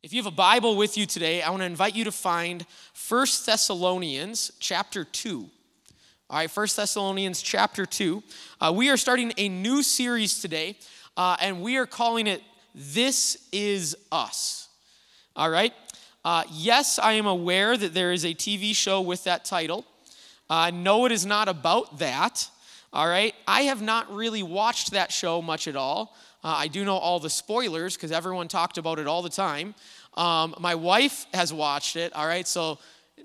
If 0.00 0.12
you 0.12 0.22
have 0.22 0.32
a 0.32 0.36
Bible 0.36 0.76
with 0.76 0.96
you 0.96 1.06
today, 1.06 1.42
I 1.42 1.50
want 1.50 1.62
to 1.62 1.66
invite 1.66 1.96
you 1.96 2.04
to 2.04 2.12
find 2.12 2.64
1 3.08 3.26
Thessalonians 3.44 4.52
chapter 4.60 5.02
2. 5.02 5.50
All 6.30 6.38
right, 6.38 6.56
1 6.56 6.66
Thessalonians 6.76 7.42
chapter 7.42 7.84
2. 7.84 8.22
Uh, 8.60 8.72
we 8.76 8.90
are 8.90 8.96
starting 8.96 9.32
a 9.36 9.48
new 9.48 9.82
series 9.82 10.40
today, 10.40 10.76
uh, 11.16 11.36
and 11.40 11.62
we 11.62 11.78
are 11.78 11.86
calling 11.86 12.28
it 12.28 12.42
This 12.76 13.48
Is 13.50 13.96
Us. 14.12 14.68
All 15.34 15.50
right? 15.50 15.72
Uh, 16.24 16.44
yes, 16.52 17.00
I 17.00 17.14
am 17.14 17.26
aware 17.26 17.76
that 17.76 17.92
there 17.92 18.12
is 18.12 18.24
a 18.24 18.34
TV 18.34 18.76
show 18.76 19.00
with 19.00 19.24
that 19.24 19.44
title. 19.44 19.84
Uh, 20.48 20.70
no, 20.72 21.06
it 21.06 21.12
is 21.12 21.26
not 21.26 21.48
about 21.48 21.98
that. 21.98 22.48
All 22.92 23.08
right? 23.08 23.34
I 23.48 23.62
have 23.62 23.82
not 23.82 24.14
really 24.14 24.44
watched 24.44 24.92
that 24.92 25.10
show 25.10 25.42
much 25.42 25.66
at 25.66 25.74
all. 25.74 26.14
Uh, 26.44 26.54
I 26.56 26.68
do 26.68 26.84
know 26.84 26.96
all 26.96 27.18
the 27.18 27.30
spoilers 27.30 27.96
because 27.96 28.12
everyone 28.12 28.48
talked 28.48 28.78
about 28.78 28.98
it 28.98 29.06
all 29.06 29.22
the 29.22 29.28
time. 29.28 29.74
Um, 30.14 30.54
my 30.58 30.74
wife 30.74 31.26
has 31.34 31.52
watched 31.52 31.96
it, 31.96 32.12
all 32.12 32.26
right? 32.26 32.46
So, 32.46 32.78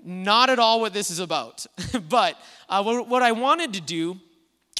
not 0.04 0.50
at 0.50 0.58
all 0.58 0.80
what 0.80 0.92
this 0.92 1.10
is 1.10 1.18
about. 1.18 1.64
but 2.08 2.38
uh, 2.68 2.82
what, 2.82 3.08
what 3.08 3.22
I 3.22 3.32
wanted 3.32 3.72
to 3.74 3.80
do 3.80 4.18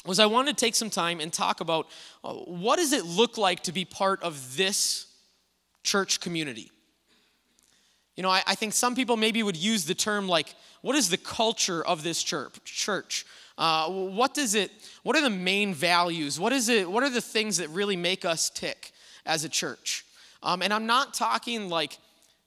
was 0.05 0.19
I 0.19 0.25
wanted 0.27 0.57
to 0.57 0.65
take 0.65 0.75
some 0.75 0.89
time 0.89 1.19
and 1.19 1.31
talk 1.31 1.61
about 1.61 1.87
uh, 2.23 2.33
what 2.33 2.77
does 2.77 2.93
it 2.93 3.05
look 3.05 3.37
like 3.37 3.63
to 3.63 3.71
be 3.71 3.85
part 3.85 4.21
of 4.21 4.55
this 4.55 5.07
church 5.83 6.19
community? 6.19 6.71
You 8.15 8.23
know, 8.23 8.29
I, 8.29 8.43
I, 8.47 8.55
think 8.55 8.73
some 8.73 8.95
people 8.95 9.17
maybe 9.17 9.43
would 9.43 9.57
use 9.57 9.85
the 9.85 9.95
term 9.95 10.27
like, 10.27 10.53
what 10.81 10.95
is 10.95 11.09
the 11.09 11.17
culture 11.17 11.83
of 11.83 12.03
this 12.03 12.23
church? 12.23 12.63
Church. 12.63 13.25
Uh, 13.57 13.89
what 13.89 14.33
does 14.33 14.55
it? 14.55 14.71
What 15.03 15.15
are 15.15 15.21
the 15.21 15.29
main 15.29 15.73
values? 15.73 16.39
What 16.39 16.51
is 16.51 16.69
it? 16.69 16.89
What 16.89 17.03
are 17.03 17.09
the 17.09 17.21
things 17.21 17.57
that 17.57 17.69
really 17.69 17.95
make 17.95 18.25
us 18.25 18.49
tick 18.49 18.91
as 19.25 19.43
a 19.43 19.49
church? 19.49 20.05
Um, 20.43 20.61
and 20.61 20.73
I'm 20.73 20.85
not 20.85 21.13
talking 21.13 21.69
like 21.69 21.97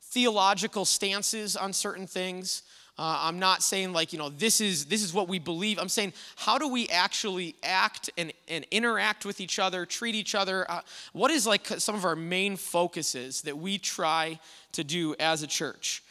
theological 0.02 0.84
stances 0.84 1.56
on 1.56 1.72
certain 1.72 2.06
things. 2.06 2.62
Uh, 2.98 3.16
I'm 3.22 3.38
not 3.38 3.62
saying 3.62 3.92
like 3.92 4.12
you 4.12 4.18
know 4.18 4.28
this 4.28 4.60
is 4.60 4.86
this 4.86 5.02
is 5.02 5.14
what 5.14 5.28
we 5.28 5.38
believe. 5.38 5.78
I'm 5.78 5.88
saying 5.88 6.12
how 6.36 6.58
do 6.58 6.68
we 6.68 6.88
actually 6.88 7.54
act 7.62 8.10
and, 8.18 8.32
and 8.48 8.66
interact 8.70 9.24
with 9.24 9.40
each 9.40 9.58
other, 9.58 9.86
treat 9.86 10.16
each 10.16 10.34
other. 10.34 10.68
Uh, 10.68 10.80
what 11.12 11.30
is 11.30 11.46
like 11.46 11.66
some 11.66 11.94
of 11.94 12.04
our 12.04 12.16
main 12.16 12.56
focuses 12.56 13.42
that 13.42 13.56
we 13.56 13.78
try 13.78 14.40
to 14.72 14.82
do 14.82 15.14
as 15.20 15.42
a 15.42 15.46
church? 15.46 16.02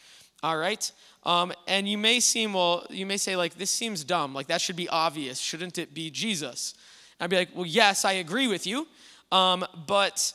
All 0.42 0.56
right. 0.56 0.90
Um, 1.24 1.52
and 1.66 1.88
you 1.88 1.98
may 1.98 2.20
seem, 2.20 2.54
well, 2.54 2.86
you 2.90 3.04
may 3.04 3.16
say, 3.16 3.36
like, 3.36 3.54
this 3.54 3.70
seems 3.70 4.04
dumb. 4.04 4.34
Like, 4.34 4.46
that 4.46 4.60
should 4.60 4.76
be 4.76 4.88
obvious. 4.88 5.38
Shouldn't 5.38 5.78
it 5.78 5.92
be 5.92 6.10
Jesus? 6.10 6.74
And 7.18 7.24
I'd 7.24 7.30
be 7.30 7.36
like, 7.36 7.50
well, 7.54 7.66
yes, 7.66 8.04
I 8.04 8.12
agree 8.12 8.46
with 8.46 8.66
you. 8.66 8.86
Um, 9.32 9.66
but 9.86 10.32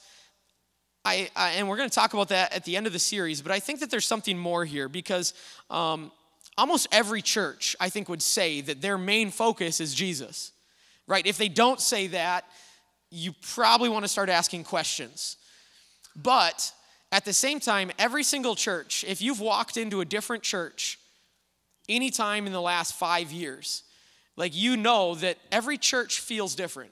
I, 1.05 1.29
I, 1.35 1.51
and 1.51 1.67
we're 1.67 1.77
going 1.77 1.89
to 1.89 1.95
talk 1.95 2.13
about 2.13 2.29
that 2.29 2.53
at 2.53 2.63
the 2.65 2.77
end 2.77 2.87
of 2.87 2.93
the 2.93 2.99
series, 2.99 3.41
but 3.41 3.51
I 3.51 3.59
think 3.59 3.79
that 3.79 3.89
there's 3.89 4.05
something 4.05 4.37
more 4.37 4.65
here 4.65 4.87
because 4.87 5.33
um, 5.69 6.11
almost 6.57 6.87
every 6.91 7.21
church, 7.21 7.75
I 7.79 7.89
think, 7.89 8.07
would 8.07 8.21
say 8.21 8.61
that 8.61 8.81
their 8.81 8.97
main 8.97 9.31
focus 9.31 9.81
is 9.81 9.93
Jesus, 9.93 10.51
right? 11.07 11.25
If 11.25 11.37
they 11.37 11.49
don't 11.49 11.81
say 11.81 12.07
that, 12.07 12.45
you 13.09 13.33
probably 13.53 13.89
want 13.89 14.05
to 14.05 14.09
start 14.09 14.29
asking 14.29 14.63
questions. 14.63 15.37
But 16.15 16.71
at 17.13 17.25
the 17.25 17.31
same 17.31 17.59
time, 17.59 17.91
every 17.99 18.23
single 18.23 18.55
church, 18.55 19.05
if 19.07 19.21
you've 19.21 19.39
walked 19.39 19.77
into 19.77 20.01
a 20.01 20.05
different 20.05 20.41
church 20.41 20.97
anytime 21.87 22.47
in 22.47 22.53
the 22.53 22.61
last 22.61 22.95
five 22.95 23.31
years, 23.31 23.83
like 24.35 24.55
you 24.55 24.75
know 24.75 25.13
that 25.15 25.37
every 25.51 25.77
church 25.77 26.19
feels 26.19 26.55
different. 26.55 26.89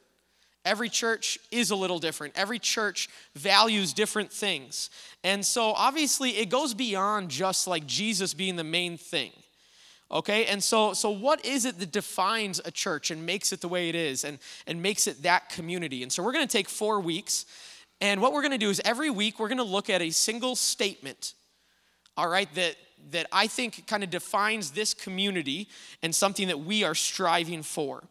Every 0.63 0.89
church 0.89 1.39
is 1.49 1.71
a 1.71 1.75
little 1.75 1.97
different. 1.97 2.35
Every 2.37 2.59
church 2.59 3.09
values 3.35 3.93
different 3.93 4.31
things. 4.31 4.91
And 5.23 5.43
so 5.43 5.71
obviously 5.71 6.37
it 6.37 6.49
goes 6.49 6.75
beyond 6.75 7.29
just 7.29 7.65
like 7.65 7.87
Jesus 7.87 8.35
being 8.35 8.57
the 8.57 8.63
main 8.63 8.97
thing. 8.97 9.31
Okay? 10.11 10.45
And 10.45 10.63
so 10.63 10.93
so 10.93 11.09
what 11.09 11.43
is 11.43 11.65
it 11.65 11.79
that 11.79 11.91
defines 11.91 12.61
a 12.63 12.69
church 12.69 13.09
and 13.09 13.25
makes 13.25 13.51
it 13.51 13.61
the 13.61 13.67
way 13.67 13.89
it 13.89 13.95
is 13.95 14.23
and 14.23 14.37
and 14.67 14.83
makes 14.83 15.07
it 15.07 15.23
that 15.23 15.49
community? 15.49 16.03
And 16.03 16.11
so 16.11 16.21
we're 16.21 16.33
going 16.33 16.47
to 16.47 16.57
take 16.57 16.69
4 16.69 16.99
weeks 16.99 17.47
and 18.01 18.19
what 18.19 18.33
we're 18.33 18.41
going 18.41 18.51
to 18.51 18.57
do 18.57 18.71
is 18.71 18.81
every 18.83 19.11
week 19.11 19.39
we're 19.39 19.47
going 19.47 19.59
to 19.59 19.63
look 19.63 19.89
at 19.89 20.01
a 20.01 20.09
single 20.09 20.55
statement, 20.55 21.35
all 22.17 22.27
right, 22.27 22.53
that, 22.55 22.75
that 23.11 23.27
I 23.31 23.45
think 23.47 23.85
kind 23.85 24.03
of 24.03 24.09
defines 24.09 24.71
this 24.71 24.93
community 24.93 25.69
and 26.01 26.13
something 26.13 26.47
that 26.47 26.59
we 26.59 26.83
are 26.83 26.95
striving 26.95 27.61
for. 27.61 28.03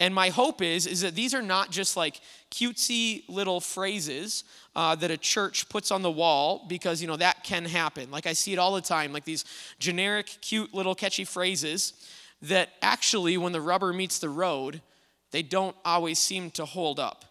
And 0.00 0.14
my 0.14 0.30
hope 0.30 0.60
is, 0.60 0.86
is 0.86 1.02
that 1.02 1.14
these 1.14 1.34
are 1.34 1.42
not 1.42 1.70
just 1.70 1.96
like 1.96 2.20
cutesy 2.50 3.22
little 3.28 3.60
phrases 3.60 4.44
uh, 4.74 4.96
that 4.96 5.10
a 5.10 5.16
church 5.16 5.68
puts 5.68 5.90
on 5.90 6.02
the 6.02 6.10
wall 6.10 6.64
because, 6.68 7.00
you 7.00 7.06
know, 7.06 7.16
that 7.16 7.44
can 7.44 7.64
happen. 7.64 8.10
Like 8.10 8.26
I 8.26 8.32
see 8.32 8.52
it 8.52 8.58
all 8.58 8.74
the 8.74 8.80
time, 8.80 9.12
like 9.12 9.24
these 9.24 9.44
generic, 9.78 10.38
cute 10.40 10.74
little 10.74 10.94
catchy 10.94 11.24
phrases 11.24 11.92
that 12.42 12.70
actually, 12.82 13.36
when 13.36 13.52
the 13.52 13.60
rubber 13.60 13.92
meets 13.92 14.18
the 14.18 14.28
road, 14.28 14.80
they 15.30 15.42
don't 15.42 15.76
always 15.84 16.18
seem 16.18 16.50
to 16.52 16.64
hold 16.64 16.98
up. 16.98 17.24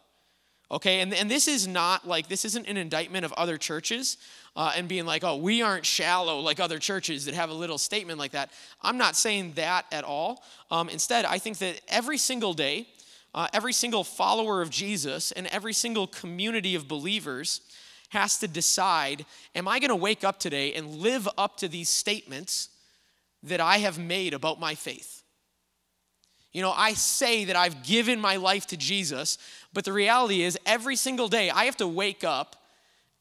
Okay, 0.74 1.02
and, 1.02 1.14
and 1.14 1.30
this 1.30 1.48
is 1.48 1.68
not 1.68 2.08
like, 2.08 2.28
this 2.28 2.46
isn't 2.46 2.68
an 2.68 2.78
indictment 2.78 3.26
of 3.26 3.34
other 3.34 3.60
churches 3.60 4.18
uh, 4.56 4.74
and 4.76 4.88
being 4.88 5.06
like, 5.06 5.24
oh, 5.24 5.36
we 5.36 5.62
aren't 5.62 5.86
shallow 5.86 6.40
like 6.40 6.60
other 6.60 6.80
churches 6.80 7.26
that 7.26 7.36
have 7.36 7.52
a 7.52 7.54
little 7.54 7.78
statement 7.78 8.18
like 8.18 8.32
that. 8.32 8.50
I'm 8.82 8.98
not 8.98 9.16
saying 9.16 9.54
that 9.54 9.86
at 9.92 10.04
all. 10.04 10.44
Um, 10.72 10.90
instead, 10.90 11.26
I 11.26 11.38
think 11.38 11.60
that 11.60 11.80
every 11.88 12.18
single 12.18 12.56
day, 12.56 12.88
uh, 13.36 13.50
every 13.54 13.72
single 13.72 14.04
follower 14.04 14.64
of 14.64 14.72
Jesus 14.72 15.32
and 15.32 15.46
every 15.48 15.74
single 15.74 16.08
community 16.08 16.74
of 16.74 16.88
believers 16.88 17.62
has 18.10 18.40
to 18.40 18.48
decide 18.48 19.28
am 19.54 19.68
I 19.68 19.78
going 19.78 19.90
to 19.90 19.96
wake 19.96 20.24
up 20.24 20.40
today 20.40 20.74
and 20.74 20.96
live 20.96 21.30
up 21.38 21.58
to 21.58 21.68
these 21.68 21.90
statements 21.90 22.70
that 23.44 23.62
I 23.62 23.78
have 23.78 24.00
made 24.00 24.34
about 24.34 24.60
my 24.60 24.74
faith? 24.74 25.23
You 26.54 26.62
know, 26.62 26.72
I 26.72 26.94
say 26.94 27.46
that 27.46 27.56
I've 27.56 27.84
given 27.84 28.22
my 28.22 28.36
life 28.36 28.68
to 28.68 28.78
Jesus, 28.78 29.40
but 29.74 29.86
the 29.86 29.94
reality 29.94 30.44
is 30.44 30.58
every 30.66 30.96
single 30.96 31.28
day 31.28 31.50
I 31.50 31.66
have 31.66 31.78
to 31.78 31.88
wake 31.88 32.24
up 32.24 32.56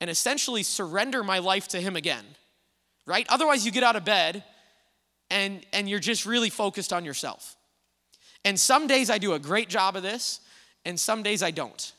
and 0.01 0.11
essentially 0.11 0.63
surrender 0.63 1.25
my 1.25 1.39
life 1.39 1.69
to 1.69 1.81
Him 1.81 1.97
again, 1.97 2.25
right? 3.07 3.27
Otherwise, 3.31 3.65
you 3.65 3.73
get 3.73 3.83
out 3.83 3.97
of 3.97 4.05
bed 4.05 4.45
and, 5.31 5.65
and 5.73 5.89
you're 5.89 5.99
just 5.99 6.27
really 6.27 6.51
focused 6.51 6.93
on 6.93 7.05
yourself. 7.05 7.57
And 8.45 8.61
some 8.61 8.87
days 8.87 9.09
I 9.09 9.19
do 9.19 9.33
a 9.33 9.39
great 9.39 9.69
job 9.69 9.97
of 9.97 10.03
this, 10.03 10.41
and 10.85 10.99
some 10.99 11.23
days 11.23 11.43
I 11.43 11.53
don't. 11.53 11.93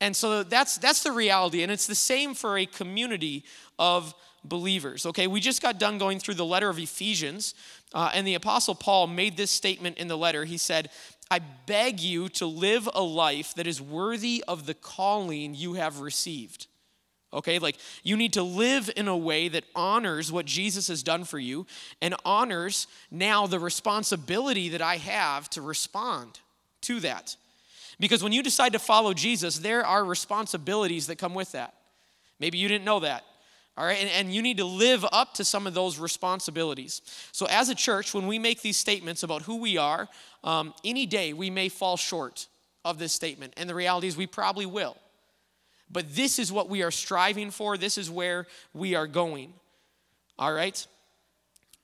And 0.00 0.16
so 0.16 0.42
that's, 0.42 0.78
that's 0.78 1.02
the 1.02 1.12
reality. 1.12 1.62
And 1.62 1.70
it's 1.70 1.86
the 1.86 1.94
same 1.94 2.32
for 2.32 2.56
a 2.56 2.64
community 2.64 3.44
of 3.78 4.14
believers. 4.44 5.06
Okay, 5.06 5.26
we 5.26 5.40
just 5.40 5.62
got 5.62 5.78
done 5.78 5.98
going 5.98 6.18
through 6.18 6.34
the 6.34 6.44
letter 6.44 6.68
of 6.68 6.78
Ephesians, 6.78 7.54
uh, 7.94 8.10
and 8.14 8.26
the 8.26 8.34
Apostle 8.34 8.74
Paul 8.74 9.06
made 9.06 9.36
this 9.36 9.50
statement 9.50 9.98
in 9.98 10.08
the 10.08 10.18
letter. 10.18 10.44
He 10.44 10.58
said, 10.58 10.90
I 11.30 11.40
beg 11.66 12.00
you 12.00 12.28
to 12.30 12.46
live 12.46 12.88
a 12.92 13.02
life 13.02 13.54
that 13.54 13.66
is 13.66 13.80
worthy 13.80 14.42
of 14.48 14.66
the 14.66 14.74
calling 14.74 15.54
you 15.54 15.74
have 15.74 16.00
received. 16.00 16.66
Okay, 17.32 17.60
like 17.60 17.76
you 18.02 18.16
need 18.16 18.32
to 18.32 18.42
live 18.42 18.90
in 18.96 19.06
a 19.06 19.16
way 19.16 19.46
that 19.48 19.64
honors 19.76 20.32
what 20.32 20.46
Jesus 20.46 20.88
has 20.88 21.04
done 21.04 21.22
for 21.22 21.38
you 21.38 21.64
and 22.02 22.16
honors 22.24 22.88
now 23.08 23.46
the 23.46 23.60
responsibility 23.60 24.70
that 24.70 24.82
I 24.82 24.96
have 24.96 25.48
to 25.50 25.62
respond 25.62 26.40
to 26.82 26.98
that. 27.00 27.36
Because 28.00 28.24
when 28.24 28.32
you 28.32 28.42
decide 28.42 28.72
to 28.72 28.80
follow 28.80 29.14
Jesus, 29.14 29.58
there 29.58 29.86
are 29.86 30.04
responsibilities 30.04 31.06
that 31.06 31.18
come 31.18 31.34
with 31.34 31.52
that. 31.52 31.74
Maybe 32.40 32.58
you 32.58 32.66
didn't 32.66 32.84
know 32.84 33.00
that. 33.00 33.24
All 33.80 33.86
right, 33.86 33.98
and, 33.98 34.10
and 34.10 34.34
you 34.34 34.42
need 34.42 34.58
to 34.58 34.66
live 34.66 35.06
up 35.10 35.32
to 35.34 35.44
some 35.44 35.66
of 35.66 35.72
those 35.72 35.98
responsibilities. 35.98 37.00
So, 37.32 37.46
as 37.46 37.70
a 37.70 37.74
church, 37.74 38.12
when 38.12 38.26
we 38.26 38.38
make 38.38 38.60
these 38.60 38.76
statements 38.76 39.22
about 39.22 39.40
who 39.40 39.56
we 39.56 39.78
are, 39.78 40.06
um, 40.44 40.74
any 40.84 41.06
day 41.06 41.32
we 41.32 41.48
may 41.48 41.70
fall 41.70 41.96
short 41.96 42.46
of 42.84 42.98
this 42.98 43.14
statement. 43.14 43.54
And 43.56 43.70
the 43.70 43.74
reality 43.74 44.06
is, 44.06 44.18
we 44.18 44.26
probably 44.26 44.66
will. 44.66 44.98
But 45.90 46.14
this 46.14 46.38
is 46.38 46.52
what 46.52 46.68
we 46.68 46.82
are 46.82 46.90
striving 46.90 47.50
for, 47.50 47.78
this 47.78 47.96
is 47.96 48.10
where 48.10 48.46
we 48.74 48.96
are 48.96 49.06
going. 49.06 49.54
All 50.38 50.52
right? 50.52 50.86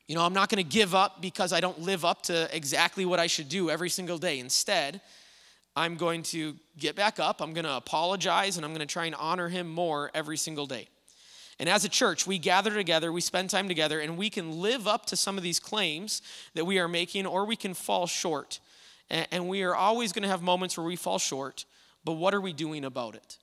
You 0.06 0.16
know, 0.16 0.22
I'm 0.22 0.34
not 0.34 0.50
going 0.50 0.62
to 0.62 0.70
give 0.70 0.94
up 0.94 1.22
because 1.22 1.50
I 1.50 1.60
don't 1.60 1.80
live 1.80 2.04
up 2.04 2.24
to 2.24 2.54
exactly 2.54 3.06
what 3.06 3.20
I 3.20 3.26
should 3.26 3.48
do 3.48 3.70
every 3.70 3.88
single 3.88 4.18
day. 4.18 4.38
Instead, 4.38 5.00
I'm 5.74 5.96
going 5.96 6.24
to 6.24 6.56
get 6.78 6.94
back 6.94 7.18
up, 7.18 7.40
I'm 7.40 7.54
going 7.54 7.64
to 7.64 7.74
apologize, 7.74 8.58
and 8.58 8.66
I'm 8.66 8.72
going 8.72 8.86
to 8.86 8.92
try 8.92 9.06
and 9.06 9.14
honor 9.14 9.48
him 9.48 9.66
more 9.66 10.10
every 10.12 10.36
single 10.36 10.66
day. 10.66 10.88
And 11.58 11.68
as 11.68 11.84
a 11.84 11.88
church, 11.88 12.26
we 12.26 12.38
gather 12.38 12.70
together, 12.74 13.10
we 13.10 13.22
spend 13.22 13.48
time 13.48 13.66
together, 13.66 14.00
and 14.00 14.18
we 14.18 14.28
can 14.28 14.60
live 14.60 14.86
up 14.86 15.06
to 15.06 15.16
some 15.16 15.38
of 15.38 15.42
these 15.42 15.58
claims 15.58 16.20
that 16.54 16.66
we 16.66 16.78
are 16.78 16.88
making, 16.88 17.26
or 17.26 17.46
we 17.46 17.56
can 17.56 17.72
fall 17.72 18.06
short. 18.06 18.60
And 19.08 19.48
we 19.48 19.62
are 19.62 19.74
always 19.74 20.12
going 20.12 20.24
to 20.24 20.28
have 20.28 20.42
moments 20.42 20.76
where 20.76 20.86
we 20.86 20.96
fall 20.96 21.18
short, 21.18 21.64
but 22.04 22.12
what 22.12 22.34
are 22.34 22.40
we 22.40 22.52
doing 22.52 22.84
about 22.84 23.14
it? 23.14 23.38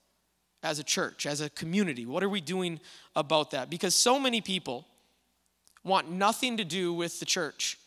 As 0.61 0.77
a 0.77 0.83
church, 0.83 1.25
as 1.25 1.41
a 1.41 1.49
community, 1.49 2.05
what 2.05 2.23
are 2.23 2.29
we 2.29 2.39
doing 2.39 2.79
about 3.15 3.51
that? 3.51 3.69
Because 3.69 3.95
so 3.95 4.19
many 4.19 4.41
people 4.41 4.87
want 5.83 6.09
nothing 6.09 6.57
to 6.57 6.63
do 6.63 6.93
with 6.93 7.19
the 7.19 7.25
church. 7.25 7.77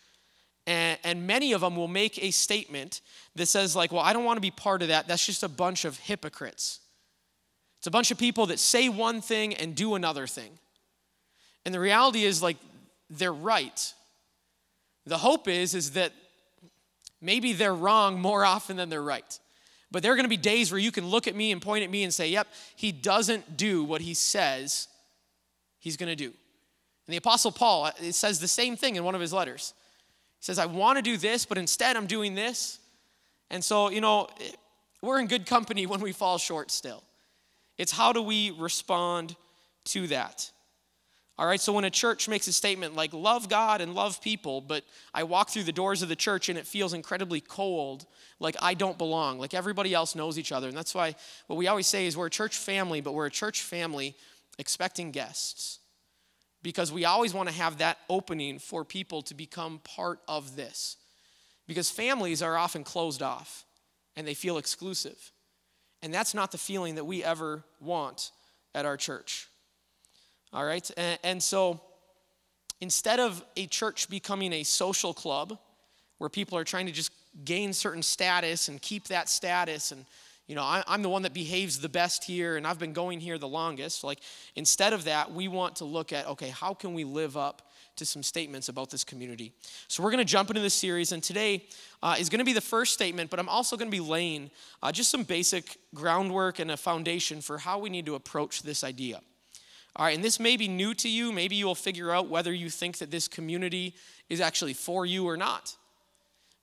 And, 0.66 1.26
many 1.26 1.52
of 1.52 1.60
them 1.60 1.76
will 1.76 1.86
make 1.86 2.22
a 2.22 2.32
statement 2.32 3.00
that 3.36 3.46
says, 3.46 3.76
like, 3.76 3.92
well, 3.92 4.02
I 4.02 4.12
don't 4.12 4.24
want 4.24 4.36
to 4.38 4.42
be 4.42 4.50
part 4.50 4.82
of 4.82 4.88
that. 4.88 5.06
That's 5.06 5.24
just 5.24 5.44
a 5.44 5.48
bunch 5.48 5.84
of 5.84 5.98
hypocrites. 5.98 6.80
It's 7.78 7.86
a 7.86 7.90
bunch 7.90 8.10
of 8.10 8.18
people 8.18 8.46
that 8.46 8.58
say 8.58 8.88
one 8.88 9.20
thing 9.20 9.54
and 9.54 9.74
do 9.74 9.94
another 9.94 10.26
thing. 10.26 10.50
And 11.64 11.74
the 11.74 11.80
reality 11.80 12.24
is, 12.24 12.42
like, 12.42 12.56
they're 13.10 13.32
right. 13.32 13.92
The 15.06 15.18
hope 15.18 15.48
is, 15.48 15.74
is 15.74 15.92
that 15.92 16.12
maybe 17.20 17.52
they're 17.52 17.74
wrong 17.74 18.20
more 18.20 18.44
often 18.44 18.76
than 18.76 18.88
they're 18.88 19.02
right. 19.02 19.38
But 19.90 20.02
there 20.02 20.12
are 20.12 20.16
going 20.16 20.24
to 20.24 20.30
be 20.30 20.36
days 20.36 20.72
where 20.72 20.80
you 20.80 20.90
can 20.90 21.06
look 21.06 21.28
at 21.28 21.34
me 21.34 21.52
and 21.52 21.62
point 21.62 21.84
at 21.84 21.90
me 21.90 22.02
and 22.02 22.12
say, 22.12 22.28
yep, 22.28 22.48
he 22.74 22.92
doesn't 22.92 23.56
do 23.56 23.84
what 23.84 24.00
he 24.00 24.14
says 24.14 24.88
he's 25.78 25.96
going 25.96 26.08
to 26.08 26.16
do. 26.16 26.26
And 27.06 27.12
the 27.12 27.18
Apostle 27.18 27.52
Paul 27.52 27.84
uh, 27.84 27.92
it 28.02 28.14
says 28.14 28.40
the 28.40 28.48
same 28.48 28.76
thing 28.76 28.96
in 28.96 29.04
one 29.04 29.14
of 29.14 29.20
his 29.20 29.32
letters. 29.32 29.72
He 30.40 30.44
says, 30.44 30.58
I 30.58 30.66
want 30.66 30.96
to 30.96 31.02
do 31.02 31.16
this, 31.16 31.46
but 31.46 31.56
instead 31.56 31.96
I'm 31.96 32.06
doing 32.06 32.34
this. 32.34 32.80
And 33.50 33.62
so, 33.64 33.90
you 33.90 34.00
know, 34.00 34.28
eh, 34.40 34.50
we're 35.02 35.20
in 35.20 35.28
good 35.28 35.46
company 35.46 35.86
when 35.86 36.00
we 36.00 36.12
fall 36.12 36.38
short 36.38 36.72
still. 36.72 37.04
It's 37.78 37.92
how 37.92 38.12
do 38.12 38.22
we 38.22 38.50
respond 38.50 39.36
to 39.86 40.06
that? 40.08 40.50
All 41.38 41.46
right, 41.46 41.60
so 41.60 41.74
when 41.74 41.84
a 41.84 41.90
church 41.90 42.28
makes 42.28 42.48
a 42.48 42.52
statement 42.52 42.96
like, 42.96 43.12
love 43.12 43.50
God 43.50 43.82
and 43.82 43.94
love 43.94 44.22
people, 44.22 44.62
but 44.62 44.84
I 45.12 45.24
walk 45.24 45.50
through 45.50 45.64
the 45.64 45.72
doors 45.72 46.00
of 46.00 46.08
the 46.08 46.16
church 46.16 46.48
and 46.48 46.58
it 46.58 46.66
feels 46.66 46.94
incredibly 46.94 47.42
cold, 47.42 48.06
like 48.40 48.56
I 48.62 48.72
don't 48.72 48.96
belong, 48.96 49.38
like 49.38 49.52
everybody 49.52 49.92
else 49.92 50.14
knows 50.14 50.38
each 50.38 50.50
other. 50.50 50.68
And 50.68 50.76
that's 50.76 50.94
why 50.94 51.14
what 51.46 51.56
we 51.56 51.68
always 51.68 51.86
say 51.86 52.06
is 52.06 52.16
we're 52.16 52.26
a 52.26 52.30
church 52.30 52.56
family, 52.56 53.02
but 53.02 53.12
we're 53.12 53.26
a 53.26 53.30
church 53.30 53.60
family 53.60 54.16
expecting 54.58 55.10
guests 55.10 55.80
because 56.62 56.90
we 56.90 57.04
always 57.04 57.34
want 57.34 57.50
to 57.50 57.54
have 57.54 57.78
that 57.78 57.98
opening 58.08 58.58
for 58.58 58.82
people 58.82 59.20
to 59.22 59.34
become 59.34 59.78
part 59.84 60.20
of 60.26 60.56
this. 60.56 60.96
Because 61.66 61.90
families 61.90 62.42
are 62.42 62.56
often 62.56 62.82
closed 62.82 63.22
off 63.22 63.66
and 64.16 64.26
they 64.26 64.34
feel 64.34 64.56
exclusive. 64.56 65.32
And 66.06 66.14
that's 66.14 66.34
not 66.34 66.52
the 66.52 66.58
feeling 66.58 66.94
that 66.94 67.04
we 67.04 67.24
ever 67.24 67.64
want 67.80 68.30
at 68.76 68.86
our 68.86 68.96
church. 68.96 69.48
All 70.52 70.64
right? 70.64 70.88
And, 70.96 71.18
and 71.24 71.42
so 71.42 71.80
instead 72.80 73.18
of 73.18 73.44
a 73.56 73.66
church 73.66 74.08
becoming 74.08 74.52
a 74.52 74.62
social 74.62 75.12
club 75.12 75.58
where 76.18 76.30
people 76.30 76.56
are 76.56 76.62
trying 76.62 76.86
to 76.86 76.92
just 76.92 77.10
gain 77.44 77.72
certain 77.72 78.04
status 78.04 78.68
and 78.68 78.80
keep 78.80 79.08
that 79.08 79.28
status 79.28 79.90
and 79.90 80.04
you 80.46 80.54
know, 80.54 80.62
I, 80.62 80.84
am 80.86 81.02
the 81.02 81.08
one 81.08 81.22
that 81.22 81.34
behaves 81.34 81.80
the 81.80 81.88
best 81.88 82.22
here 82.22 82.56
and 82.56 82.68
I've 82.68 82.78
been 82.78 82.92
going 82.92 83.18
here 83.18 83.36
the 83.36 83.48
longest. 83.48 84.04
Like, 84.04 84.20
instead 84.54 84.92
of 84.92 85.02
that, 85.02 85.32
we 85.32 85.48
want 85.48 85.74
to 85.76 85.84
look 85.84 86.12
at, 86.12 86.24
okay, 86.28 86.50
how 86.50 86.72
can 86.72 86.94
we 86.94 87.02
live 87.02 87.36
up 87.36 87.65
to 87.96 88.06
some 88.06 88.22
statements 88.22 88.68
about 88.68 88.90
this 88.90 89.04
community? 89.04 89.52
So, 89.88 90.02
we're 90.02 90.10
going 90.10 90.24
to 90.24 90.30
jump 90.30 90.50
into 90.50 90.62
this 90.62 90.74
series, 90.74 91.12
and 91.12 91.22
today 91.22 91.64
uh, 92.02 92.16
is 92.18 92.28
going 92.28 92.38
to 92.38 92.44
be 92.44 92.52
the 92.52 92.60
first 92.60 92.94
statement, 92.94 93.30
but 93.30 93.38
I'm 93.38 93.48
also 93.48 93.76
going 93.76 93.90
to 93.90 93.96
be 93.96 94.00
laying 94.00 94.50
uh, 94.82 94.92
just 94.92 95.10
some 95.10 95.22
basic 95.22 95.76
groundwork 95.94 96.58
and 96.58 96.70
a 96.70 96.76
foundation 96.76 97.40
for 97.40 97.58
how 97.58 97.78
we 97.78 97.90
need 97.90 98.06
to 98.06 98.14
approach 98.14 98.62
this 98.62 98.84
idea. 98.84 99.20
All 99.96 100.04
right, 100.04 100.14
and 100.14 100.22
this 100.22 100.38
may 100.38 100.56
be 100.56 100.68
new 100.68 100.92
to 100.94 101.08
you. 101.08 101.32
Maybe 101.32 101.56
you 101.56 101.66
will 101.66 101.74
figure 101.74 102.10
out 102.10 102.28
whether 102.28 102.52
you 102.52 102.68
think 102.68 102.98
that 102.98 103.10
this 103.10 103.28
community 103.28 103.94
is 104.28 104.40
actually 104.40 104.74
for 104.74 105.06
you 105.06 105.26
or 105.26 105.36
not. 105.36 105.74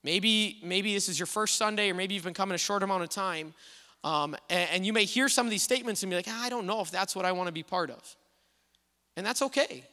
Maybe, 0.03 0.59
maybe 0.63 0.93
this 0.93 1.09
is 1.09 1.17
your 1.17 1.25
first 1.25 1.55
Sunday, 1.55 1.89
or 1.89 1.93
maybe 1.93 2.13
you've 2.13 2.25
been 2.25 2.33
coming 2.33 2.55
a 2.55 2.59
short 2.59 2.83
amount 2.83 3.03
of 3.03 3.09
time, 3.09 3.53
um, 4.03 4.35
and, 4.49 4.69
and, 4.71 4.85
you 4.85 4.91
may 4.91 5.05
hear 5.05 5.29
some 5.29 5.47
of 5.47 5.49
these 5.49 5.63
statements 5.63 6.03
and 6.03 6.09
be 6.09 6.17
like, 6.17 6.27
ah, 6.27 6.43
I 6.43 6.49
don't 6.49 6.67
know 6.67 6.81
if 6.81 6.91
that's 6.91 7.15
what 7.15 7.23
I 7.23 7.31
want 7.31 7.47
to 7.47 7.53
be 7.53 7.63
part 7.63 7.89
of. 7.89 8.17
And 9.15 9.25
that's 9.25 9.41
okay. 9.43 9.85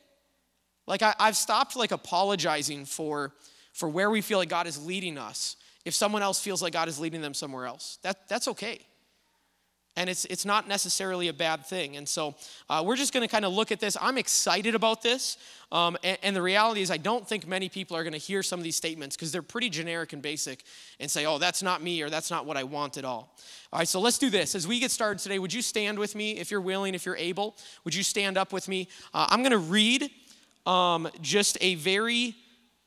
Like 0.86 1.02
I, 1.02 1.14
I've 1.18 1.36
stopped 1.36 1.76
like 1.76 1.92
apologizing 1.92 2.84
for, 2.84 3.32
for 3.72 3.88
where 3.88 4.10
we 4.10 4.20
feel 4.20 4.38
like 4.38 4.48
God 4.48 4.66
is 4.66 4.84
leading 4.84 5.18
us 5.18 5.56
if 5.84 5.94
someone 5.94 6.22
else 6.22 6.40
feels 6.40 6.62
like 6.62 6.72
God 6.72 6.88
is 6.88 6.98
leading 6.98 7.22
them 7.22 7.34
somewhere 7.34 7.66
else. 7.66 7.98
That, 8.02 8.28
that's 8.28 8.48
okay 8.48 8.80
and 9.96 10.08
it's, 10.08 10.24
it's 10.26 10.44
not 10.44 10.68
necessarily 10.68 11.28
a 11.28 11.32
bad 11.32 11.66
thing. 11.66 11.96
And 11.96 12.08
so 12.08 12.34
uh, 12.68 12.82
we're 12.86 12.96
just 12.96 13.12
going 13.12 13.26
to 13.26 13.30
kind 13.30 13.44
of 13.44 13.52
look 13.52 13.72
at 13.72 13.80
this. 13.80 13.96
I'm 14.00 14.18
excited 14.18 14.74
about 14.74 15.02
this. 15.02 15.36
Um, 15.72 15.96
and, 16.02 16.16
and, 16.22 16.34
the 16.34 16.42
reality 16.42 16.80
is, 16.80 16.90
I 16.90 16.96
don't 16.96 17.28
think 17.28 17.46
many 17.46 17.68
people 17.68 17.96
are 17.96 18.02
going 18.02 18.12
to 18.12 18.18
hear 18.18 18.42
some 18.42 18.58
of 18.58 18.64
these 18.64 18.76
statements 18.76 19.16
because 19.16 19.30
they're 19.30 19.42
pretty 19.42 19.68
generic 19.68 20.12
and 20.12 20.22
basic 20.22 20.64
and 21.00 21.10
say, 21.10 21.26
oh, 21.26 21.38
that's 21.38 21.62
not 21.62 21.82
me 21.82 22.02
or 22.02 22.10
that's 22.10 22.30
not 22.30 22.46
what 22.46 22.56
I 22.56 22.64
want 22.64 22.96
at 22.96 23.04
all. 23.04 23.36
All 23.72 23.78
right, 23.78 23.86
so 23.86 24.00
let's 24.00 24.18
do 24.18 24.30
this. 24.30 24.54
As 24.54 24.66
we 24.66 24.80
get 24.80 24.90
started 24.90 25.20
today, 25.20 25.38
would 25.38 25.52
you 25.52 25.62
stand 25.62 25.98
with 25.98 26.14
me 26.14 26.32
if 26.38 26.50
you're 26.50 26.60
willing, 26.60 26.94
if 26.94 27.04
you're 27.04 27.16
able? 27.16 27.56
Would 27.84 27.94
you 27.94 28.02
stand 28.02 28.38
up 28.38 28.52
with 28.52 28.68
me? 28.68 28.88
Uh, 29.12 29.26
I'm 29.28 29.40
going 29.40 29.52
to 29.52 29.58
read 29.58 30.10
um, 30.66 31.08
just 31.20 31.58
a 31.60 31.74
very 31.76 32.34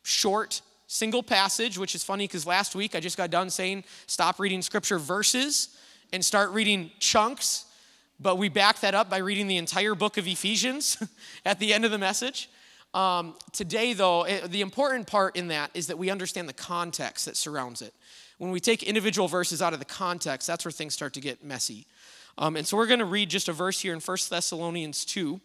short 0.04 0.62
single 0.88 1.24
passage, 1.24 1.78
which 1.78 1.96
is 1.96 2.04
funny 2.04 2.26
because 2.26 2.46
last 2.46 2.76
week 2.76 2.96
I 2.96 3.00
just 3.00 3.18
got 3.18 3.32
done 3.32 3.50
saying 3.50 3.84
stop 4.06 4.40
reading 4.40 4.62
scripture 4.62 5.00
verses 5.00 5.76
and 6.12 6.24
start 6.24 6.52
reading 6.52 6.92
chunks, 7.00 7.66
but 8.20 8.38
we 8.38 8.48
back 8.48 8.80
that 8.82 8.94
up 8.94 9.10
by 9.10 9.18
reading 9.18 9.48
the 9.48 9.58
entire 9.58 9.96
book 9.96 10.18
of 10.18 10.28
Ephesians 10.28 11.02
at 11.46 11.60
the 11.60 11.74
end 11.74 11.86
of 11.86 11.92
the 11.92 11.98
message. 11.98 12.50
Um, 12.94 13.36
today, 13.52 13.94
though, 13.94 14.24
it, 14.24 14.52
the 14.52 14.62
important 14.62 15.08
part 15.08 15.36
in 15.36 15.48
that 15.48 15.72
is 15.74 15.88
that 15.88 15.98
we 15.98 16.12
understand 16.12 16.48
the 16.48 16.54
context 16.54 17.26
that 17.26 17.36
surrounds 17.36 17.82
it. 17.82 17.94
When 18.38 18.52
we 18.52 18.60
take 18.60 18.84
individual 18.84 19.28
verses 19.28 19.62
out 19.62 19.74
of 19.74 19.80
the 19.80 19.86
context, 19.86 20.46
that's 20.48 20.64
where 20.64 20.72
things 20.72 20.94
start 20.94 21.14
to 21.14 21.22
get 21.22 21.44
messy. 21.44 21.88
Um, 22.38 22.56
and 22.56 22.68
so 22.68 22.78
we're 22.78 22.88
going 22.88 23.00
to 23.00 23.06
read 23.06 23.30
just 23.30 23.48
a 23.48 23.54
verse 23.54 23.80
here 23.80 23.94
in 23.94 24.00
1 24.00 24.18
Thessalonians 24.30 25.06
2. 25.06 25.40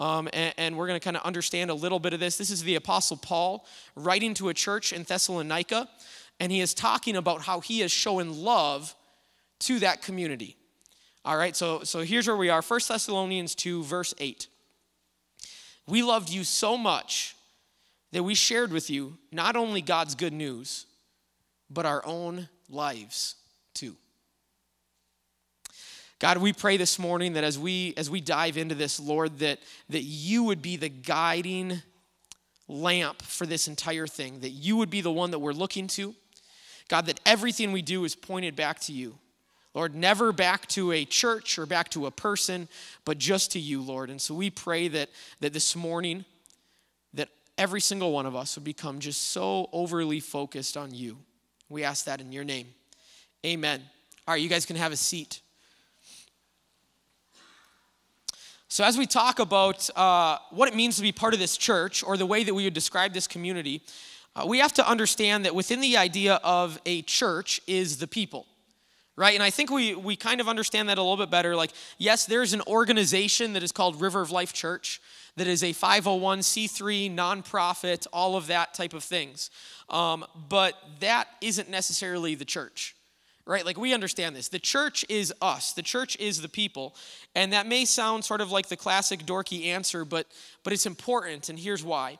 Um, 0.00 0.28
and, 0.32 0.54
and, 0.56 0.76
we're 0.76 0.86
going 0.86 0.98
to 0.98 1.04
kind 1.04 1.16
of 1.16 1.24
understand 1.24 1.70
a 1.70 1.74
little 1.74 1.98
bit 1.98 2.12
of 2.12 2.20
this. 2.20 2.36
This 2.36 2.50
is 2.50 2.62
the 2.62 2.76
Apostle 2.76 3.16
Paul 3.16 3.66
writing 3.96 4.32
to 4.34 4.48
a 4.48 4.54
church 4.54 4.92
in 4.92 5.02
Thessalonica, 5.02 5.88
and 6.38 6.52
he 6.52 6.60
is 6.60 6.72
talking 6.72 7.16
about 7.16 7.42
how 7.42 7.58
he 7.58 7.82
is 7.82 7.90
showing 7.90 8.32
love 8.32 8.94
to 9.60 9.80
that 9.80 10.02
community. 10.02 10.56
All 11.24 11.36
right, 11.36 11.56
so, 11.56 11.82
so 11.82 12.00
here's 12.00 12.28
where 12.28 12.36
we 12.36 12.48
are 12.48 12.62
1 12.62 12.80
Thessalonians 12.88 13.54
2, 13.56 13.82
verse 13.82 14.14
8. 14.18 14.46
We 15.88 16.02
loved 16.02 16.30
you 16.30 16.44
so 16.44 16.76
much 16.76 17.34
that 18.12 18.22
we 18.22 18.34
shared 18.34 18.72
with 18.72 18.90
you 18.90 19.18
not 19.32 19.56
only 19.56 19.82
God's 19.82 20.14
good 20.14 20.32
news, 20.32 20.86
but 21.70 21.86
our 21.86 22.04
own 22.06 22.48
lives 22.70 23.34
too. 23.74 23.96
God, 26.18 26.38
we 26.38 26.52
pray 26.52 26.76
this 26.76 26.98
morning 26.98 27.34
that 27.34 27.44
as 27.44 27.58
we 27.58 27.94
as 27.96 28.10
we 28.10 28.20
dive 28.20 28.56
into 28.56 28.74
this, 28.74 28.98
Lord, 28.98 29.38
that, 29.38 29.60
that 29.88 30.02
you 30.02 30.42
would 30.44 30.60
be 30.60 30.76
the 30.76 30.88
guiding 30.88 31.82
lamp 32.66 33.22
for 33.22 33.46
this 33.46 33.68
entire 33.68 34.06
thing, 34.06 34.40
that 34.40 34.50
you 34.50 34.76
would 34.76 34.90
be 34.90 35.00
the 35.00 35.12
one 35.12 35.30
that 35.30 35.38
we're 35.38 35.52
looking 35.52 35.86
to. 35.88 36.14
God, 36.88 37.06
that 37.06 37.20
everything 37.24 37.70
we 37.70 37.82
do 37.82 38.04
is 38.04 38.14
pointed 38.14 38.56
back 38.56 38.80
to 38.80 38.92
you. 38.92 39.18
Lord, 39.74 39.94
never 39.94 40.32
back 40.32 40.66
to 40.68 40.90
a 40.92 41.04
church 41.04 41.58
or 41.58 41.66
back 41.66 41.90
to 41.90 42.06
a 42.06 42.10
person, 42.10 42.68
but 43.04 43.18
just 43.18 43.52
to 43.52 43.60
you, 43.60 43.80
Lord. 43.82 44.10
And 44.10 44.20
so 44.20 44.34
we 44.34 44.50
pray 44.50 44.88
that, 44.88 45.10
that 45.40 45.52
this 45.52 45.76
morning, 45.76 46.24
that 47.14 47.28
every 47.56 47.80
single 47.80 48.10
one 48.10 48.26
of 48.26 48.34
us 48.34 48.56
would 48.56 48.64
become 48.64 48.98
just 48.98 49.28
so 49.28 49.68
overly 49.72 50.18
focused 50.18 50.76
on 50.76 50.94
you. 50.94 51.18
We 51.68 51.84
ask 51.84 52.06
that 52.06 52.20
in 52.20 52.32
your 52.32 52.44
name. 52.44 52.68
Amen. 53.44 53.82
All 54.26 54.34
right, 54.34 54.42
you 54.42 54.48
guys 54.48 54.66
can 54.66 54.76
have 54.76 54.90
a 54.90 54.96
seat. 54.96 55.42
So, 58.70 58.84
as 58.84 58.98
we 58.98 59.06
talk 59.06 59.38
about 59.38 59.88
uh, 59.96 60.38
what 60.50 60.68
it 60.68 60.76
means 60.76 60.96
to 60.96 61.02
be 61.02 61.10
part 61.10 61.32
of 61.32 61.40
this 61.40 61.56
church 61.56 62.04
or 62.04 62.16
the 62.16 62.26
way 62.26 62.44
that 62.44 62.52
we 62.54 62.64
would 62.64 62.74
describe 62.74 63.14
this 63.14 63.26
community, 63.26 63.82
uh, 64.36 64.44
we 64.46 64.58
have 64.58 64.74
to 64.74 64.88
understand 64.88 65.46
that 65.46 65.54
within 65.54 65.80
the 65.80 65.96
idea 65.96 66.34
of 66.44 66.78
a 66.84 67.02
church 67.02 67.60
is 67.66 67.96
the 67.96 68.06
people 68.06 68.46
right? 69.18 69.34
And 69.34 69.42
I 69.42 69.50
think 69.50 69.72
we, 69.72 69.96
we 69.96 70.14
kind 70.14 70.40
of 70.40 70.46
understand 70.46 70.88
that 70.88 70.96
a 70.96 71.02
little 71.02 71.16
bit 71.16 71.28
better. 71.28 71.56
Like, 71.56 71.72
yes, 71.98 72.24
there's 72.24 72.52
an 72.52 72.62
organization 72.68 73.52
that 73.54 73.64
is 73.64 73.72
called 73.72 74.00
River 74.00 74.20
of 74.20 74.30
Life 74.30 74.52
Church 74.52 75.00
that 75.36 75.48
is 75.48 75.64
a 75.64 75.70
501c3 75.72 77.12
nonprofit, 77.14 78.06
all 78.12 78.36
of 78.36 78.46
that 78.46 78.74
type 78.74 78.94
of 78.94 79.02
things. 79.02 79.50
Um, 79.90 80.24
but 80.48 80.74
that 81.00 81.26
isn't 81.40 81.68
necessarily 81.68 82.36
the 82.36 82.44
church, 82.44 82.94
right? 83.48 83.64
Like, 83.64 83.78
we 83.78 83.94
understand 83.94 84.36
this. 84.36 84.48
The 84.48 84.58
church 84.58 85.06
is 85.08 85.32
us, 85.40 85.72
the 85.72 85.82
church 85.82 86.16
is 86.18 86.40
the 86.40 86.48
people. 86.48 86.94
And 87.34 87.52
that 87.54 87.66
may 87.66 87.86
sound 87.86 88.24
sort 88.24 88.42
of 88.42 88.52
like 88.52 88.68
the 88.68 88.76
classic 88.76 89.24
dorky 89.24 89.66
answer, 89.66 90.04
but, 90.04 90.26
but 90.62 90.72
it's 90.72 90.86
important. 90.86 91.48
And 91.48 91.58
here's 91.58 91.82
why 91.82 92.18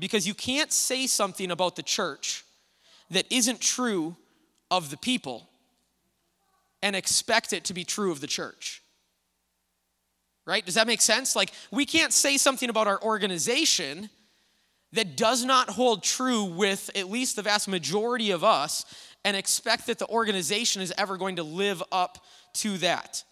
because 0.00 0.26
you 0.26 0.32
can't 0.32 0.72
say 0.72 1.06
something 1.06 1.50
about 1.50 1.76
the 1.76 1.82
church 1.82 2.42
that 3.10 3.30
isn't 3.30 3.60
true 3.60 4.16
of 4.70 4.90
the 4.90 4.96
people 4.96 5.46
and 6.82 6.96
expect 6.96 7.52
it 7.52 7.64
to 7.64 7.74
be 7.74 7.84
true 7.84 8.10
of 8.10 8.22
the 8.22 8.26
church. 8.26 8.82
Right? 10.46 10.64
Does 10.64 10.76
that 10.76 10.86
make 10.86 11.02
sense? 11.02 11.36
Like, 11.36 11.52
we 11.70 11.84
can't 11.84 12.14
say 12.14 12.38
something 12.38 12.70
about 12.70 12.86
our 12.86 13.00
organization 13.02 14.08
that 14.92 15.16
does 15.16 15.44
not 15.44 15.68
hold 15.68 16.02
true 16.02 16.44
with 16.44 16.90
at 16.96 17.10
least 17.10 17.36
the 17.36 17.42
vast 17.42 17.68
majority 17.68 18.30
of 18.30 18.42
us 18.42 18.84
and 19.24 19.36
expect 19.36 19.86
that 19.86 19.98
the 19.98 20.08
organization 20.08 20.82
is 20.82 20.92
ever 20.96 21.16
going 21.16 21.36
to 21.36 21.42
live 21.42 21.82
up 21.92 22.24
to 22.54 22.78
that. 22.78 23.24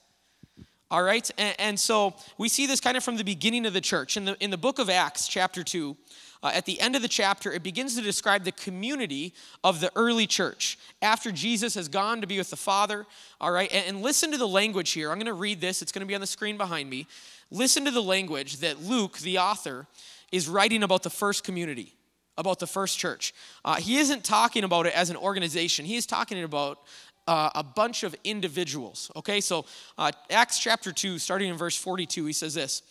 All 0.91 1.03
right? 1.03 1.31
And, 1.37 1.57
and, 1.59 1.81
so 1.81 2.15
we 2.39 2.49
see 2.49 2.67
this 2.67 2.81
kind 2.81 2.97
of 2.97 3.05
from 3.05 3.17
the 3.17 3.25
beginning 3.25 3.67
of 3.67 3.75
the 3.75 3.81
church. 3.81 4.17
In 4.17 4.25
the, 4.25 4.37
in 4.43 4.51
the 4.51 4.57
book 4.57 4.79
of 4.79 4.89
Acts, 4.89 5.29
chapter 5.29 5.63
2, 5.63 5.97
uh, 6.43 6.53
at 6.55 6.65
the 6.67 6.81
end 6.81 6.97
of 6.97 7.03
the 7.03 7.09
chapter, 7.09 7.53
it 7.53 7.63
begins 7.63 7.95
to 7.97 8.03
describe 8.03 8.45
the 8.45 8.53
community 8.53 9.35
of 9.65 9.81
the 9.81 9.91
early 9.97 10.27
church 10.27 10.79
after 11.03 11.31
Jesus 11.33 11.75
has 11.75 11.89
gone 11.89 12.21
to 12.21 12.27
be 12.27 12.39
with 12.39 12.51
the 12.51 12.57
Father. 12.57 13.07
All 13.41 13.51
right, 13.51 13.71
and, 13.73 13.87
and 13.87 14.03
listen 14.03 14.31
to 14.31 14.39
the 14.39 14.49
language 14.49 14.93
here. 14.93 15.11
I'm 15.11 15.19
going 15.19 15.27
to 15.27 15.33
read 15.33 15.61
this, 15.61 15.83
it's 15.83 15.93
going 15.93 16.01
to 16.01 16.07
be 16.07 16.15
on 16.15 16.21
the 16.21 16.27
screen 16.27 16.57
behind 16.57 16.89
me. 16.89 17.07
listen 17.51 17.85
to 17.85 17.91
the 17.91 18.03
language 18.03 18.59
that 18.59 18.83
Luke, 18.83 19.19
the 19.19 19.39
author, 19.39 19.87
is 20.31 20.49
writing 20.49 20.83
about 20.83 21.03
the 21.03 21.11
first 21.11 21.45
community, 21.45 21.95
about 22.39 22.59
the 22.59 22.67
first 22.67 22.99
church. 22.99 23.35
Uh, 23.65 23.75
he 23.75 23.99
isn't 23.99 24.25
talking 24.25 24.65
about 24.65 24.87
it 24.87 24.95
as 24.95 25.11
an 25.11 25.17
organization, 25.17 25.85
he 25.85 25.97
is 25.97 26.07
talking 26.07 26.43
about 26.43 26.79
uh, 27.27 27.51
a 27.55 27.63
bunch 27.63 28.05
of 28.05 28.17
individuals. 28.25 29.11
Okay, 29.15 29.43
so 29.43 29.67
uh, 29.99 30.11
Acts 30.31 30.59
chapter 30.59 30.93
2, 30.93 31.19
starting 31.19 31.51
in 31.51 31.57
verse 31.57 31.77
42, 31.77 32.25
he 32.25 32.33
says 32.33 32.55
this 32.55 32.83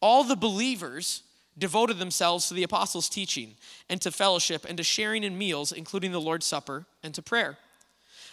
All 0.00 0.24
the 0.24 0.34
believers 0.34 1.22
devoted 1.56 1.98
themselves 2.00 2.48
to 2.48 2.54
the 2.54 2.64
apostles' 2.64 3.08
teaching 3.08 3.54
and 3.88 4.00
to 4.00 4.10
fellowship 4.10 4.66
and 4.68 4.76
to 4.78 4.82
sharing 4.82 5.22
in 5.22 5.38
meals, 5.38 5.70
including 5.70 6.10
the 6.10 6.20
Lord's 6.20 6.46
Supper 6.46 6.86
and 7.04 7.14
to 7.14 7.22
prayer. 7.22 7.56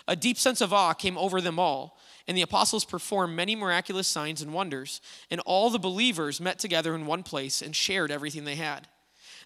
A 0.07 0.15
deep 0.15 0.39
sense 0.39 0.61
of 0.61 0.73
awe 0.73 0.93
came 0.93 1.17
over 1.17 1.39
them 1.39 1.59
all, 1.59 1.99
and 2.27 2.35
the 2.35 2.41
apostles 2.41 2.83
performed 2.83 3.35
many 3.35 3.55
miraculous 3.55 4.07
signs 4.07 4.41
and 4.41 4.53
wonders, 4.53 4.99
and 5.29 5.39
all 5.41 5.69
the 5.69 5.77
believers 5.77 6.41
met 6.41 6.57
together 6.57 6.95
in 6.95 7.05
one 7.05 7.21
place 7.21 7.61
and 7.61 7.75
shared 7.75 8.09
everything 8.09 8.45
they 8.45 8.55
had. 8.55 8.87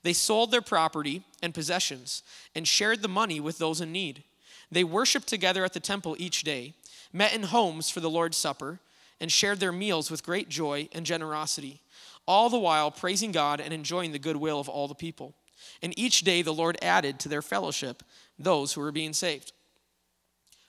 They 0.06 0.14
sold 0.14 0.52
their 0.52 0.62
property 0.62 1.24
and 1.42 1.52
possessions 1.52 2.22
and 2.54 2.68
shared 2.68 3.02
the 3.02 3.08
money 3.08 3.40
with 3.40 3.58
those 3.58 3.82
in 3.82 3.92
need. 3.92 4.24
They 4.70 4.84
worshiped 4.84 5.28
together 5.28 5.66
at 5.66 5.74
the 5.74 5.80
temple 5.80 6.16
each 6.20 6.44
day, 6.44 6.76
met 7.12 7.34
in 7.34 7.42
homes 7.42 7.90
for 7.90 8.02
the 8.02 8.10
Lord's 8.10 8.38
Supper, 8.38 8.80
and 9.20 9.32
shared 9.32 9.60
their 9.60 9.72
meals 9.72 10.12
with 10.12 10.24
great 10.24 10.48
joy 10.48 10.90
and 10.94 11.08
generosity, 11.08 11.82
all 12.28 12.52
the 12.52 12.60
while 12.60 12.92
praising 12.92 13.32
God 13.32 13.60
and 13.60 13.74
enjoying 13.74 14.12
the 14.12 14.20
goodwill 14.20 14.60
of 14.60 14.70
all 14.70 14.88
the 14.88 14.94
people. 14.94 15.34
And 15.82 15.98
each 15.98 16.22
day 16.22 16.44
the 16.44 16.54
Lord 16.54 16.78
added 16.84 17.20
to 17.22 17.30
their 17.30 17.42
fellowship 17.42 18.04
those 18.38 18.74
who 18.74 18.82
were 18.82 18.92
being 18.92 19.14
saved. 19.14 19.54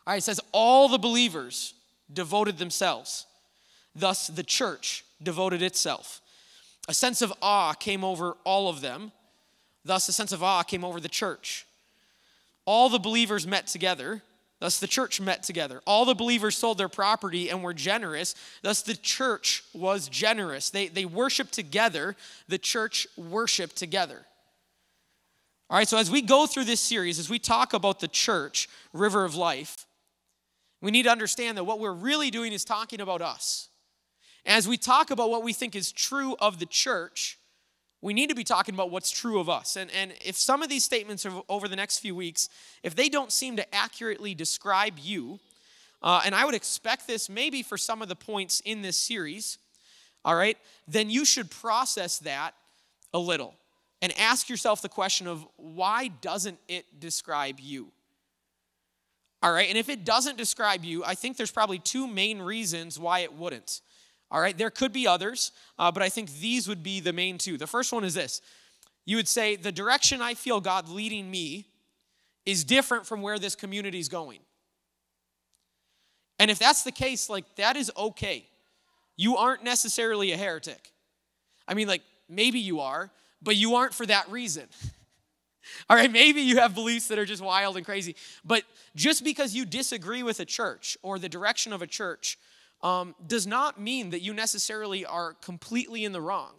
All 0.07 0.15
right, 0.15 0.19
it 0.19 0.25
says 0.25 0.41
all 0.51 0.89
the 0.89 0.97
believers 0.97 1.75
devoted 2.11 2.57
themselves. 2.57 3.27
Thus, 3.95 4.29
the 4.29 4.43
church 4.43 5.05
devoted 5.23 5.61
itself. 5.61 6.23
A 6.89 6.95
sense 6.95 7.21
of 7.21 7.35
awe 7.43 7.75
came 7.75 8.03
over 8.03 8.39
all 8.45 8.71
of 8.71 8.81
them. 8.81 9.13
Thus, 9.87 10.09
a 10.09 10.13
sense 10.13 10.33
of 10.33 10.43
awe 10.43 10.63
came 10.63 10.85
over 10.85 11.01
the 11.01 11.09
church 11.09 11.67
all 12.67 12.89
the 12.89 12.99
believers 12.99 13.47
met 13.47 13.69
together. 13.69 14.23
Thus, 14.59 14.79
the 14.79 14.87
church 14.87 15.21
met 15.21 15.43
together. 15.43 15.81
All 15.87 16.05
the 16.05 16.15
believers 16.15 16.57
sold 16.57 16.79
their 16.79 16.89
property 16.89 17.49
and 17.49 17.63
were 17.63 17.75
generous. 17.75 18.35
Thus, 18.63 18.83
the 18.83 18.97
church 18.97 19.63
was 19.73 20.09
generous. 20.09 20.71
They, 20.71 20.89
they 20.89 21.05
worshiped 21.05 21.53
together. 21.53 22.17
The 22.49 22.59
church 22.59 23.07
worshiped 23.17 23.77
together. 23.77 24.25
All 25.69 25.77
right, 25.77 25.87
so 25.87 25.99
as 25.99 26.11
we 26.11 26.23
go 26.23 26.47
through 26.47 26.65
this 26.65 26.81
series, 26.81 27.19
as 27.19 27.29
we 27.29 27.39
talk 27.39 27.75
about 27.75 28.01
the 28.01 28.09
church, 28.09 28.69
River 28.93 29.25
of 29.25 29.35
Life, 29.35 29.85
we 30.81 30.91
need 30.91 31.03
to 31.03 31.11
understand 31.11 31.59
that 31.59 31.65
what 31.65 31.79
we're 31.79 31.93
really 31.93 32.31
doing 32.31 32.53
is 32.53 32.65
talking 32.65 33.01
about 33.01 33.21
us. 33.21 33.69
As 34.47 34.67
we 34.67 34.77
talk 34.77 35.11
about 35.11 35.29
what 35.29 35.43
we 35.43 35.53
think 35.53 35.75
is 35.75 35.93
true 35.93 36.35
of 36.41 36.61
the 36.61 36.67
church, 36.67 37.39
we 38.07 38.15
need 38.15 38.29
to 38.29 38.37
be 38.37 38.45
talking 38.45 38.73
about 38.73 38.93
what's 38.93 39.11
true 39.11 39.41
of 39.41 39.49
us. 39.49 39.75
And, 39.75 39.91
and 39.91 40.15
if 40.25 40.37
some 40.37 40.63
of 40.63 40.69
these 40.69 40.85
statements 40.85 41.27
over 41.49 41.67
the 41.67 41.75
next 41.75 41.99
few 41.99 42.15
weeks, 42.15 42.49
if 42.85 42.95
they 42.95 43.09
don't 43.09 43.33
seem 43.33 43.57
to 43.57 43.75
accurately 43.75 44.33
describe 44.33 44.95
you, 45.03 45.41
uh, 46.05 46.23
and 46.25 46.33
I 46.33 46.45
would 46.45 46.55
expect 46.55 47.09
this 47.09 47.29
maybe 47.29 47.65
for 47.65 47.77
some 47.77 48.03
of 48.03 48.09
the 48.09 48.15
points 48.15 48.63
in 48.65 48.81
this 48.81 48.97
series, 48.97 49.59
all 50.25 50.37
right, 50.37 50.57
then 50.87 51.11
you 51.11 51.25
should 51.25 51.51
process 51.51 52.21
that 52.21 52.55
a 53.13 53.19
little 53.19 53.55
and 54.01 54.17
ask 54.17 54.49
yourself 54.49 54.83
the 54.83 54.89
question 54.89 55.27
of 55.27 55.45
why 55.57 56.07
doesn't 56.07 56.59
it 56.69 56.85
describe 57.01 57.59
you? 57.59 57.89
All 59.43 59.53
right, 59.53 59.69
and 59.69 59.77
if 59.77 59.89
it 59.89 60.05
doesn't 60.05 60.39
describe 60.39 60.85
you, 60.85 61.03
I 61.05 61.17
think 61.17 61.37
there's 61.37 61.51
probably 61.51 61.81
two 61.81 62.07
main 62.07 62.41
reasons 62.41 63.01
why 63.01 63.21
it 63.21 63.33
wouldn't. 63.33 63.81
All 64.31 64.41
right, 64.41 64.57
there 64.57 64.71
could 64.71 64.93
be 64.93 65.07
others, 65.07 65.53
uh, 65.79 65.93
but 65.93 66.03
I 66.03 66.09
think 66.09 66.33
these 66.39 66.67
would 66.69 66.83
be 66.83 67.01
the 67.01 67.13
main 67.13 67.39
two. 67.39 67.57
The 67.57 67.67
first 67.67 67.93
one 67.93 68.05
is 68.05 68.15
this 68.15 68.41
you 69.07 69.17
would 69.17 69.29
say, 69.29 69.55
the 69.55 69.73
direction 69.73 70.21
I 70.21 70.35
feel 70.35 70.61
God 70.61 70.89
leading 70.89 71.31
me 71.31 71.69
is 72.45 72.65
different 72.65 73.07
from 73.07 73.23
where 73.23 73.39
this 73.39 73.55
community 73.55 74.01
is 74.01 74.09
going. 74.09 74.41
And 76.39 76.51
if 76.51 76.59
that's 76.59 76.83
the 76.83 76.93
case, 76.93 77.31
like, 77.31 77.45
that 77.55 77.77
is 77.77 77.91
okay. 77.97 78.47
You 79.17 79.37
aren't 79.37 79.63
necessarily 79.63 80.33
a 80.33 80.37
heretic. 80.37 80.93
I 81.67 81.75
mean, 81.75 81.89
like, 81.89 82.03
maybe 82.29 82.59
you 82.59 82.81
are, 82.81 83.11
but 83.41 83.57
you 83.57 83.77
aren't 83.77 83.95
for 83.95 84.05
that 84.07 84.29
reason. 84.29 84.67
All 85.89 85.97
right, 85.97 86.11
maybe 86.11 86.41
you 86.41 86.59
have 86.59 86.75
beliefs 86.75 87.09
that 87.09 87.19
are 87.19 87.25
just 87.25 87.43
wild 87.43 87.77
and 87.77 87.87
crazy, 87.87 88.17
but 88.45 88.65
just 88.95 89.25
because 89.25 89.55
you 89.55 89.65
disagree 89.65 90.23
with 90.23 90.41
a 90.41 90.45
church 90.45 90.97
or 91.03 91.19
the 91.19 91.29
direction 91.29 91.73
of 91.73 91.81
a 91.81 91.87
church 91.87 92.39
um, 92.83 93.15
does 93.27 93.47
not 93.47 93.81
mean 93.81 94.11
that 94.11 94.21
you 94.21 94.35
necessarily 94.35 95.05
are 95.05 95.35
completely 95.35 96.05
in 96.05 96.13
the 96.13 96.21
wrong. 96.21 96.53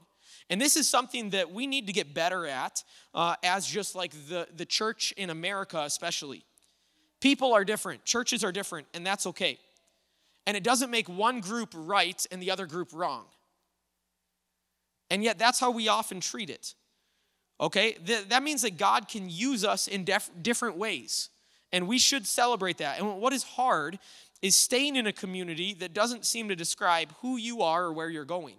And 0.50 0.62
this 0.62 0.78
is 0.78 0.88
something 0.88 1.32
that 1.32 1.52
we 1.52 1.68
need 1.68 1.88
to 1.88 1.94
get 1.94 2.14
better 2.14 2.46
at 2.46 2.84
uh, 3.14 3.36
as 3.44 3.68
just 3.68 3.96
like 3.96 4.12
the, 4.30 4.48
the 4.56 4.66
church 4.66 5.14
in 5.18 5.30
America, 5.30 5.82
especially. 5.82 6.44
People 7.20 7.54
are 7.54 7.66
different, 7.66 8.06
churches 8.06 8.44
are 8.44 8.52
different, 8.52 8.88
and 8.94 9.06
that's 9.06 9.26
okay. 9.28 9.60
And 10.46 10.56
it 10.56 10.64
doesn't 10.64 10.90
make 10.90 11.10
one 11.10 11.42
group 11.42 11.74
right 11.76 12.26
and 12.32 12.42
the 12.42 12.52
other 12.52 12.66
group 12.66 12.94
wrong. 12.94 13.26
And 15.10 15.24
yet, 15.24 15.38
that's 15.38 15.60
how 15.60 15.72
we 15.72 15.88
often 15.88 16.20
treat 16.20 16.50
it. 16.50 16.74
Okay? 17.60 17.94
Th- 17.94 18.28
that 18.30 18.44
means 18.44 18.62
that 18.62 18.78
God 18.78 19.08
can 19.10 19.30
use 19.30 19.66
us 19.66 19.88
in 19.88 20.04
def- 20.04 20.30
different 20.42 20.78
ways. 20.78 21.30
And 21.74 21.88
we 21.88 22.00
should 22.00 22.26
celebrate 22.26 22.78
that. 22.78 23.00
And 23.00 23.20
what 23.20 23.34
is 23.34 23.44
hard 23.44 24.00
is 24.42 24.56
staying 24.56 24.96
in 24.96 25.08
a 25.08 25.14
community 25.14 25.74
that 25.76 25.94
doesn't 25.94 26.26
seem 26.26 26.50
to 26.50 26.56
describe 26.56 27.14
who 27.22 27.38
you 27.38 27.62
are 27.62 27.86
or 27.86 27.94
where 27.94 28.10
you're 28.10 28.26
going. 28.26 28.56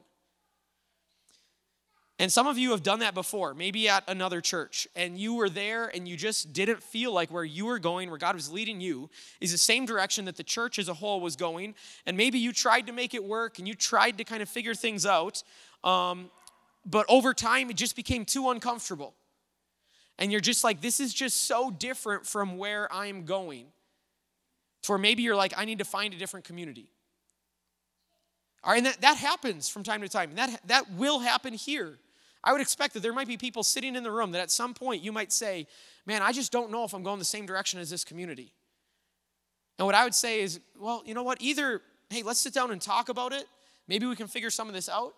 And 2.20 2.32
some 2.32 2.48
of 2.48 2.58
you 2.58 2.72
have 2.72 2.82
done 2.82 2.98
that 2.98 3.14
before, 3.14 3.54
maybe 3.54 3.88
at 3.88 4.02
another 4.08 4.40
church, 4.40 4.88
and 4.96 5.16
you 5.16 5.34
were 5.34 5.48
there 5.48 5.86
and 5.86 6.08
you 6.08 6.16
just 6.16 6.52
didn't 6.52 6.82
feel 6.82 7.12
like 7.12 7.30
where 7.30 7.44
you 7.44 7.66
were 7.66 7.78
going, 7.78 8.10
where 8.10 8.18
God 8.18 8.34
was 8.34 8.50
leading 8.50 8.80
you, 8.80 9.08
is 9.40 9.52
the 9.52 9.58
same 9.58 9.86
direction 9.86 10.24
that 10.24 10.36
the 10.36 10.42
church 10.42 10.80
as 10.80 10.88
a 10.88 10.94
whole 10.94 11.20
was 11.20 11.36
going. 11.36 11.76
And 12.06 12.16
maybe 12.16 12.40
you 12.40 12.52
tried 12.52 12.88
to 12.88 12.92
make 12.92 13.14
it 13.14 13.22
work 13.22 13.60
and 13.60 13.68
you 13.68 13.74
tried 13.74 14.18
to 14.18 14.24
kind 14.24 14.42
of 14.42 14.48
figure 14.48 14.74
things 14.74 15.06
out, 15.06 15.44
um, 15.84 16.30
but 16.84 17.06
over 17.08 17.32
time 17.32 17.70
it 17.70 17.76
just 17.76 17.94
became 17.94 18.24
too 18.24 18.50
uncomfortable. 18.50 19.14
And 20.18 20.32
you're 20.32 20.40
just 20.40 20.64
like, 20.64 20.80
this 20.80 20.98
is 20.98 21.14
just 21.14 21.44
so 21.44 21.70
different 21.70 22.26
from 22.26 22.58
where 22.58 22.92
I'm 22.92 23.26
going. 23.26 23.66
To 24.88 24.92
where 24.92 24.98
maybe 24.98 25.22
you're 25.22 25.36
like, 25.36 25.52
I 25.54 25.66
need 25.66 25.80
to 25.80 25.84
find 25.84 26.14
a 26.14 26.16
different 26.16 26.46
community. 26.46 26.88
All 28.64 28.72
right, 28.72 28.78
and 28.78 28.86
that, 28.86 29.02
that 29.02 29.18
happens 29.18 29.68
from 29.68 29.82
time 29.82 30.00
to 30.00 30.08
time. 30.08 30.30
And 30.30 30.38
that, 30.38 30.60
that 30.66 30.92
will 30.92 31.18
happen 31.18 31.52
here. 31.52 31.98
I 32.42 32.52
would 32.52 32.62
expect 32.62 32.94
that 32.94 33.00
there 33.00 33.12
might 33.12 33.28
be 33.28 33.36
people 33.36 33.62
sitting 33.62 33.94
in 33.96 34.02
the 34.02 34.10
room 34.10 34.32
that 34.32 34.40
at 34.40 34.50
some 34.50 34.72
point 34.72 35.02
you 35.02 35.12
might 35.12 35.30
say, 35.30 35.66
Man, 36.06 36.22
I 36.22 36.32
just 36.32 36.50
don't 36.50 36.70
know 36.70 36.84
if 36.84 36.94
I'm 36.94 37.02
going 37.02 37.18
the 37.18 37.24
same 37.26 37.44
direction 37.44 37.78
as 37.78 37.90
this 37.90 38.02
community. 38.02 38.54
And 39.78 39.84
what 39.84 39.94
I 39.94 40.04
would 40.04 40.14
say 40.14 40.40
is, 40.40 40.58
well, 40.80 41.02
you 41.04 41.12
know 41.12 41.22
what? 41.22 41.42
Either, 41.42 41.82
hey, 42.08 42.22
let's 42.22 42.40
sit 42.40 42.54
down 42.54 42.70
and 42.70 42.80
talk 42.80 43.10
about 43.10 43.34
it. 43.34 43.44
Maybe 43.88 44.06
we 44.06 44.16
can 44.16 44.26
figure 44.26 44.48
some 44.48 44.68
of 44.68 44.74
this 44.74 44.88
out. 44.88 45.12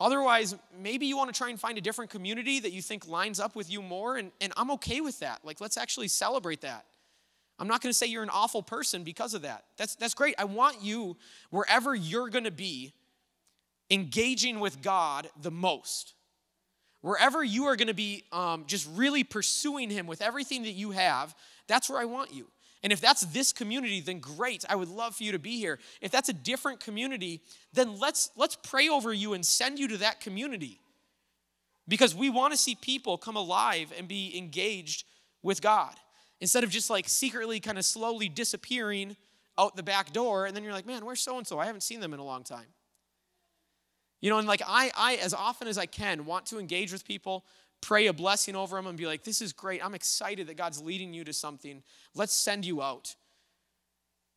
Otherwise, 0.00 0.56
maybe 0.76 1.06
you 1.06 1.16
want 1.16 1.32
to 1.32 1.38
try 1.38 1.48
and 1.48 1.60
find 1.60 1.78
a 1.78 1.80
different 1.80 2.10
community 2.10 2.58
that 2.58 2.72
you 2.72 2.82
think 2.82 3.06
lines 3.06 3.38
up 3.38 3.54
with 3.54 3.70
you 3.70 3.80
more, 3.80 4.16
and, 4.16 4.32
and 4.40 4.52
I'm 4.56 4.72
okay 4.72 5.00
with 5.00 5.20
that. 5.20 5.44
Like, 5.44 5.60
let's 5.60 5.76
actually 5.76 6.08
celebrate 6.08 6.62
that. 6.62 6.86
I'm 7.58 7.68
not 7.68 7.80
going 7.80 7.90
to 7.90 7.94
say 7.94 8.06
you're 8.06 8.22
an 8.22 8.30
awful 8.30 8.62
person 8.62 9.02
because 9.02 9.34
of 9.34 9.42
that. 9.42 9.64
That's, 9.78 9.94
that's 9.94 10.14
great. 10.14 10.34
I 10.38 10.44
want 10.44 10.82
you, 10.82 11.16
wherever 11.50 11.94
you're 11.94 12.28
going 12.28 12.44
to 12.44 12.50
be, 12.50 12.92
engaging 13.90 14.60
with 14.60 14.82
God 14.82 15.28
the 15.40 15.50
most. 15.50 16.14
Wherever 17.00 17.42
you 17.42 17.66
are 17.66 17.76
going 17.76 17.88
to 17.88 17.94
be 17.94 18.24
um, 18.32 18.64
just 18.66 18.88
really 18.94 19.24
pursuing 19.24 19.90
Him 19.90 20.06
with 20.06 20.20
everything 20.20 20.64
that 20.64 20.72
you 20.72 20.90
have, 20.90 21.34
that's 21.66 21.88
where 21.88 22.00
I 22.00 22.04
want 22.04 22.32
you. 22.32 22.48
And 22.82 22.92
if 22.92 23.00
that's 23.00 23.22
this 23.22 23.52
community, 23.52 24.00
then 24.00 24.18
great. 24.18 24.64
I 24.68 24.76
would 24.76 24.88
love 24.88 25.16
for 25.16 25.24
you 25.24 25.32
to 25.32 25.38
be 25.38 25.58
here. 25.58 25.78
If 26.00 26.10
that's 26.10 26.28
a 26.28 26.32
different 26.32 26.80
community, 26.80 27.40
then 27.72 27.98
let's 27.98 28.30
let's 28.36 28.56
pray 28.56 28.88
over 28.88 29.12
you 29.12 29.32
and 29.32 29.44
send 29.44 29.78
you 29.78 29.88
to 29.88 29.96
that 29.98 30.20
community. 30.20 30.80
Because 31.88 32.14
we 32.14 32.28
want 32.28 32.52
to 32.52 32.58
see 32.58 32.74
people 32.74 33.16
come 33.16 33.36
alive 33.36 33.92
and 33.96 34.08
be 34.08 34.36
engaged 34.36 35.04
with 35.42 35.62
God 35.62 35.94
instead 36.40 36.64
of 36.64 36.70
just 36.70 36.90
like 36.90 37.08
secretly 37.08 37.60
kind 37.60 37.78
of 37.78 37.84
slowly 37.84 38.28
disappearing 38.28 39.16
out 39.58 39.76
the 39.76 39.82
back 39.82 40.12
door 40.12 40.46
and 40.46 40.54
then 40.54 40.62
you're 40.62 40.72
like 40.72 40.86
man 40.86 41.04
where's 41.04 41.20
so 41.20 41.38
and 41.38 41.46
so 41.46 41.58
i 41.58 41.66
haven't 41.66 41.82
seen 41.82 42.00
them 42.00 42.12
in 42.12 42.20
a 42.20 42.24
long 42.24 42.42
time. 42.42 42.66
You 44.20 44.30
know 44.30 44.38
and 44.38 44.48
like 44.48 44.62
i 44.66 44.90
i 44.96 45.16
as 45.16 45.34
often 45.34 45.68
as 45.68 45.78
i 45.78 45.86
can 45.86 46.24
want 46.26 46.46
to 46.46 46.58
engage 46.58 46.92
with 46.92 47.04
people 47.04 47.44
pray 47.80 48.06
a 48.06 48.12
blessing 48.12 48.56
over 48.56 48.76
them 48.76 48.86
and 48.86 48.96
be 48.96 49.06
like 49.06 49.22
this 49.24 49.40
is 49.40 49.52
great. 49.52 49.84
I'm 49.84 49.94
excited 49.94 50.46
that 50.48 50.56
god's 50.56 50.80
leading 50.80 51.12
you 51.12 51.24
to 51.24 51.32
something. 51.32 51.82
Let's 52.14 52.32
send 52.32 52.64
you 52.64 52.82
out 52.82 53.14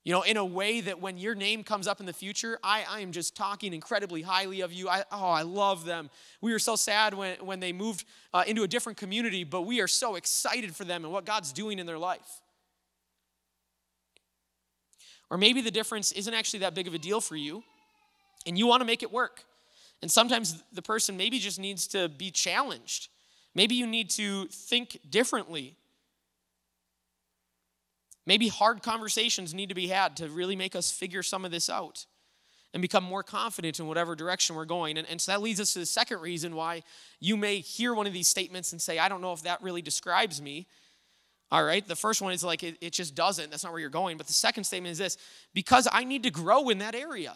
you 0.06 0.13
know, 0.13 0.22
in 0.22 0.38
a 0.38 0.46
way 0.46 0.82
that 0.82 1.01
when 1.01 1.18
your 1.18 1.36
name 1.36 1.63
comes 1.63 1.86
up 1.86 2.00
in 2.00 2.06
the 2.06 2.13
future, 2.13 2.58
I, 2.63 2.86
I 2.89 3.00
am 3.01 3.12
just 3.12 3.36
talking 3.36 3.74
incredibly 3.74 4.22
highly 4.22 4.62
of 4.62 4.72
you. 4.72 4.88
I, 4.88 5.03
oh, 5.12 5.29
I 5.29 5.41
love 5.41 5.86
them. 5.86 6.10
We 6.41 6.53
were 6.53 6.60
so 6.60 6.75
sad 6.75 7.13
when, 7.13 7.36
when 7.46 7.60
they 7.60 7.74
moved 7.74 8.06
uh, 8.34 8.44
into 8.48 8.63
a 8.63 8.68
different 8.68 8.98
community, 8.98 9.44
but 9.44 9.63
we 9.63 9.82
are 9.82 9.88
so 9.88 10.15
excited 10.15 10.75
for 10.75 10.86
them 10.86 11.03
and 11.03 11.12
what 11.12 11.25
God's 11.25 11.51
doing 11.51 11.79
in 11.79 11.86
their 11.86 11.98
life. 11.98 12.41
Or 15.29 15.38
maybe 15.38 15.62
the 15.62 15.70
difference 15.70 16.12
isn't 16.13 16.34
actually 16.34 16.62
that 16.62 16.74
big 16.74 16.88
of 16.88 16.94
a 16.94 17.00
deal 17.00 17.22
for 17.22 17.36
you. 17.36 17.63
and 18.46 18.58
you 18.58 18.68
want 18.68 18.82
to 18.82 18.86
make 18.86 19.03
it 19.03 19.12
work. 19.12 19.44
And 20.01 20.10
sometimes 20.10 20.63
the 20.72 20.82
person 20.82 21.18
maybe 21.18 21.39
just 21.39 21.60
needs 21.60 21.88
to 21.88 22.10
be 22.10 22.32
challenged. 22.32 23.10
Maybe 23.53 23.75
you 23.75 23.86
need 23.86 24.10
to 24.12 24.46
think 24.48 25.00
differently. 25.10 25.75
Maybe 28.29 28.48
hard 28.48 28.83
conversations 28.83 29.55
need 29.55 29.69
to 29.69 29.75
be 29.75 29.88
had 29.88 30.15
to 30.17 30.29
really 30.29 30.55
make 30.55 30.75
us 30.75 30.91
figure 30.91 31.24
some 31.24 31.45
of 31.45 31.50
this 31.50 31.67
out 31.67 32.05
and 32.75 32.79
become 32.79 33.03
more 33.03 33.24
confident 33.24 33.79
in 33.79 33.88
whatever 33.88 34.13
direction 34.13 34.55
we're 34.55 34.65
going. 34.65 35.00
And, 35.00 35.07
and 35.09 35.19
so 35.19 35.31
that 35.31 35.41
leads 35.41 35.59
us 35.59 35.74
to 35.74 35.79
the 35.79 35.88
second 35.88 36.21
reason 36.21 36.53
why 36.53 36.83
you 37.19 37.36
may 37.36 37.57
hear 37.57 37.95
one 37.95 38.05
of 38.05 38.13
these 38.13 38.27
statements 38.27 38.71
and 38.71 38.79
say, 38.79 39.00
I 39.00 39.09
don't 39.09 39.21
know 39.21 39.33
if 39.33 39.41
that 39.41 39.63
really 39.63 39.81
describes 39.81 40.43
me. 40.43 40.67
All 41.51 41.63
right, 41.63 41.88
the 41.88 41.95
first 41.95 42.21
one 42.21 42.31
is 42.31 42.43
like, 42.43 42.62
it, 42.62 42.77
it 42.81 42.93
just 42.93 43.15
doesn't. 43.15 43.50
That's 43.50 43.63
not 43.63 43.74
where 43.74 43.81
you're 43.81 43.89
going. 43.89 44.15
But 44.17 44.27
the 44.27 44.33
second 44.33 44.65
statement 44.65 44.91
is 44.91 45.00
this 45.00 45.17
because 45.55 45.88
I 45.91 46.03
need 46.03 46.21
to 46.21 46.29
grow 46.29 46.69
in 46.69 46.77
that 46.77 46.93
area. 46.93 47.36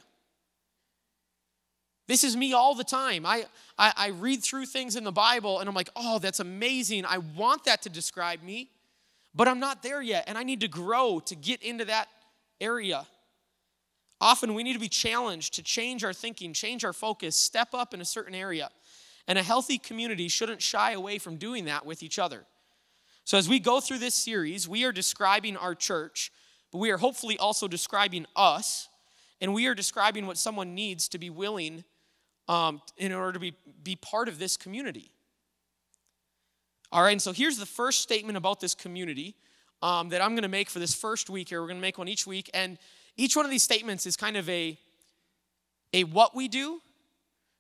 This 2.08 2.24
is 2.24 2.38
me 2.38 2.54
all 2.54 2.76
the 2.76 2.84
time. 2.84 3.26
I, 3.26 3.46
I, 3.80 3.94
I, 3.98 4.08
read 4.10 4.44
through 4.44 4.68
things 4.68 4.96
in 4.96 5.06
the 5.06 5.12
Bible 5.12 5.60
and 5.60 5.68
I'm 5.68 5.74
like, 5.74 5.90
oh, 5.96 6.20
that's 6.20 6.40
amazing. 6.40 7.04
I 7.04 7.18
want 7.18 7.64
that 7.64 7.82
to 7.82 7.90
describe 7.90 8.44
me, 8.44 8.70
but 9.36 9.48
I'm 9.48 9.60
not 9.60 9.84
there 9.84 10.02
yet. 10.02 10.26
And 10.28 10.38
I 10.38 10.44
need 10.44 10.62
to 10.62 10.68
grow 10.68 11.20
to 11.26 11.36
get 11.36 11.62
into 11.64 11.86
that 11.86 12.08
area. 12.62 13.06
Often 14.22 14.54
we 14.54 14.64
need 14.64 14.74
to 14.74 14.80
be 14.80 14.90
challenged 14.90 15.56
to 15.56 15.64
change 15.64 16.04
our 16.04 16.14
thinking, 16.14 16.54
change 16.54 16.86
our 16.86 16.94
focus, 16.94 17.36
step 17.36 17.70
up 17.74 17.94
in 17.94 18.02
a 18.02 18.06
certain 18.06 18.36
area. 18.36 18.70
And 19.28 19.38
a 19.38 19.44
healthy 19.44 19.78
community 19.78 20.28
shouldn't 20.28 20.62
shy 20.62 20.92
away 20.92 21.18
from 21.18 21.38
doing 21.38 21.66
that 21.66 21.86
with 21.86 22.04
each 22.04 22.20
other. 22.20 22.46
So, 23.26 23.38
as 23.38 23.48
we 23.48 23.60
go 23.60 23.80
through 23.80 24.00
this 24.00 24.16
series, 24.16 24.68
we 24.68 24.84
are 24.84 24.92
describing 24.92 25.56
our 25.56 25.76
church, 25.76 26.32
but 26.72 26.80
we 26.80 26.92
are 26.92 26.98
hopefully 26.98 27.38
also 27.38 27.70
describing 27.70 28.26
us, 28.36 28.90
and 29.40 29.54
we 29.54 29.68
are 29.68 29.74
describing 29.74 30.28
what 30.28 30.38
someone 30.38 30.76
needs 30.76 31.08
to 31.10 31.18
be 31.18 31.30
willing 31.30 31.86
um, 32.50 32.82
in 32.98 33.14
order 33.14 33.32
to 33.32 33.40
be, 33.40 33.54
be 33.82 33.96
part 33.96 34.28
of 34.28 34.40
this 34.40 34.58
community. 34.58 35.10
All 36.94 37.02
right, 37.02 37.12
and 37.12 37.22
so 37.22 37.34
here's 37.34 37.58
the 37.58 37.66
first 37.66 38.02
statement 38.02 38.38
about 38.38 38.60
this 38.60 38.76
community 38.76 39.34
um, 39.82 40.10
that 40.10 40.22
I'm 40.22 40.34
going 40.34 40.44
to 40.44 40.48
make 40.48 40.70
for 40.70 40.78
this 40.78 40.94
first 40.94 41.28
week 41.28 41.50
here. 41.50 41.60
We're 41.60 41.70
going 41.70 41.80
to 41.80 41.82
make 41.82 41.98
one 41.98 42.08
each 42.08 42.28
week, 42.28 42.52
and 42.54 42.78
each 43.18 43.36
one 43.36 43.46
of 43.46 43.50
these 43.50 43.64
statements 43.64 44.06
is 44.06 44.16
kind 44.16 44.38
of 44.38 44.48
a, 44.48 44.78
a 45.92 46.04
what 46.04 46.36
we 46.36 46.48
do, 46.48 46.82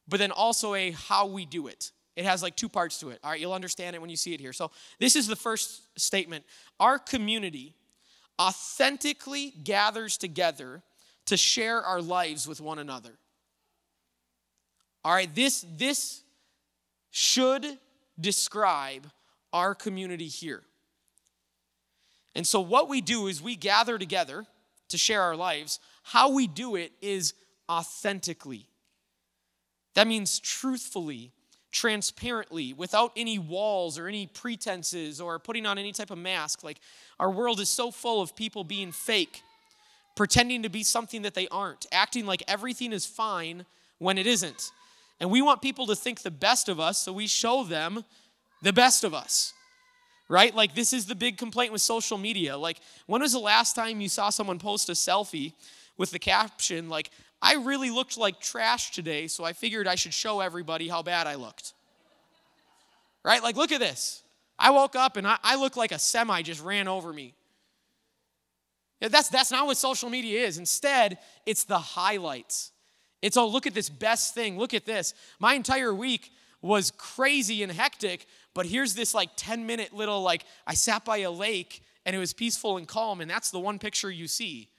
but 0.07 0.19
then 0.19 0.29
also 0.29 0.75
a 0.75 0.91
how 0.91 1.25
we 1.25 1.47
do 1.47 1.65
it. 1.65 1.91
It 2.15 2.25
has 2.25 2.43
like 2.43 2.55
two 2.55 2.69
parts 2.69 2.99
to 2.99 3.09
it. 3.09 3.17
All 3.23 3.31
right, 3.31 3.39
you'll 3.39 3.53
understand 3.53 3.95
it 3.95 4.01
when 4.01 4.11
you 4.11 4.17
see 4.17 4.35
it 4.35 4.39
here. 4.39 4.53
So, 4.53 4.69
this 4.99 5.15
is 5.15 5.25
the 5.25 5.35
first 5.35 5.99
statement. 5.99 6.45
Our 6.79 6.99
community 6.99 7.73
authentically 8.39 9.51
gathers 9.63 10.15
together 10.15 10.83
to 11.25 11.37
share 11.37 11.81
our 11.81 12.03
lives 12.03 12.47
with 12.47 12.61
one 12.61 12.77
another. 12.77 13.17
All 15.03 15.11
right, 15.11 15.33
this 15.33 15.65
this 15.75 16.21
should 17.09 17.65
describe 18.19 19.07
our 19.53 19.73
community 19.75 20.27
here. 20.27 20.63
And 22.35 22.45
so 22.45 22.59
what 22.59 22.89
we 22.89 22.99
do 22.99 23.27
is 23.27 23.41
we 23.41 23.55
gather 23.55 23.97
together 23.97 24.45
to 24.89 24.97
share 24.97 25.21
our 25.21 25.35
lives. 25.35 25.79
How 26.01 26.31
we 26.31 26.47
do 26.47 26.75
it 26.75 26.91
is 27.01 27.33
authentically. 27.69 28.65
That 29.93 30.07
means 30.07 30.39
truthfully, 30.39 31.31
transparently, 31.71 32.73
without 32.73 33.11
any 33.15 33.37
walls 33.37 33.99
or 33.99 34.07
any 34.07 34.25
pretenses 34.25 35.21
or 35.21 35.37
putting 35.37 35.65
on 35.67 35.77
any 35.77 35.91
type 35.91 36.09
of 36.09 36.17
mask. 36.17 36.63
Like 36.63 36.79
our 37.19 37.29
world 37.29 37.59
is 37.59 37.69
so 37.69 37.91
full 37.91 38.21
of 38.21 38.35
people 38.35 38.63
being 38.63 38.91
fake, 38.91 39.43
pretending 40.15 40.63
to 40.63 40.69
be 40.69 40.83
something 40.83 41.21
that 41.21 41.35
they 41.35 41.47
aren't, 41.49 41.85
acting 41.91 42.25
like 42.25 42.43
everything 42.47 42.91
is 42.91 43.05
fine 43.05 43.65
when 43.99 44.17
it 44.17 44.25
isn't. 44.25 44.71
And 45.19 45.29
we 45.29 45.41
want 45.41 45.61
people 45.61 45.85
to 45.87 45.95
think 45.95 46.21
the 46.21 46.31
best 46.31 46.67
of 46.67 46.79
us, 46.79 46.97
so 46.97 47.13
we 47.13 47.27
show 47.27 47.63
them 47.63 48.03
the 48.63 48.73
best 48.73 49.03
of 49.03 49.13
us 49.13 49.53
right? 50.29 50.55
Like, 50.55 50.73
this 50.73 50.93
is 50.93 51.05
the 51.05 51.15
big 51.15 51.37
complaint 51.37 51.71
with 51.71 51.81
social 51.81 52.17
media. 52.17 52.57
Like, 52.57 52.79
when 53.05 53.21
was 53.21 53.33
the 53.33 53.39
last 53.39 53.75
time 53.75 54.01
you 54.01 54.09
saw 54.09 54.29
someone 54.29 54.57
post 54.57 54.89
a 54.89 54.93
selfie 54.93 55.53
with 55.97 56.11
the 56.11 56.17
caption, 56.17 56.89
like, 56.89 57.11
I 57.41 57.55
really 57.55 57.91
looked 57.91 58.17
like 58.17 58.39
trash 58.39 58.91
today, 58.91 59.27
so 59.27 59.43
I 59.43 59.53
figured 59.53 59.87
I 59.87 59.95
should 59.95 60.13
show 60.13 60.39
everybody 60.39 60.87
how 60.87 61.03
bad 61.03 61.27
I 61.27 61.35
looked? 61.35 61.73
Right? 63.23 63.43
Like, 63.43 63.57
look 63.57 63.71
at 63.71 63.79
this. 63.79 64.23
I 64.57 64.71
woke 64.71 64.95
up 64.95 65.17
and 65.17 65.27
I, 65.27 65.37
I 65.43 65.55
look 65.55 65.75
like 65.75 65.91
a 65.91 65.99
semi 65.99 66.41
just 66.41 66.63
ran 66.63 66.87
over 66.87 67.11
me. 67.11 67.35
That's, 69.01 69.27
that's 69.27 69.51
not 69.51 69.67
what 69.67 69.75
social 69.75 70.09
media 70.09 70.47
is. 70.47 70.57
Instead, 70.57 71.17
it's 71.45 71.65
the 71.65 71.77
highlights. 71.77 72.71
It's, 73.21 73.35
oh, 73.35 73.47
look 73.47 73.67
at 73.67 73.73
this 73.73 73.89
best 73.89 74.33
thing. 74.33 74.57
Look 74.57 74.73
at 74.73 74.85
this. 74.85 75.13
My 75.39 75.55
entire 75.55 75.93
week 75.93 76.31
was 76.61 76.91
crazy 76.91 77.61
and 77.61 77.71
hectic, 77.71 78.25
but 78.53 78.65
here's 78.65 78.93
this 78.93 79.13
like 79.13 79.29
10 79.35 79.65
minute 79.65 79.93
little, 79.93 80.21
like, 80.21 80.45
I 80.67 80.73
sat 80.73 81.05
by 81.05 81.17
a 81.17 81.31
lake 81.31 81.83
and 82.05 82.15
it 82.15 82.19
was 82.19 82.33
peaceful 82.33 82.77
and 82.77 82.87
calm, 82.87 83.21
and 83.21 83.29
that's 83.29 83.51
the 83.51 83.59
one 83.59 83.79
picture 83.79 84.11
you 84.11 84.27
see. 84.27 84.69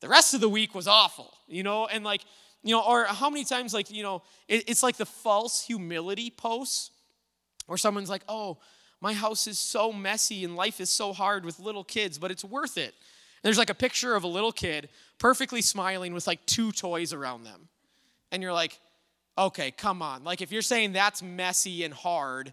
The 0.00 0.08
rest 0.08 0.34
of 0.34 0.40
the 0.40 0.48
week 0.48 0.74
was 0.74 0.88
awful, 0.88 1.32
you 1.46 1.62
know, 1.62 1.86
and 1.86 2.04
like, 2.04 2.22
you 2.64 2.74
know, 2.74 2.82
or 2.82 3.04
how 3.04 3.30
many 3.30 3.44
times, 3.44 3.74
like, 3.74 3.90
you 3.90 4.02
know, 4.02 4.22
it, 4.48 4.68
it's 4.68 4.82
like 4.82 4.96
the 4.96 5.06
false 5.06 5.64
humility 5.64 6.30
posts 6.30 6.90
where 7.66 7.78
someone's 7.78 8.10
like, 8.10 8.22
oh, 8.28 8.58
my 9.00 9.12
house 9.12 9.46
is 9.46 9.58
so 9.58 9.92
messy 9.92 10.44
and 10.44 10.56
life 10.56 10.80
is 10.80 10.90
so 10.90 11.12
hard 11.12 11.44
with 11.44 11.58
little 11.58 11.84
kids, 11.84 12.18
but 12.18 12.30
it's 12.30 12.44
worth 12.44 12.78
it. 12.78 12.94
And 12.94 13.48
there's 13.48 13.58
like 13.58 13.70
a 13.70 13.74
picture 13.74 14.14
of 14.14 14.22
a 14.22 14.28
little 14.28 14.52
kid 14.52 14.88
perfectly 15.18 15.60
smiling 15.60 16.14
with 16.14 16.26
like 16.26 16.44
two 16.46 16.70
toys 16.72 17.12
around 17.12 17.44
them. 17.44 17.68
And 18.30 18.42
you're 18.42 18.52
like, 18.52 18.78
okay, 19.36 19.70
come 19.70 20.02
on. 20.02 20.24
Like, 20.24 20.40
if 20.40 20.52
you're 20.52 20.62
saying 20.62 20.92
that's 20.92 21.22
messy 21.22 21.84
and 21.84 21.92
hard, 21.92 22.52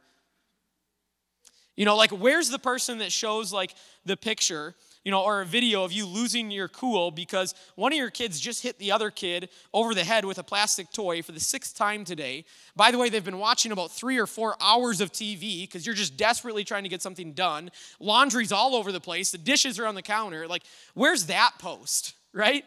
you 1.80 1.86
know, 1.86 1.96
like 1.96 2.12
where's 2.12 2.50
the 2.50 2.60
person 2.60 2.98
that 2.98 3.10
shows 3.10 3.54
like 3.54 3.74
the 4.04 4.18
picture, 4.18 4.76
you 5.06 5.12
know, 5.12 5.24
or 5.24 5.40
a 5.40 5.46
video 5.46 5.86
of 5.86 5.94
you 5.94 6.06
losing 6.06 6.52
your 6.52 6.68
cool 6.68 7.10
because 7.10 7.56
one 7.76 7.94
of 7.94 7.98
your 7.98 8.10
kids 8.10 8.38
just 8.38 8.62
hit 8.62 8.78
the 8.80 8.92
other 8.92 9.10
kid 9.10 9.48
over 9.74 9.96
the 9.96 10.04
head 10.04 10.26
with 10.26 10.38
a 10.40 10.44
plastic 10.44 10.92
toy 10.92 11.22
for 11.22 11.32
the 11.32 11.40
sixth 11.40 11.78
time 11.78 12.04
today. 12.04 12.44
By 12.76 12.92
the 12.92 12.98
way, 12.98 13.08
they've 13.08 13.24
been 13.24 13.40
watching 13.40 13.72
about 13.72 13.92
three 13.92 14.18
or 14.18 14.28
four 14.28 14.58
hours 14.60 15.00
of 15.00 15.14
TV 15.14 15.62
because 15.62 15.86
you're 15.86 15.96
just 15.96 16.18
desperately 16.18 16.66
trying 16.66 16.84
to 16.84 16.90
get 16.90 17.02
something 17.02 17.32
done. 17.32 17.72
Laundry's 18.02 18.52
all 18.52 18.76
over 18.76 18.92
the 18.92 19.00
place, 19.00 19.32
the 19.32 19.38
dishes 19.38 19.80
are 19.80 19.86
on 19.86 19.96
the 19.96 20.02
counter. 20.02 20.50
Like, 20.50 20.64
where's 20.96 21.28
that 21.28 21.54
post, 21.60 22.14
right? 22.34 22.66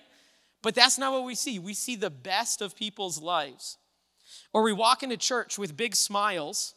But 0.63 0.75
that's 0.75 0.97
not 0.97 1.13
what 1.13 1.25
we 1.25 1.35
see. 1.35 1.59
We 1.59 1.75
see 1.75 1.97
the 1.97 2.09
best 2.09 2.63
of 2.63 2.75
people's 2.75 3.21
lives. 3.21 3.77
Or 4.55 4.63
we 4.63 4.73
walk 4.73 5.03
into 5.03 5.19
church 5.19 5.59
with 5.59 5.77
big 5.77 5.97
smiles 5.97 6.75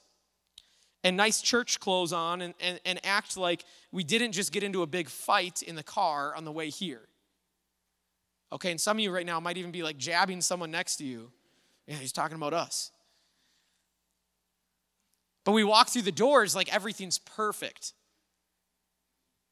and 1.06 1.16
nice 1.16 1.40
church 1.40 1.80
clothes 1.80 2.12
on 2.12 2.42
and, 2.42 2.56
and, 2.60 2.80
and 2.84 3.00
act 3.06 3.38
like 3.38 3.64
we 3.92 4.04
didn't 4.04 4.32
just 4.32 4.52
get 4.52 4.64
into 4.64 4.82
a 4.82 4.88
big 4.88 5.08
fight 5.08 5.62
in 5.62 5.76
the 5.76 5.84
car 5.84 6.36
on 6.36 6.46
the 6.46 6.52
way 6.52 6.72
here. 6.72 7.08
Okay, 8.52 8.72
and 8.72 8.82
some 8.82 8.98
of 8.98 9.02
you 9.02 9.12
right 9.12 9.26
now 9.26 9.40
might 9.40 9.56
even 9.56 9.70
be 9.70 9.84
like 9.84 9.98
jabbing 9.98 10.42
someone 10.42 10.72
next 10.72 10.96
to 10.98 11.06
you. 11.06 11.32
Yeah, 11.86 11.98
he's 11.98 12.12
talking 12.12 12.36
about 12.36 12.56
us. 12.56 12.92
But 15.44 15.52
we 15.52 15.64
walk 15.64 15.90
through 15.90 16.02
the 16.02 16.12
doors 16.12 16.56
like 16.56 16.74
everything's 16.74 17.20
perfect. 17.20 17.94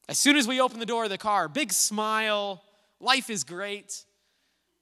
As 0.09 0.17
soon 0.17 0.35
as 0.35 0.47
we 0.47 0.59
open 0.59 0.79
the 0.79 0.87
door 0.87 1.03
of 1.03 1.11
the 1.11 1.19
car, 1.19 1.47
big 1.47 1.71
smile, 1.71 2.63
life 2.99 3.29
is 3.29 3.43
great. 3.43 4.05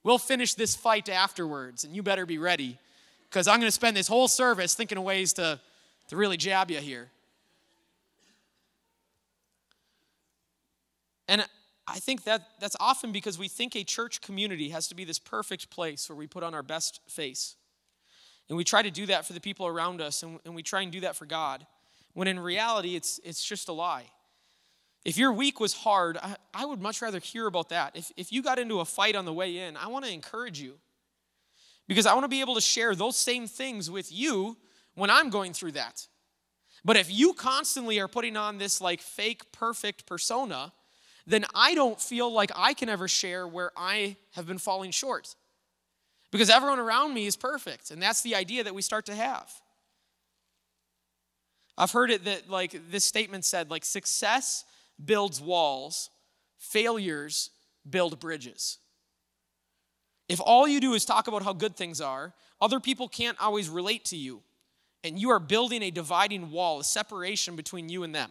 We'll 0.04 0.16
finish 0.16 0.54
this 0.54 0.74
fight 0.74 1.10
afterwards, 1.10 1.84
and 1.84 1.94
you 1.94 2.02
better 2.02 2.24
be 2.24 2.38
ready 2.38 2.78
because 3.28 3.46
I'm 3.46 3.60
going 3.60 3.68
to 3.68 3.72
spend 3.72 3.94
this 3.94 4.08
whole 4.08 4.26
service 4.26 4.74
thinking 4.74 4.96
of 4.96 5.04
ways 5.04 5.34
to 5.34 5.60
to 6.08 6.16
really 6.16 6.36
jab 6.36 6.70
you 6.70 6.78
here. 6.78 7.10
And 11.28 11.46
I 11.86 11.98
think 11.98 12.24
that 12.24 12.42
that's 12.60 12.76
often 12.78 13.12
because 13.12 13.38
we 13.38 13.48
think 13.48 13.74
a 13.74 13.84
church 13.84 14.20
community 14.20 14.68
has 14.70 14.88
to 14.88 14.94
be 14.94 15.04
this 15.04 15.18
perfect 15.18 15.70
place 15.70 16.08
where 16.08 16.16
we 16.16 16.26
put 16.26 16.42
on 16.42 16.54
our 16.54 16.62
best 16.62 17.00
face. 17.08 17.56
And 18.48 18.56
we 18.56 18.64
try 18.64 18.82
to 18.82 18.90
do 18.90 19.06
that 19.06 19.26
for 19.26 19.32
the 19.32 19.40
people 19.40 19.66
around 19.66 20.00
us, 20.00 20.22
and, 20.22 20.38
and 20.44 20.54
we 20.54 20.62
try 20.62 20.82
and 20.82 20.92
do 20.92 21.00
that 21.00 21.16
for 21.16 21.26
God. 21.26 21.66
When 22.12 22.28
in 22.28 22.38
reality, 22.38 22.96
it's, 22.96 23.18
it's 23.24 23.42
just 23.42 23.68
a 23.68 23.72
lie. 23.72 24.04
If 25.04 25.16
your 25.16 25.32
week 25.32 25.58
was 25.58 25.72
hard, 25.72 26.18
I, 26.18 26.36
I 26.52 26.66
would 26.66 26.80
much 26.80 27.02
rather 27.02 27.18
hear 27.18 27.46
about 27.46 27.70
that. 27.70 27.96
If, 27.96 28.12
if 28.16 28.32
you 28.32 28.42
got 28.42 28.58
into 28.58 28.80
a 28.80 28.84
fight 28.84 29.16
on 29.16 29.24
the 29.24 29.32
way 29.32 29.58
in, 29.58 29.76
I 29.76 29.88
want 29.88 30.04
to 30.04 30.12
encourage 30.12 30.60
you. 30.60 30.74
Because 31.88 32.06
I 32.06 32.14
want 32.14 32.24
to 32.24 32.28
be 32.28 32.40
able 32.40 32.54
to 32.54 32.60
share 32.60 32.94
those 32.94 33.16
same 33.16 33.46
things 33.46 33.90
with 33.90 34.12
you 34.12 34.56
when 34.94 35.10
I'm 35.10 35.30
going 35.30 35.52
through 35.52 35.72
that. 35.72 36.06
But 36.84 36.96
if 36.96 37.10
you 37.10 37.32
constantly 37.32 38.00
are 38.00 38.08
putting 38.08 38.36
on 38.36 38.58
this 38.58 38.80
like 38.80 39.00
fake 39.00 39.52
perfect 39.52 40.06
persona, 40.06 40.72
then 41.26 41.44
I 41.54 41.74
don't 41.74 42.00
feel 42.00 42.32
like 42.32 42.50
I 42.56 42.74
can 42.74 42.88
ever 42.88 43.06
share 43.06 43.46
where 43.46 43.70
I 43.76 44.16
have 44.32 44.46
been 44.46 44.58
falling 44.58 44.90
short. 44.90 45.34
Because 46.30 46.50
everyone 46.50 46.78
around 46.78 47.12
me 47.14 47.26
is 47.26 47.36
perfect, 47.36 47.90
and 47.90 48.02
that's 48.02 48.22
the 48.22 48.34
idea 48.34 48.64
that 48.64 48.74
we 48.74 48.82
start 48.82 49.06
to 49.06 49.14
have. 49.14 49.52
I've 51.76 51.92
heard 51.92 52.10
it 52.10 52.24
that 52.24 52.48
like 52.48 52.90
this 52.90 53.04
statement 53.04 53.44
said 53.44 53.70
like 53.70 53.84
success 53.84 54.64
builds 55.02 55.40
walls, 55.40 56.10
failures 56.58 57.50
build 57.88 58.18
bridges. 58.18 58.78
If 60.28 60.40
all 60.40 60.66
you 60.66 60.80
do 60.80 60.94
is 60.94 61.04
talk 61.04 61.28
about 61.28 61.42
how 61.42 61.52
good 61.52 61.76
things 61.76 62.00
are, 62.00 62.32
other 62.60 62.80
people 62.80 63.08
can't 63.08 63.38
always 63.40 63.68
relate 63.68 64.06
to 64.06 64.16
you. 64.16 64.42
And 65.04 65.18
you 65.18 65.30
are 65.30 65.40
building 65.40 65.82
a 65.82 65.90
dividing 65.90 66.50
wall, 66.50 66.80
a 66.80 66.84
separation 66.84 67.56
between 67.56 67.88
you 67.88 68.04
and 68.04 68.14
them. 68.14 68.30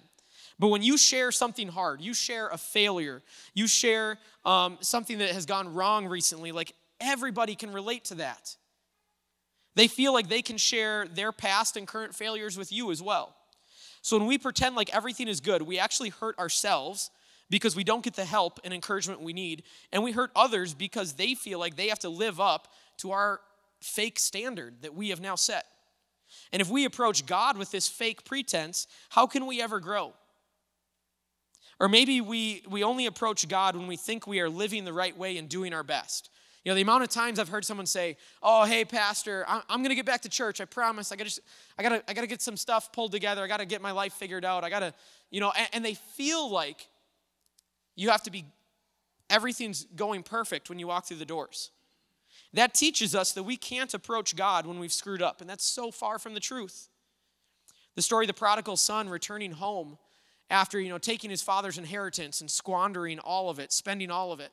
But 0.58 0.68
when 0.68 0.84
you 0.84 0.98
share 0.98 1.32
something 1.32 1.68
hard, 1.68 2.02
you 2.02 2.14
share 2.14 2.48
a 2.48 2.58
failure, 2.58 3.24
you 3.54 3.68
share 3.68 4.20
um, 4.46 4.78
something 4.82 5.18
that 5.18 5.32
has 5.32 5.46
gone 5.46 5.74
wrong 5.74 6.06
recently, 6.06 6.52
like 6.52 6.74
everybody 7.00 7.56
can 7.56 7.72
relate 7.74 8.06
to 8.06 8.16
that. 8.16 8.56
They 9.76 9.88
feel 9.88 10.14
like 10.14 10.30
they 10.30 10.42
can 10.42 10.58
share 10.58 11.08
their 11.08 11.32
past 11.32 11.78
and 11.78 11.88
current 11.88 12.14
failures 12.14 12.58
with 12.58 12.72
you 12.72 12.92
as 12.92 13.02
well. 13.02 13.36
So 14.02 14.18
when 14.18 14.28
we 14.28 14.38
pretend 14.38 14.76
like 14.76 14.94
everything 14.94 15.28
is 15.28 15.42
good, 15.42 15.62
we 15.62 15.80
actually 15.80 16.10
hurt 16.10 16.38
ourselves 16.38 17.10
because 17.50 17.76
we 17.76 17.84
don't 17.84 18.04
get 18.04 18.16
the 18.16 18.26
help 18.26 18.60
and 18.64 18.74
encouragement 18.74 19.22
we 19.22 19.34
need, 19.34 19.64
and 19.92 20.04
we 20.04 20.12
hurt 20.12 20.32
others 20.36 20.74
because 20.74 21.14
they 21.14 21.36
feel 21.36 21.60
like 21.60 21.76
they 21.76 21.90
have 21.90 22.00
to 22.00 22.10
live 22.10 22.40
up 22.40 22.70
to 22.98 23.12
our 23.12 23.42
fake 23.82 24.18
standard 24.20 24.82
that 24.82 24.96
we 24.96 25.10
have 25.10 25.20
now 25.20 25.36
set. 25.36 25.66
And 26.52 26.62
if 26.62 26.70
we 26.70 26.86
approach 26.86 27.26
God 27.26 27.58
with 27.58 27.72
this 27.72 27.88
fake 27.88 28.24
pretense, 28.24 28.88
how 29.10 29.28
can 29.28 29.46
we 29.46 29.62
ever 29.62 29.80
grow? 29.80 30.14
Or 31.80 31.90
maybe 31.90 32.22
we, 32.22 32.64
we 32.70 32.84
only 32.84 33.08
approach 33.08 33.48
God 33.48 33.76
when 33.76 33.88
we 33.88 33.98
think 33.98 34.28
we 34.28 34.40
are 34.40 34.50
living 34.50 34.86
the 34.86 34.94
right 34.94 35.18
way 35.18 35.38
and 35.38 35.50
doing 35.50 35.74
our 35.74 35.84
best. 35.84 36.30
You 36.64 36.72
know, 36.72 36.76
the 36.76 36.82
amount 36.82 37.02
of 37.02 37.10
times 37.10 37.40
I've 37.40 37.50
heard 37.50 37.66
someone 37.66 37.88
say, 37.88 38.18
"Oh, 38.44 38.66
hey, 38.66 38.86
pastor, 38.86 39.44
I'm, 39.48 39.64
I'm 39.68 39.80
going 39.80 39.90
to 39.90 39.96
get 39.96 40.06
back 40.06 40.22
to 40.22 40.30
church. 40.30 40.62
I 40.62 40.66
promise. 40.66 41.12
I 41.12 41.16
got 41.16 41.26
to, 41.26 41.42
I 41.80 41.82
got 41.82 41.90
to, 41.90 42.04
I 42.08 42.14
got 42.14 42.22
to 42.22 42.28
get 42.28 42.40
some 42.40 42.56
stuff 42.56 42.94
pulled 42.94 43.12
together. 43.12 43.44
I 43.44 43.48
got 43.48 43.62
to 43.62 43.66
get 43.66 43.82
my 43.82 43.92
life 43.92 44.14
figured 44.14 44.46
out. 44.46 44.64
I 44.64 44.70
got 44.70 44.82
to, 44.82 44.94
you 45.32 45.40
know." 45.40 45.52
And, 45.58 45.70
and 45.74 45.86
they 45.86 45.96
feel 45.96 46.52
like 46.52 46.88
you 47.96 48.12
have 48.12 48.22
to 48.24 48.32
be, 48.32 48.46
everything's 49.30 49.86
going 49.96 50.22
perfect 50.22 50.70
when 50.70 50.78
you 50.78 50.86
walk 50.86 51.06
through 51.06 51.18
the 51.18 51.26
doors. 51.26 51.72
That 52.54 52.74
teaches 52.74 53.16
us 53.16 53.32
that 53.34 53.44
we 53.44 53.56
can't 53.56 53.94
approach 53.94 54.36
God 54.36 54.66
when 54.66 54.80
we've 54.80 54.92
screwed 54.92 55.22
up, 55.22 55.40
and 55.42 55.50
that's 55.50 55.66
so 55.66 55.90
far 55.90 56.20
from 56.20 56.34
the 56.34 56.40
truth. 56.40 56.90
The 57.96 58.02
story 58.02 58.26
of 58.26 58.28
the 58.28 58.34
prodigal 58.34 58.78
son 58.78 59.10
returning 59.10 59.52
home 59.52 59.98
after 60.50 60.80
you 60.80 60.90
know 60.90 60.98
taking 60.98 61.30
his 61.30 61.42
father's 61.42 61.78
inheritance 61.78 62.42
and 62.42 62.52
squandering 62.52 63.20
all 63.20 63.50
of 63.50 63.58
it 63.58 63.72
spending 63.72 64.12
all 64.12 64.32
of 64.32 64.40
it. 64.40 64.52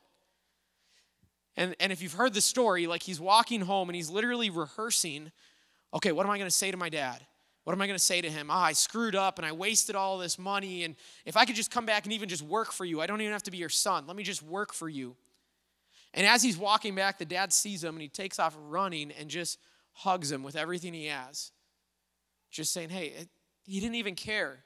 And, 1.57 1.75
and 1.79 1.91
if 1.91 2.01
you've 2.01 2.13
heard 2.13 2.33
the 2.33 2.41
story 2.41 2.87
like 2.87 3.03
he's 3.03 3.19
walking 3.19 3.61
home 3.61 3.89
and 3.89 3.95
he's 3.95 4.09
literally 4.09 4.49
rehearsing 4.49 5.31
okay 5.93 6.11
what 6.11 6.25
am 6.25 6.31
i 6.31 6.37
going 6.37 6.49
to 6.49 6.55
say 6.55 6.71
to 6.71 6.77
my 6.77 6.89
dad? 6.89 7.25
What 7.65 7.73
am 7.73 7.81
i 7.81 7.87
going 7.87 7.99
to 7.99 8.03
say 8.03 8.21
to 8.21 8.29
him? 8.29 8.47
Ah, 8.49 8.63
i 8.63 8.73
screwed 8.73 9.15
up 9.15 9.37
and 9.37 9.45
i 9.45 9.51
wasted 9.51 9.95
all 9.95 10.17
this 10.17 10.39
money 10.39 10.85
and 10.85 10.95
if 11.25 11.35
i 11.35 11.45
could 11.45 11.55
just 11.55 11.69
come 11.69 11.85
back 11.85 12.05
and 12.05 12.13
even 12.13 12.29
just 12.29 12.43
work 12.43 12.71
for 12.71 12.85
you 12.85 13.01
i 13.01 13.05
don't 13.05 13.21
even 13.21 13.33
have 13.33 13.43
to 13.43 13.51
be 13.51 13.57
your 13.57 13.69
son. 13.69 14.07
Let 14.07 14.15
me 14.15 14.23
just 14.23 14.41
work 14.41 14.73
for 14.73 14.87
you 14.87 15.15
and 16.13 16.25
as 16.25 16.41
he's 16.43 16.57
walking 16.57 16.95
back 16.95 17.17
the 17.17 17.25
dad 17.25 17.53
sees 17.53 17.83
him 17.83 17.95
and 17.95 18.01
he 18.01 18.07
takes 18.07 18.39
off 18.39 18.57
running 18.67 19.11
and 19.11 19.29
just 19.29 19.59
hugs 19.93 20.31
him 20.31 20.43
with 20.43 20.55
everything 20.55 20.93
he 20.93 21.05
has 21.05 21.51
just 22.51 22.73
saying 22.73 22.89
hey 22.89 23.13
he 23.69 23.79
didn't 23.79 23.95
even 23.95 24.15
care 24.15 24.63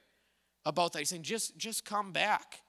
about 0.64 0.92
that. 0.92 1.00
He's 1.00 1.10
saying, 1.10 1.22
just, 1.22 1.56
just 1.56 1.84
come 1.84 2.12
back. 2.12 2.60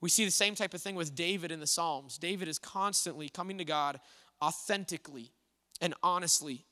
We 0.00 0.08
see 0.08 0.24
the 0.24 0.30
same 0.30 0.54
type 0.54 0.74
of 0.74 0.82
thing 0.82 0.94
with 0.94 1.14
David 1.14 1.50
in 1.50 1.60
the 1.60 1.66
Psalms. 1.66 2.18
David 2.18 2.48
is 2.48 2.58
constantly 2.58 3.28
coming 3.28 3.58
to 3.58 3.64
God 3.64 4.00
authentically 4.42 5.32
and 5.80 5.94
honestly 6.02 6.64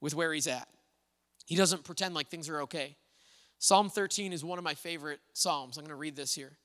with 0.00 0.14
where 0.14 0.32
he's 0.32 0.46
at. 0.46 0.68
He 1.46 1.56
doesn't 1.56 1.84
pretend 1.84 2.14
like 2.14 2.28
things 2.28 2.48
are 2.48 2.62
okay. 2.62 2.96
Psalm 3.58 3.88
13 3.88 4.32
is 4.32 4.44
one 4.44 4.58
of 4.58 4.64
my 4.64 4.74
favorite 4.74 5.20
Psalms. 5.32 5.76
I'm 5.76 5.84
going 5.84 5.90
to 5.90 5.96
read 5.96 6.16
this 6.16 6.34
here. 6.34 6.58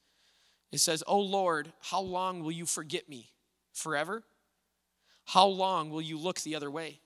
It 0.72 0.80
says, 0.80 1.04
Oh 1.08 1.20
Lord, 1.20 1.72
how 1.82 2.02
long 2.02 2.44
will 2.44 2.52
you 2.52 2.66
forget 2.66 3.08
me? 3.08 3.30
Forever? 3.74 4.24
How 5.26 5.48
long 5.48 5.90
will 5.90 6.02
you 6.02 6.18
look 6.18 6.42
the 6.42 6.56
other 6.56 6.72
way? 6.72 7.00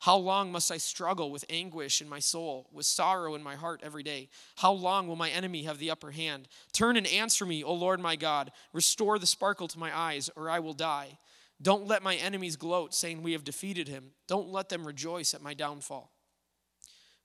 How 0.00 0.16
long 0.16 0.52
must 0.52 0.70
I 0.70 0.76
struggle 0.76 1.30
with 1.30 1.46
anguish 1.48 2.02
in 2.02 2.08
my 2.10 2.18
soul, 2.18 2.68
with 2.70 2.84
sorrow 2.84 3.34
in 3.34 3.42
my 3.42 3.54
heart 3.54 3.80
every 3.82 4.02
day? 4.02 4.28
How 4.56 4.72
long 4.72 5.08
will 5.08 5.16
my 5.16 5.30
enemy 5.30 5.62
have 5.62 5.78
the 5.78 5.90
upper 5.90 6.10
hand? 6.10 6.46
Turn 6.74 6.98
and 6.98 7.06
answer 7.06 7.46
me, 7.46 7.64
O 7.64 7.72
Lord 7.72 8.00
my 8.00 8.14
God. 8.14 8.52
Restore 8.74 9.18
the 9.18 9.26
sparkle 9.26 9.66
to 9.68 9.78
my 9.78 9.96
eyes, 9.96 10.28
or 10.36 10.50
I 10.50 10.58
will 10.58 10.74
die. 10.74 11.18
Don't 11.62 11.86
let 11.86 12.02
my 12.02 12.16
enemies 12.16 12.56
gloat, 12.56 12.92
saying, 12.92 13.22
We 13.22 13.32
have 13.32 13.44
defeated 13.44 13.88
him. 13.88 14.10
Don't 14.28 14.50
let 14.50 14.68
them 14.68 14.86
rejoice 14.86 15.32
at 15.32 15.42
my 15.42 15.54
downfall. 15.54 16.12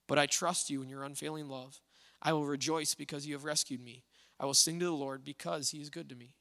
But 0.06 0.18
I 0.18 0.24
trust 0.24 0.70
you 0.70 0.80
in 0.80 0.88
your 0.88 1.04
unfailing 1.04 1.48
love. 1.50 1.82
I 2.22 2.32
will 2.32 2.46
rejoice 2.46 2.94
because 2.94 3.26
you 3.26 3.34
have 3.34 3.44
rescued 3.44 3.82
me. 3.82 4.04
I 4.40 4.46
will 4.46 4.54
sing 4.54 4.80
to 4.80 4.86
the 4.86 4.92
Lord 4.92 5.24
because 5.24 5.70
he 5.70 5.80
is 5.80 5.90
good 5.90 6.08
to 6.08 6.16
me. 6.16 6.32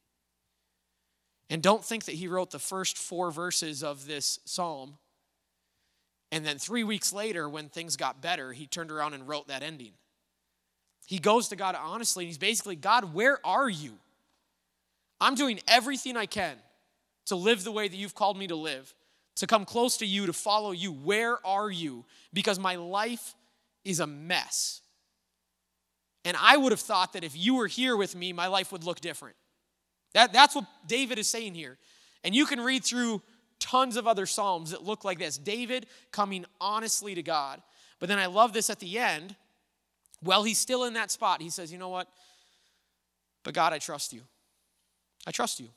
And 1.49 1.61
don't 1.61 1.83
think 1.83 2.05
that 2.05 2.15
he 2.15 2.27
wrote 2.27 2.51
the 2.51 2.59
first 2.59 2.97
four 2.97 3.31
verses 3.31 3.83
of 3.83 4.07
this 4.07 4.39
psalm 4.45 4.97
and 6.31 6.45
then 6.45 6.57
three 6.57 6.83
weeks 6.83 7.11
later, 7.11 7.49
when 7.49 7.69
things 7.69 7.95
got 7.95 8.21
better, 8.21 8.53
he 8.53 8.67
turned 8.67 8.91
around 8.91 9.13
and 9.13 9.27
wrote 9.27 9.47
that 9.47 9.63
ending. 9.63 9.93
He 11.07 11.17
goes 11.17 11.47
to 11.49 11.55
God 11.55 11.75
honestly, 11.79 12.25
and 12.25 12.27
he's 12.29 12.37
basically, 12.37 12.75
God, 12.75 13.13
where 13.13 13.45
are 13.45 13.69
you? 13.69 13.93
I'm 15.19 15.35
doing 15.35 15.59
everything 15.67 16.15
I 16.15 16.27
can 16.27 16.55
to 17.25 17.35
live 17.35 17.63
the 17.63 17.71
way 17.71 17.87
that 17.87 17.95
you've 17.95 18.15
called 18.15 18.37
me 18.37 18.47
to 18.47 18.55
live, 18.55 18.93
to 19.37 19.47
come 19.47 19.65
close 19.65 19.97
to 19.97 20.05
you, 20.05 20.27
to 20.27 20.33
follow 20.33 20.71
you. 20.71 20.91
Where 20.91 21.45
are 21.45 21.69
you? 21.69 22.05
Because 22.31 22.59
my 22.59 22.75
life 22.75 23.35
is 23.83 23.99
a 23.99 24.07
mess. 24.07 24.81
And 26.25 26.35
I 26.39 26.57
would 26.57 26.71
have 26.71 26.81
thought 26.81 27.13
that 27.13 27.23
if 27.23 27.35
you 27.35 27.55
were 27.55 27.67
here 27.67 27.95
with 27.95 28.15
me, 28.15 28.33
my 28.33 28.47
life 28.47 28.71
would 28.71 28.83
look 28.83 28.99
different. 28.99 29.35
That, 30.13 30.33
that's 30.33 30.55
what 30.55 30.65
David 30.87 31.17
is 31.19 31.27
saying 31.27 31.55
here. 31.55 31.77
And 32.23 32.35
you 32.35 32.45
can 32.45 32.59
read 32.59 32.83
through 32.83 33.21
tons 33.59 33.95
of 33.95 34.07
other 34.07 34.25
Psalms 34.25 34.71
that 34.71 34.83
look 34.83 35.03
like 35.05 35.19
this 35.19 35.37
David 35.37 35.85
coming 36.11 36.45
honestly 36.59 37.15
to 37.15 37.23
God. 37.23 37.61
But 37.99 38.09
then 38.09 38.17
I 38.17 38.25
love 38.25 38.53
this 38.53 38.69
at 38.69 38.79
the 38.79 38.97
end. 38.97 39.35
While 40.21 40.43
he's 40.43 40.59
still 40.59 40.83
in 40.83 40.93
that 40.93 41.11
spot, 41.11 41.41
he 41.41 41.49
says, 41.49 41.71
You 41.71 41.77
know 41.77 41.89
what? 41.89 42.07
But 43.43 43.53
God, 43.53 43.71
I 43.71 43.77
trust 43.77 44.11
you. 44.13 44.21
I 45.25 45.31
trust 45.31 45.59
you. 45.59 45.69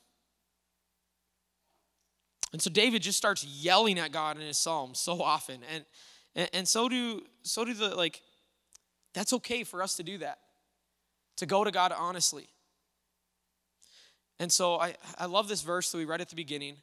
And 2.53 2.61
so 2.61 2.71
David 2.71 3.03
just 3.03 3.17
starts 3.17 3.45
yelling 3.45 3.99
at 3.99 4.13
God 4.13 4.37
in 4.37 4.43
his 4.43 4.59
Psalms 4.59 4.99
so 4.99 5.23
often. 5.23 5.61
And, 5.73 5.85
and, 6.35 6.51
and 6.53 6.69
so 6.69 6.89
do 6.89 7.23
so 7.43 7.65
do 7.65 7.75
the 7.75 7.95
like, 7.95 8.21
that's 9.15 9.33
okay 9.35 9.65
for 9.65 9.83
us 9.83 9.97
to 9.97 10.03
do 10.03 10.19
that. 10.19 10.39
To 11.37 11.47
go 11.47 11.65
to 11.65 11.71
God 11.71 11.93
honestly. 11.97 12.49
And 14.39 14.51
so 14.51 14.79
I, 14.79 14.95
I 15.19 15.27
love 15.27 15.49
this 15.49 15.63
verse 15.63 15.91
that 15.93 15.99
we 15.99 16.05
read 16.05 16.21
at 16.21 16.29
the 16.29 16.37
beginning. 16.37 16.77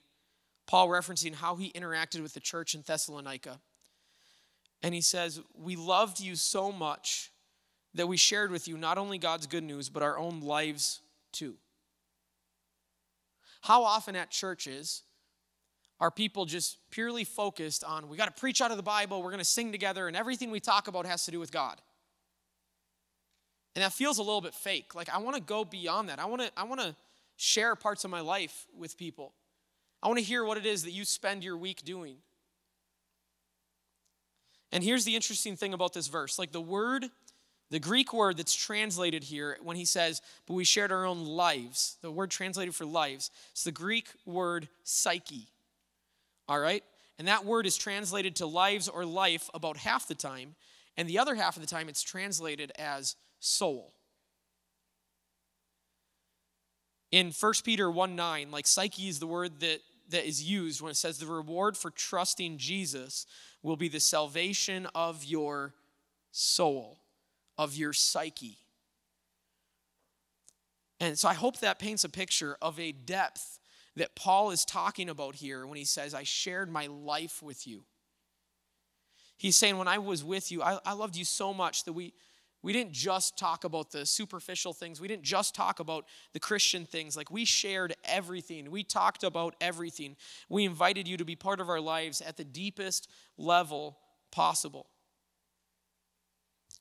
Paul 0.67 0.87
referencing 0.87 1.33
how 1.33 1.55
he 1.55 1.71
interacted 1.71 2.21
with 2.21 2.33
the 2.33 2.39
church 2.39 2.75
in 2.75 2.83
Thessalonica. 2.85 3.59
And 4.81 4.93
he 4.93 5.01
says, 5.01 5.41
We 5.53 5.75
loved 5.75 6.19
you 6.19 6.35
so 6.35 6.71
much 6.71 7.31
that 7.95 8.07
we 8.07 8.17
shared 8.17 8.51
with 8.51 8.67
you 8.67 8.77
not 8.77 8.97
only 8.97 9.17
God's 9.17 9.47
good 9.47 9.63
news, 9.63 9.89
but 9.89 10.03
our 10.03 10.17
own 10.17 10.41
lives 10.41 11.01
too. 11.31 11.55
How 13.61 13.83
often 13.83 14.15
at 14.15 14.29
churches 14.29 15.03
are 15.99 16.11
people 16.11 16.45
just 16.45 16.77
purely 16.91 17.23
focused 17.25 17.83
on 17.83 18.07
we 18.07 18.15
got 18.15 18.33
to 18.33 18.39
preach 18.39 18.61
out 18.61 18.71
of 18.71 18.77
the 18.77 18.83
Bible, 18.83 19.21
we're 19.21 19.31
going 19.31 19.39
to 19.39 19.45
sing 19.45 19.71
together, 19.71 20.07
and 20.07 20.15
everything 20.15 20.49
we 20.49 20.59
talk 20.59 20.87
about 20.87 21.05
has 21.05 21.25
to 21.25 21.31
do 21.31 21.39
with 21.39 21.51
God? 21.51 21.81
And 23.75 23.83
that 23.83 23.93
feels 23.93 24.17
a 24.17 24.23
little 24.23 24.41
bit 24.41 24.53
fake. 24.53 24.95
Like 24.95 25.09
I 25.09 25.19
want 25.19 25.35
to 25.35 25.41
go 25.41 25.63
beyond 25.63 26.09
that. 26.09 26.19
I 26.19 26.25
want 26.25 26.41
to 26.41 26.51
I 26.57 26.63
want 26.63 26.81
to 26.81 26.95
share 27.37 27.75
parts 27.75 28.03
of 28.03 28.11
my 28.11 28.21
life 28.21 28.65
with 28.77 28.97
people. 28.97 29.33
I 30.01 30.07
want 30.07 30.19
to 30.19 30.25
hear 30.25 30.43
what 30.43 30.57
it 30.57 30.65
is 30.65 30.83
that 30.83 30.91
you 30.91 31.05
spend 31.05 31.43
your 31.43 31.57
week 31.57 31.83
doing. 31.83 32.17
And 34.71 34.83
here's 34.83 35.05
the 35.05 35.15
interesting 35.15 35.55
thing 35.55 35.73
about 35.73 35.93
this 35.93 36.07
verse 36.07 36.37
like 36.37 36.51
the 36.51 36.61
word, 36.61 37.05
the 37.69 37.79
Greek 37.79 38.13
word 38.13 38.37
that's 38.37 38.55
translated 38.55 39.23
here 39.23 39.57
when 39.61 39.77
he 39.77 39.85
says, 39.85 40.21
but 40.45 40.53
we 40.53 40.63
shared 40.63 40.91
our 40.91 41.05
own 41.05 41.25
lives, 41.25 41.97
the 42.01 42.11
word 42.11 42.31
translated 42.31 42.75
for 42.75 42.85
lives, 42.85 43.31
it's 43.51 43.63
the 43.63 43.71
Greek 43.71 44.09
word 44.25 44.67
psyche. 44.83 45.47
All 46.47 46.59
right? 46.59 46.83
And 47.17 47.27
that 47.27 47.45
word 47.45 47.65
is 47.65 47.77
translated 47.77 48.37
to 48.37 48.45
lives 48.45 48.87
or 48.87 49.05
life 49.05 49.49
about 49.53 49.77
half 49.77 50.07
the 50.07 50.15
time, 50.15 50.55
and 50.95 51.07
the 51.07 51.19
other 51.19 51.35
half 51.35 51.57
of 51.57 51.61
the 51.61 51.67
time 51.67 51.89
it's 51.89 52.01
translated 52.01 52.71
as 52.77 53.15
soul. 53.39 53.93
In 57.11 57.31
1 57.31 57.53
Peter 57.63 57.89
1 57.89 58.15
9, 58.15 58.51
like 58.51 58.67
psyche 58.67 59.07
is 59.07 59.19
the 59.19 59.27
word 59.27 59.59
that 59.61 59.79
that 60.09 60.27
is 60.27 60.43
used 60.43 60.81
when 60.81 60.91
it 60.91 60.95
says 60.95 61.19
the 61.19 61.25
reward 61.25 61.77
for 61.77 61.91
trusting 61.91 62.57
Jesus 62.57 63.25
will 63.61 63.75
be 63.75 63.89
the 63.89 63.99
salvation 63.99 64.87
of 64.95 65.23
your 65.23 65.73
soul, 66.31 66.99
of 67.57 67.75
your 67.75 67.93
psyche. 67.93 68.57
And 70.99 71.17
so 71.17 71.29
I 71.29 71.33
hope 71.33 71.59
that 71.59 71.79
paints 71.79 72.03
a 72.03 72.09
picture 72.09 72.57
of 72.61 72.79
a 72.79 72.91
depth 72.91 73.59
that 73.95 74.15
Paul 74.15 74.51
is 74.51 74.65
talking 74.65 75.09
about 75.09 75.35
here 75.35 75.65
when 75.65 75.77
he 75.77 75.85
says, 75.85 76.13
I 76.13 76.23
shared 76.23 76.71
my 76.71 76.87
life 76.87 77.41
with 77.41 77.67
you. 77.67 77.83
He's 79.37 79.55
saying, 79.55 79.77
when 79.77 79.87
I 79.87 79.99
was 79.99 80.23
with 80.23 80.51
you, 80.51 80.61
I, 80.61 80.79
I 80.85 80.93
loved 80.93 81.15
you 81.15 81.23
so 81.23 81.53
much 81.53 81.85
that 81.85 81.93
we, 81.93 82.13
We 82.61 82.73
didn't 82.73 82.91
just 82.91 83.37
talk 83.37 83.63
about 83.63 83.91
the 83.91 84.05
superficial 84.05 84.73
things. 84.73 84.99
We 84.99 85.07
didn't 85.07 85.23
just 85.23 85.55
talk 85.55 85.79
about 85.79 86.05
the 86.33 86.39
Christian 86.39 86.85
things. 86.85 87.15
Like 87.15 87.31
we 87.31 87.45
shared 87.45 87.95
everything. 88.03 88.69
We 88.69 88.83
talked 88.83 89.23
about 89.23 89.55
everything. 89.61 90.17
We 90.49 90.65
invited 90.65 91.07
you 91.07 91.15
to 91.17 91.25
be 91.25 91.35
part 91.35 91.61
of 91.61 91.69
our 91.69 91.79
lives 91.79 92.21
at 92.21 92.35
the 92.35 92.43
deepest 92.43 93.09
level 93.37 93.97
possible. 94.31 94.87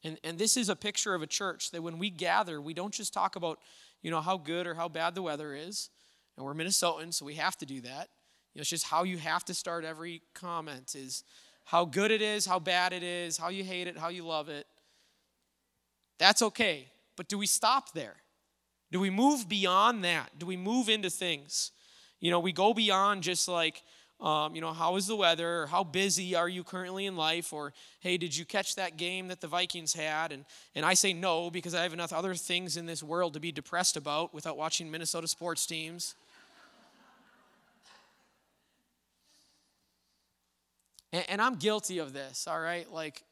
And, 0.05 0.19
and 0.25 0.38
this 0.38 0.57
is 0.57 0.69
a 0.69 0.77
picture 0.77 1.14
of 1.14 1.23
a 1.23 1.27
church 1.27 1.71
that 1.71 1.83
when 1.83 1.99
we 1.99 2.11
gather, 2.11 2.61
we 2.61 2.75
don't 2.75 2.95
just 2.95 3.12
talk 3.12 3.37
about, 3.37 3.59
you 4.03 4.11
know, 4.11 4.21
how 4.21 4.37
good 4.37 4.67
or 4.67 4.75
how 4.75 4.88
bad 4.88 5.14
the 5.14 5.23
weather 5.23 5.55
is. 5.55 5.91
And 6.37 6.45
we're 6.45 6.55
Minnesotans, 6.55 7.14
so 7.14 7.25
we 7.25 7.35
have 7.35 7.57
to 7.59 7.67
do 7.67 7.81
that. 7.81 8.09
You 8.55 8.59
know, 8.59 8.61
it's 8.61 8.71
just 8.71 8.87
how 8.87 9.05
you 9.05 9.19
have 9.19 9.45
to 9.47 9.55
start 9.55 9.85
every 9.85 10.23
comment 10.35 10.95
is 10.97 11.25
how 11.64 11.85
good 11.85 12.11
it 12.11 12.23
is, 12.23 12.47
how 12.47 12.59
bad 12.59 12.93
it 12.93 13.03
is, 13.03 13.37
how 13.37 13.49
you 13.49 13.64
hate 13.64 13.88
it, 13.88 13.99
how 13.99 14.09
you 14.09 14.25
love 14.25 14.49
it. 14.49 14.67
That's 16.18 16.42
okay. 16.42 16.88
But 17.16 17.28
do 17.28 17.38
we 17.38 17.46
stop 17.46 17.92
there? 17.92 18.16
Do 18.90 19.00
we 19.00 19.11
move 19.11 19.48
beyond 19.48 20.04
that? 20.04 20.38
Do 20.38 20.46
we 20.46 20.57
move 20.57 20.88
into 20.88 21.11
things? 21.11 21.72
You 22.20 22.31
know, 22.31 22.40
we 22.40 22.52
go 22.52 22.74
beyond 22.74 23.22
just 23.22 23.46
like, 23.48 23.83
um, 24.20 24.54
you 24.54 24.61
know, 24.61 24.72
how 24.72 24.96
is 24.96 25.07
the 25.07 25.14
weather? 25.14 25.62
Or 25.62 25.66
how 25.66 25.85
busy 25.85 26.35
are 26.35 26.48
you 26.48 26.64
currently 26.64 27.07
in 27.07 27.16
life? 27.16 27.52
Or, 27.52 27.72
hey, 28.00 28.16
did 28.16 28.37
you 28.37 28.44
catch 28.44 28.74
that 28.74 28.96
game 28.96 29.28
that 29.28 29.40
the 29.40 29.46
Vikings 29.46 29.92
had? 29.92 30.33
And, 30.33 30.44
and 30.74 30.85
I 30.85 30.94
say 30.94 31.12
no 31.12 31.50
because 31.50 31.74
I 31.74 31.83
have 31.83 31.92
enough 31.92 32.12
other 32.12 32.35
things 32.35 32.76
in 32.76 32.87
this 32.87 33.02
world 33.02 33.35
to 33.35 33.40
be 33.40 33.52
depressed 33.52 33.96
about 33.96 34.35
without 34.35 34.57
watching 34.57 34.90
Minnesota 34.90 35.28
sports 35.28 35.66
teams. 35.66 36.16
and, 41.12 41.24
and 41.28 41.42
I'm 41.42 41.54
guilty 41.54 41.98
of 41.98 42.12
this, 42.12 42.48
all 42.48 42.61
right? 42.61 42.90
Like, 42.90 43.22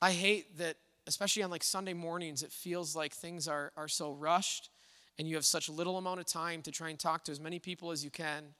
I 0.00 0.12
hate 0.12 0.56
that, 0.58 0.76
especially 1.06 1.42
on 1.42 1.50
like 1.50 1.62
Sunday 1.62 1.94
mornings, 1.94 2.42
it 2.42 2.52
feels 2.52 2.96
like 2.96 3.12
things 3.12 3.48
are, 3.48 3.72
are 3.76 3.88
so 3.88 4.12
rushed 4.12 4.70
and 5.18 5.28
you 5.28 5.36
have 5.36 5.44
such 5.44 5.68
little 5.68 5.96
amount 5.96 6.20
of 6.20 6.26
time 6.26 6.62
to 6.62 6.70
try 6.70 6.90
and 6.90 6.98
talk 6.98 7.24
to 7.24 7.32
as 7.32 7.40
many 7.40 7.58
people 7.58 7.90
as 7.90 8.04
you 8.04 8.10
can 8.10 8.54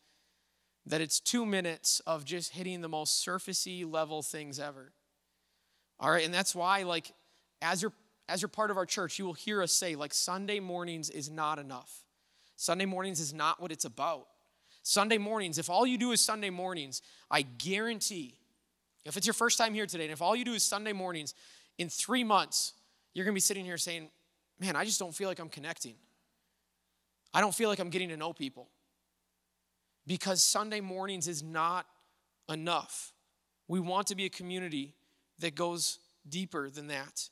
that 0.86 1.00
it's 1.00 1.18
two 1.18 1.44
minutes 1.44 2.00
of 2.06 2.24
just 2.24 2.52
hitting 2.52 2.80
the 2.80 2.88
most 2.88 3.26
surfacey 3.26 3.90
level 3.90 4.22
things 4.22 4.58
ever. 4.58 4.92
All 5.98 6.10
right, 6.10 6.24
and 6.24 6.32
that's 6.32 6.54
why, 6.54 6.84
like, 6.84 7.12
as 7.60 7.82
you're 7.82 7.92
as 8.28 8.42
you're 8.42 8.48
part 8.48 8.72
of 8.72 8.76
our 8.76 8.86
church, 8.86 9.20
you 9.20 9.24
will 9.24 9.34
hear 9.34 9.62
us 9.62 9.70
say, 9.70 9.94
like, 9.94 10.12
Sunday 10.12 10.58
mornings 10.58 11.10
is 11.10 11.30
not 11.30 11.60
enough. 11.60 12.04
Sunday 12.56 12.84
mornings 12.84 13.20
is 13.20 13.32
not 13.32 13.62
what 13.62 13.70
it's 13.70 13.84
about. 13.84 14.26
Sunday 14.82 15.18
mornings, 15.18 15.58
if 15.58 15.70
all 15.70 15.86
you 15.86 15.96
do 15.96 16.10
is 16.10 16.20
Sunday 16.20 16.50
mornings, 16.50 17.02
I 17.30 17.42
guarantee, 17.42 18.34
if 19.04 19.16
it's 19.16 19.28
your 19.28 19.34
first 19.34 19.58
time 19.58 19.74
here 19.74 19.86
today, 19.86 20.04
and 20.04 20.12
if 20.12 20.20
all 20.20 20.34
you 20.34 20.44
do 20.44 20.54
is 20.54 20.64
Sunday 20.64 20.92
mornings, 20.92 21.34
in 21.78 21.88
three 21.88 22.24
months, 22.24 22.72
you're 23.14 23.24
gonna 23.24 23.34
be 23.34 23.40
sitting 23.40 23.64
here 23.64 23.78
saying, 23.78 24.10
Man, 24.58 24.74
I 24.74 24.86
just 24.86 24.98
don't 24.98 25.14
feel 25.14 25.28
like 25.28 25.38
I'm 25.38 25.50
connecting. 25.50 25.96
I 27.34 27.42
don't 27.42 27.54
feel 27.54 27.68
like 27.68 27.78
I'm 27.78 27.90
getting 27.90 28.08
to 28.08 28.16
know 28.16 28.32
people 28.32 28.68
because 30.06 30.42
Sunday 30.42 30.80
mornings 30.80 31.28
is 31.28 31.42
not 31.42 31.86
enough. 32.48 33.12
We 33.68 33.80
want 33.80 34.06
to 34.06 34.14
be 34.14 34.24
a 34.24 34.30
community 34.30 34.94
that 35.40 35.54
goes 35.54 35.98
deeper 36.28 36.70
than 36.70 36.86
that. 36.86 37.28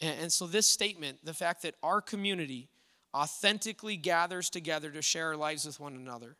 And, 0.00 0.32
so, 0.32 0.46
this 0.46 0.66
statement, 0.66 1.18
the 1.22 1.34
fact 1.34 1.60
that 1.62 1.74
our 1.82 2.00
community 2.00 2.70
authentically 3.14 3.96
gathers 3.96 4.48
together 4.48 4.90
to 4.90 5.02
share 5.02 5.28
our 5.28 5.36
lives 5.36 5.66
with 5.66 5.78
one 5.78 5.94
another. 5.94 6.36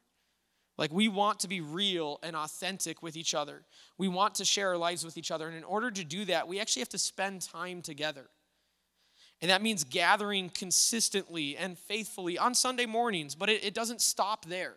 Like, 0.81 0.93
we 0.93 1.09
want 1.09 1.41
to 1.41 1.49
be 1.49 1.61
real 1.61 2.19
and 2.23 2.35
authentic 2.35 3.03
with 3.03 3.15
each 3.15 3.35
other. 3.35 3.63
We 3.99 4.09
want 4.09 4.37
to 4.37 4.47
share 4.47 4.71
our 4.71 4.79
lives 4.79 5.05
with 5.05 5.19
each 5.19 5.31
other. 5.31 5.47
And 5.47 5.57
in 5.57 5.63
order 5.63 5.91
to 5.91 6.03
do 6.03 6.25
that, 6.25 6.49
we 6.49 6.59
actually 6.59 6.81
have 6.81 6.89
to 6.89 6.99
spend 6.99 7.43
time 7.43 7.83
together. 7.83 8.31
And 9.43 9.51
that 9.51 9.61
means 9.61 9.85
gathering 9.85 10.49
consistently 10.49 11.57
and 11.57 11.79
faithfully 11.79 12.39
on 12.39 12.55
Sunday 12.55 12.87
mornings, 12.87 13.35
but 13.35 13.49
it, 13.49 13.63
it 13.63 13.75
doesn't 13.75 14.01
stop 14.01 14.47
there. 14.47 14.75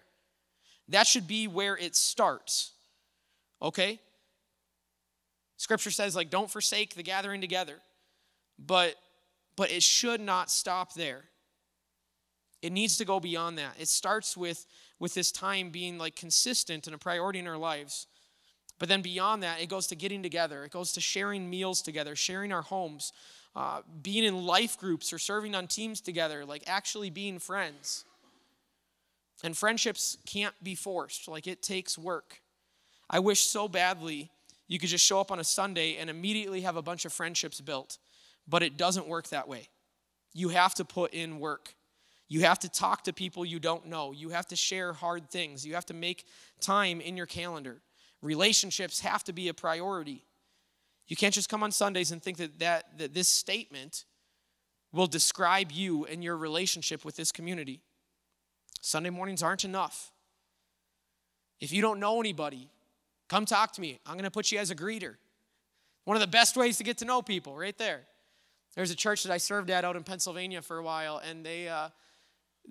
That 0.90 1.08
should 1.08 1.26
be 1.26 1.48
where 1.48 1.78
it 1.78 1.96
starts. 1.96 2.74
Okay? 3.62 4.00
Scripture 5.56 5.92
says, 5.92 6.18
like, 6.18 6.30
don't 6.30 6.52
forsake 6.52 6.96
the 6.96 7.04
gathering 7.04 7.40
together. 7.42 7.78
But 8.60 8.96
but 9.56 9.72
it 9.72 9.84
should 9.84 10.20
not 10.20 10.52
stop 10.52 10.94
there. 10.94 11.24
It 12.64 12.72
needs 12.72 12.98
to 12.98 13.06
go 13.06 13.20
beyond 13.20 13.58
that. 13.58 13.76
It 13.78 13.90
starts 13.90 14.38
with, 14.38 14.66
with 14.98 15.14
this 15.14 15.34
time 15.34 15.70
being 15.70 15.98
like 15.98 16.16
consistent 16.16 16.88
and 16.88 16.96
a 16.96 16.98
priority 16.98 17.40
in 17.40 17.48
our 17.48 17.58
lives. 17.58 18.08
But 18.80 18.88
then 18.88 19.02
beyond 19.02 19.44
that, 19.44 19.62
it 19.62 19.68
goes 19.68 19.86
to 19.88 19.96
getting 19.96 20.24
together. 20.24 20.64
It 20.64 20.72
goes 20.72 20.94
to 20.94 21.02
sharing 21.02 21.50
meals 21.50 21.82
together, 21.82 22.16
sharing 22.16 22.54
our 22.54 22.62
homes, 22.62 23.12
uh, 23.54 23.82
being 24.02 24.24
in 24.24 24.46
life 24.46 24.80
groups 24.80 25.12
or 25.12 25.20
serving 25.20 25.54
on 25.56 25.68
teams 25.68 26.00
together, 26.00 26.46
like 26.46 26.64
actually 26.66 27.10
being 27.10 27.38
friends. 27.38 28.06
And 29.44 29.58
friendships 29.58 30.18
can't 30.26 30.56
be 30.64 30.74
forced, 30.74 31.28
like 31.28 31.48
it 31.48 31.62
takes 31.62 31.98
work. 31.98 32.42
I 33.10 33.20
wish 33.20 33.42
so 33.42 33.68
badly 33.68 34.32
you 34.70 34.80
could 34.80 34.90
just 34.90 35.06
show 35.06 35.20
up 35.20 35.32
on 35.32 35.40
a 35.40 35.44
Sunday 35.44 35.98
and 35.98 36.10
immediately 36.10 36.62
have 36.62 36.78
a 36.78 36.82
bunch 36.82 37.04
of 37.04 37.12
friendships 37.12 37.60
built, 37.60 37.98
but 38.48 38.64
it 38.64 38.78
doesn't 38.78 39.08
work 39.08 39.28
that 39.30 39.50
way. 39.50 39.68
You 40.34 40.50
have 40.50 40.74
to 40.76 40.86
put 40.86 41.14
in 41.14 41.40
work. 41.40 41.76
You 42.30 42.42
have 42.42 42.60
to 42.60 42.70
talk 42.70 43.04
to 43.04 43.14
people 43.14 43.46
you 43.46 43.60
don't 43.60 43.88
know. 43.88 44.12
You 44.12 44.30
have 44.30 44.48
to 44.48 44.56
share 44.56 44.94
hard 44.94 45.30
things. 45.30 45.66
You 45.66 45.76
have 45.76 45.86
to 45.88 45.94
make 45.94 46.26
time 46.60 47.02
in 47.02 47.18
your 47.18 47.26
calendar. 47.26 47.82
Relationships 48.22 49.02
have 49.02 49.24
to 49.26 49.34
be 49.34 49.50
a 49.50 49.54
priority. 49.54 50.26
You 51.08 51.16
can't 51.16 51.34
just 51.34 51.50
come 51.50 51.64
on 51.64 51.72
Sundays 51.72 52.12
and 52.12 52.24
think 52.24 52.38
that, 52.38 52.60
that, 52.60 52.98
that 52.98 53.14
this 53.14 53.28
statement 53.28 54.06
will 54.92 55.08
describe 55.08 55.72
you 55.72 56.06
and 56.06 56.24
your 56.24 56.38
relationship 56.38 57.04
with 57.04 57.16
this 57.16 57.32
community. 57.32 57.82
Sunday 58.80 59.10
mornings 59.10 59.44
aren't 59.44 59.66
enough. 59.66 60.12
If 61.60 61.72
you 61.72 61.82
don't 61.82 62.00
know 62.00 62.20
anybody, 62.20 62.70
come 63.28 63.46
talk 63.46 63.74
to 63.74 63.82
me. 63.82 64.00
I'm 64.06 64.14
going 64.14 64.24
to 64.24 64.32
put 64.32 64.52
you 64.52 64.60
as 64.60 64.72
a 64.72 64.76
greeter. 64.76 65.16
One 66.06 66.16
of 66.18 66.22
the 66.22 66.28
best 66.28 66.56
ways 66.58 66.78
to 66.78 66.84
get 66.84 66.98
to 67.00 67.06
know 67.06 67.22
people, 67.22 67.56
right 67.56 67.78
there. 67.78 68.02
There's 68.76 68.92
a 68.92 68.96
church 68.96 69.24
that 69.24 69.32
I 69.32 69.38
served 69.38 69.70
at 69.70 69.86
out 69.86 69.96
in 69.96 70.04
Pennsylvania 70.04 70.62
for 70.62 70.78
a 70.78 70.84
while, 70.84 71.22
and 71.28 71.46
they, 71.46 71.68
uh, 71.68 71.90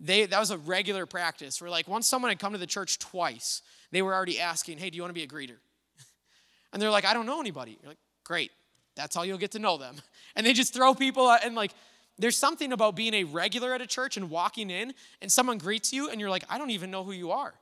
they 0.01 0.27
that 0.27 0.41
was 0.41 0.51
a 0.51 0.59
regular 0.59 1.07
practice. 1.07 1.61
Where 1.61 1.71
like 1.71 1.89
once 1.89 2.07
someone 2.07 2.31
had 2.31 2.39
come 2.39 2.53
to 2.53 2.59
the 2.59 2.67
church 2.67 2.99
twice, 2.99 3.63
they 3.91 4.03
were 4.03 4.15
already 4.15 4.41
asking, 4.41 4.79
"Hey, 4.79 4.91
do 4.91 4.97
you 4.97 5.03
want 5.03 5.11
to 5.11 5.15
be 5.15 5.25
a 5.25 5.29
greeter?" 5.29 5.59
And 6.73 6.81
they're 6.81 6.91
like, 6.91 7.05
"I 7.05 7.13
don't 7.13 7.27
know 7.27 7.41
anybody." 7.41 7.79
You're 7.83 7.91
like, 7.91 7.99
Great. 8.25 8.51
That's 8.95 9.17
how 9.17 9.23
you'll 9.23 9.39
get 9.39 9.53
to 9.53 9.59
know 9.59 9.79
them. 9.79 9.97
And 10.35 10.47
they 10.47 10.55
just 10.55 10.73
throw 10.73 10.95
people 10.95 11.29
out, 11.29 11.45
and 11.45 11.55
like, 11.55 11.73
there's 12.17 12.39
something 12.39 12.73
about 12.73 12.97
being 12.97 13.13
a 13.13 13.25
regular 13.25 13.75
at 13.75 13.83
a 13.83 13.87
church 13.87 14.17
and 14.17 14.31
walking 14.31 14.71
in, 14.71 14.95
and 15.21 15.31
someone 15.31 15.59
greets 15.59 15.93
you, 15.93 16.09
and 16.09 16.19
you're 16.19 16.31
like, 16.31 16.45
I 16.49 16.57
don't 16.57 16.71
even 16.71 16.91
know 16.91 17.05
who 17.05 17.13
you 17.13 17.33
are. 17.33 17.53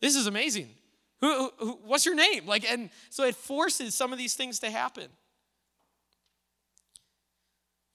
This 0.00 0.16
is 0.16 0.26
amazing. 0.26 0.70
Who, 1.20 1.52
who, 1.56 1.78
what's 1.84 2.04
your 2.04 2.16
name? 2.16 2.44
Like, 2.44 2.68
and 2.68 2.90
so 3.10 3.22
it 3.22 3.36
forces 3.36 3.94
some 3.94 4.12
of 4.12 4.18
these 4.18 4.34
things 4.34 4.58
to 4.58 4.70
happen. 4.72 5.06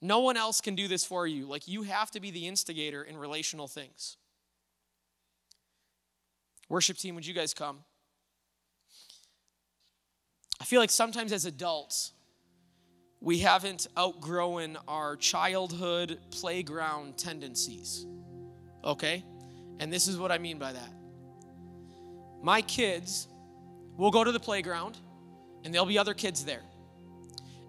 No 0.04 0.18
one 0.18 0.36
else 0.36 0.60
can 0.60 0.74
do 0.74 0.88
this 0.88 1.04
for 1.04 1.28
you. 1.28 1.46
Like, 1.46 1.68
you 1.68 1.84
have 1.84 2.10
to 2.10 2.20
be 2.20 2.32
the 2.32 2.48
instigator 2.48 3.04
in 3.04 3.16
relational 3.16 3.68
things. 3.68 4.16
Worship 6.68 6.96
team, 6.96 7.14
would 7.14 7.24
you 7.24 7.32
guys 7.32 7.54
come? 7.54 7.84
I 10.60 10.64
feel 10.64 10.80
like 10.80 10.90
sometimes 10.90 11.32
as 11.32 11.44
adults, 11.44 12.12
we 13.20 13.38
haven't 13.38 13.86
outgrown 13.96 14.76
our 14.88 15.14
childhood 15.14 16.18
playground 16.32 17.16
tendencies. 17.16 18.04
Okay? 18.82 19.24
And 19.78 19.92
this 19.92 20.08
is 20.08 20.18
what 20.18 20.32
I 20.32 20.38
mean 20.38 20.58
by 20.58 20.72
that. 20.72 20.92
My 22.42 22.60
kids 22.62 23.28
will 23.96 24.10
go 24.10 24.24
to 24.24 24.32
the 24.32 24.40
playground, 24.40 24.98
and 25.64 25.72
there'll 25.72 25.86
be 25.86 25.98
other 25.98 26.14
kids 26.14 26.44
there. 26.44 26.62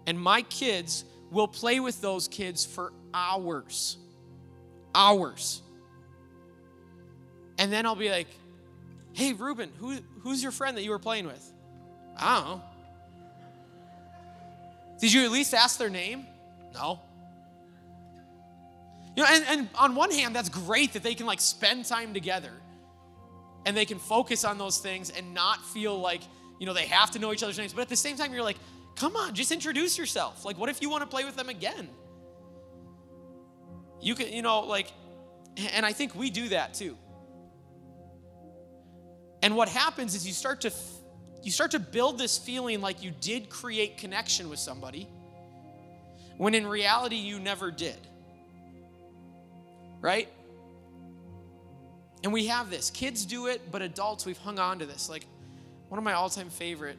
And 0.08 0.18
my 0.18 0.42
kids 0.42 1.04
will 1.34 1.48
play 1.48 1.80
with 1.80 2.00
those 2.00 2.28
kids 2.28 2.64
for 2.64 2.92
hours. 3.12 3.98
Hours. 4.94 5.60
And 7.58 7.72
then 7.72 7.84
I'll 7.84 7.96
be 7.96 8.08
like, 8.08 8.28
hey, 9.12 9.32
Ruben, 9.32 9.70
who, 9.78 9.98
who's 10.20 10.42
your 10.42 10.52
friend 10.52 10.76
that 10.76 10.82
you 10.82 10.90
were 10.90 10.98
playing 10.98 11.26
with? 11.26 11.52
I 12.16 12.36
don't 12.36 12.44
know. 12.48 12.62
Did 15.00 15.12
you 15.12 15.24
at 15.24 15.32
least 15.32 15.52
ask 15.52 15.78
their 15.78 15.90
name? 15.90 16.26
No. 16.72 17.00
You 19.16 19.22
know, 19.22 19.28
and, 19.30 19.44
and 19.48 19.68
on 19.74 19.94
one 19.94 20.10
hand, 20.10 20.34
that's 20.34 20.48
great 20.48 20.92
that 20.94 21.02
they 21.02 21.14
can 21.14 21.26
like 21.26 21.40
spend 21.40 21.84
time 21.84 22.14
together 22.14 22.52
and 23.66 23.76
they 23.76 23.84
can 23.84 23.98
focus 23.98 24.44
on 24.44 24.58
those 24.58 24.78
things 24.78 25.10
and 25.10 25.34
not 25.34 25.64
feel 25.64 25.98
like, 25.98 26.22
you 26.58 26.66
know, 26.66 26.72
they 26.72 26.86
have 26.86 27.10
to 27.12 27.18
know 27.18 27.32
each 27.32 27.42
other's 27.42 27.58
names. 27.58 27.72
But 27.72 27.82
at 27.82 27.88
the 27.88 27.96
same 27.96 28.16
time, 28.16 28.32
you're 28.32 28.42
like, 28.42 28.58
come 28.96 29.16
on, 29.16 29.34
just 29.34 29.52
introduce 29.52 29.98
yourself. 29.98 30.44
Like, 30.44 30.58
what 30.58 30.68
if 30.68 30.80
you 30.82 30.90
want 30.90 31.02
to 31.02 31.06
play 31.06 31.24
with 31.24 31.36
them 31.36 31.48
again? 31.48 31.88
You 34.00 34.14
can, 34.14 34.32
you 34.32 34.42
know, 34.42 34.60
like, 34.60 34.92
and 35.72 35.86
I 35.86 35.92
think 35.92 36.14
we 36.14 36.30
do 36.30 36.48
that 36.50 36.74
too. 36.74 36.96
And 39.42 39.56
what 39.56 39.68
happens 39.68 40.14
is 40.14 40.26
you 40.26 40.32
start 40.32 40.62
to 40.62 40.72
you 41.42 41.50
start 41.50 41.72
to 41.72 41.78
build 41.78 42.18
this 42.18 42.38
feeling 42.38 42.80
like 42.80 43.02
you 43.02 43.12
did 43.20 43.50
create 43.50 43.98
connection 43.98 44.48
with 44.48 44.58
somebody, 44.58 45.06
when 46.38 46.54
in 46.54 46.66
reality 46.66 47.16
you 47.16 47.38
never 47.38 47.70
did. 47.70 47.98
Right? 50.00 50.28
And 52.22 52.32
we 52.32 52.46
have 52.46 52.70
this. 52.70 52.88
Kids 52.88 53.26
do 53.26 53.48
it, 53.48 53.70
but 53.70 53.82
adults, 53.82 54.24
we've 54.24 54.38
hung 54.38 54.58
on 54.58 54.78
to 54.78 54.86
this. 54.86 55.10
Like 55.10 55.26
one 55.88 55.98
of 55.98 56.04
my 56.04 56.14
all 56.14 56.30
time 56.30 56.48
favorite, 56.48 56.96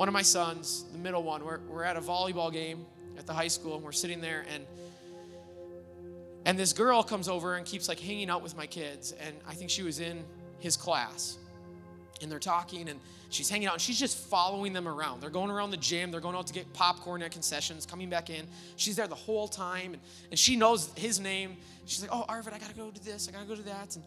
one 0.00 0.08
of 0.08 0.14
my 0.14 0.22
sons, 0.22 0.86
the 0.92 0.98
middle 0.98 1.22
one, 1.22 1.44
we're, 1.44 1.60
we're 1.68 1.84
at 1.84 1.94
a 1.94 2.00
volleyball 2.00 2.50
game 2.50 2.86
at 3.18 3.26
the 3.26 3.34
high 3.34 3.48
school 3.48 3.74
and 3.74 3.84
we're 3.84 3.92
sitting 3.92 4.18
there 4.22 4.46
and 4.50 4.64
and 6.46 6.58
this 6.58 6.72
girl 6.72 7.02
comes 7.02 7.28
over 7.28 7.56
and 7.56 7.66
keeps 7.66 7.86
like 7.86 8.00
hanging 8.00 8.30
out 8.30 8.42
with 8.42 8.56
my 8.56 8.66
kids 8.66 9.12
and 9.20 9.36
i 9.46 9.52
think 9.52 9.68
she 9.68 9.82
was 9.82 10.00
in 10.00 10.24
his 10.58 10.74
class. 10.74 11.36
And 12.22 12.32
they're 12.32 12.38
talking 12.38 12.88
and 12.88 12.98
she's 13.28 13.50
hanging 13.50 13.68
out 13.68 13.74
and 13.74 13.82
she's 13.82 14.00
just 14.00 14.16
following 14.16 14.72
them 14.72 14.88
around. 14.88 15.20
They're 15.20 15.28
going 15.28 15.50
around 15.50 15.70
the 15.70 15.76
gym 15.76 16.10
they're 16.10 16.20
going 16.22 16.34
out 16.34 16.46
to 16.46 16.54
get 16.54 16.72
popcorn 16.72 17.22
at 17.22 17.30
concessions 17.30 17.84
coming 17.84 18.08
back 18.08 18.30
in. 18.30 18.46
She's 18.76 18.96
there 18.96 19.06
the 19.06 19.14
whole 19.14 19.48
time 19.48 19.92
and, 19.92 20.02
and 20.30 20.38
she 20.38 20.56
knows 20.56 20.90
his 20.96 21.20
name. 21.20 21.58
She's 21.84 22.00
like 22.00 22.10
oh 22.10 22.24
arvid 22.26 22.54
i 22.54 22.58
gotta 22.58 22.72
go 22.72 22.90
to 22.90 23.04
this 23.04 23.28
i 23.28 23.32
gotta 23.32 23.44
go 23.44 23.54
to 23.54 23.64
that. 23.64 23.96
And 23.96 24.04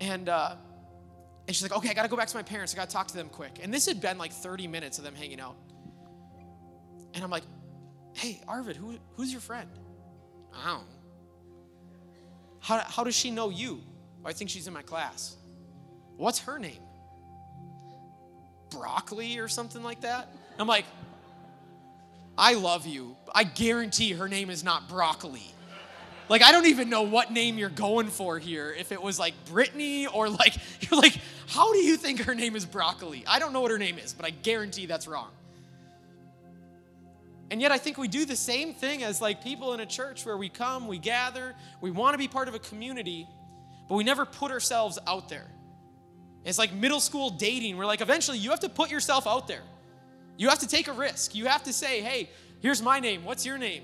and 0.00 0.28
uh, 0.28 0.56
and 1.46 1.56
she's 1.56 1.62
like 1.62 1.76
okay 1.76 1.90
i 1.90 1.94
gotta 1.94 2.08
go 2.08 2.16
back 2.16 2.28
to 2.28 2.36
my 2.36 2.42
parents. 2.42 2.72
I 2.74 2.76
gotta 2.76 2.90
talk 2.90 3.08
to 3.08 3.14
them 3.14 3.28
quick. 3.28 3.58
And 3.62 3.72
this 3.72 3.86
had 3.86 4.00
been 4.00 4.18
like 4.18 4.32
30 4.32 4.66
minutes 4.66 4.98
of 4.98 5.04
them 5.04 5.14
hanging 5.14 5.40
out. 5.40 5.56
And 7.14 7.22
i'm 7.22 7.30
like 7.30 7.44
hey 8.14 8.40
arvid 8.46 8.76
who, 8.76 8.98
who's 9.16 9.32
your 9.32 9.40
friend? 9.40 9.68
I 10.54 10.66
don't 10.66 10.80
know 10.80 11.02
how, 12.62 12.78
how 12.78 13.04
does 13.04 13.16
she 13.16 13.30
know 13.30 13.50
you? 13.50 13.82
Well, 14.22 14.30
i 14.30 14.32
think 14.32 14.48
she's 14.48 14.66
in 14.66 14.72
my 14.72 14.82
class. 14.82 15.36
What's 16.16 16.38
her 16.40 16.58
name? 16.58 16.80
Broccoli 18.70 19.38
or 19.38 19.48
something 19.48 19.82
like 19.82 20.02
that? 20.02 20.28
I'm 20.58 20.68
like, 20.68 20.84
I 22.38 22.54
love 22.54 22.86
you. 22.86 23.16
I 23.34 23.44
guarantee 23.44 24.12
her 24.12 24.28
name 24.28 24.48
is 24.48 24.62
not 24.62 24.88
broccoli. 24.88 25.42
Like, 26.32 26.40
I 26.42 26.50
don't 26.50 26.64
even 26.64 26.88
know 26.88 27.02
what 27.02 27.30
name 27.30 27.58
you're 27.58 27.68
going 27.68 28.08
for 28.08 28.38
here. 28.38 28.74
If 28.78 28.90
it 28.90 29.02
was 29.02 29.18
like 29.18 29.34
Brittany 29.44 30.06
or 30.06 30.30
like, 30.30 30.56
you're 30.80 30.98
like, 30.98 31.14
how 31.46 31.74
do 31.74 31.80
you 31.80 31.98
think 31.98 32.20
her 32.20 32.34
name 32.34 32.56
is 32.56 32.64
broccoli? 32.64 33.22
I 33.26 33.38
don't 33.38 33.52
know 33.52 33.60
what 33.60 33.70
her 33.70 33.76
name 33.76 33.98
is, 33.98 34.14
but 34.14 34.24
I 34.24 34.30
guarantee 34.30 34.86
that's 34.86 35.06
wrong. 35.06 35.28
And 37.50 37.60
yet, 37.60 37.70
I 37.70 37.76
think 37.76 37.98
we 37.98 38.08
do 38.08 38.24
the 38.24 38.34
same 38.34 38.72
thing 38.72 39.02
as 39.02 39.20
like 39.20 39.44
people 39.44 39.74
in 39.74 39.80
a 39.80 39.84
church 39.84 40.24
where 40.24 40.38
we 40.38 40.48
come, 40.48 40.88
we 40.88 40.96
gather, 40.96 41.54
we 41.82 41.90
want 41.90 42.14
to 42.14 42.18
be 42.18 42.28
part 42.28 42.48
of 42.48 42.54
a 42.54 42.60
community, 42.60 43.28
but 43.86 43.96
we 43.96 44.02
never 44.02 44.24
put 44.24 44.50
ourselves 44.50 44.98
out 45.06 45.28
there. 45.28 45.50
It's 46.46 46.56
like 46.56 46.72
middle 46.72 47.00
school 47.00 47.28
dating, 47.28 47.76
where 47.76 47.86
like 47.86 48.00
eventually 48.00 48.38
you 48.38 48.48
have 48.48 48.60
to 48.60 48.70
put 48.70 48.90
yourself 48.90 49.26
out 49.26 49.48
there. 49.48 49.64
You 50.38 50.48
have 50.48 50.60
to 50.60 50.66
take 50.66 50.88
a 50.88 50.94
risk. 50.94 51.34
You 51.34 51.44
have 51.44 51.64
to 51.64 51.74
say, 51.74 52.00
hey, 52.00 52.30
here's 52.60 52.80
my 52.80 53.00
name. 53.00 53.22
What's 53.22 53.44
your 53.44 53.58
name? 53.58 53.82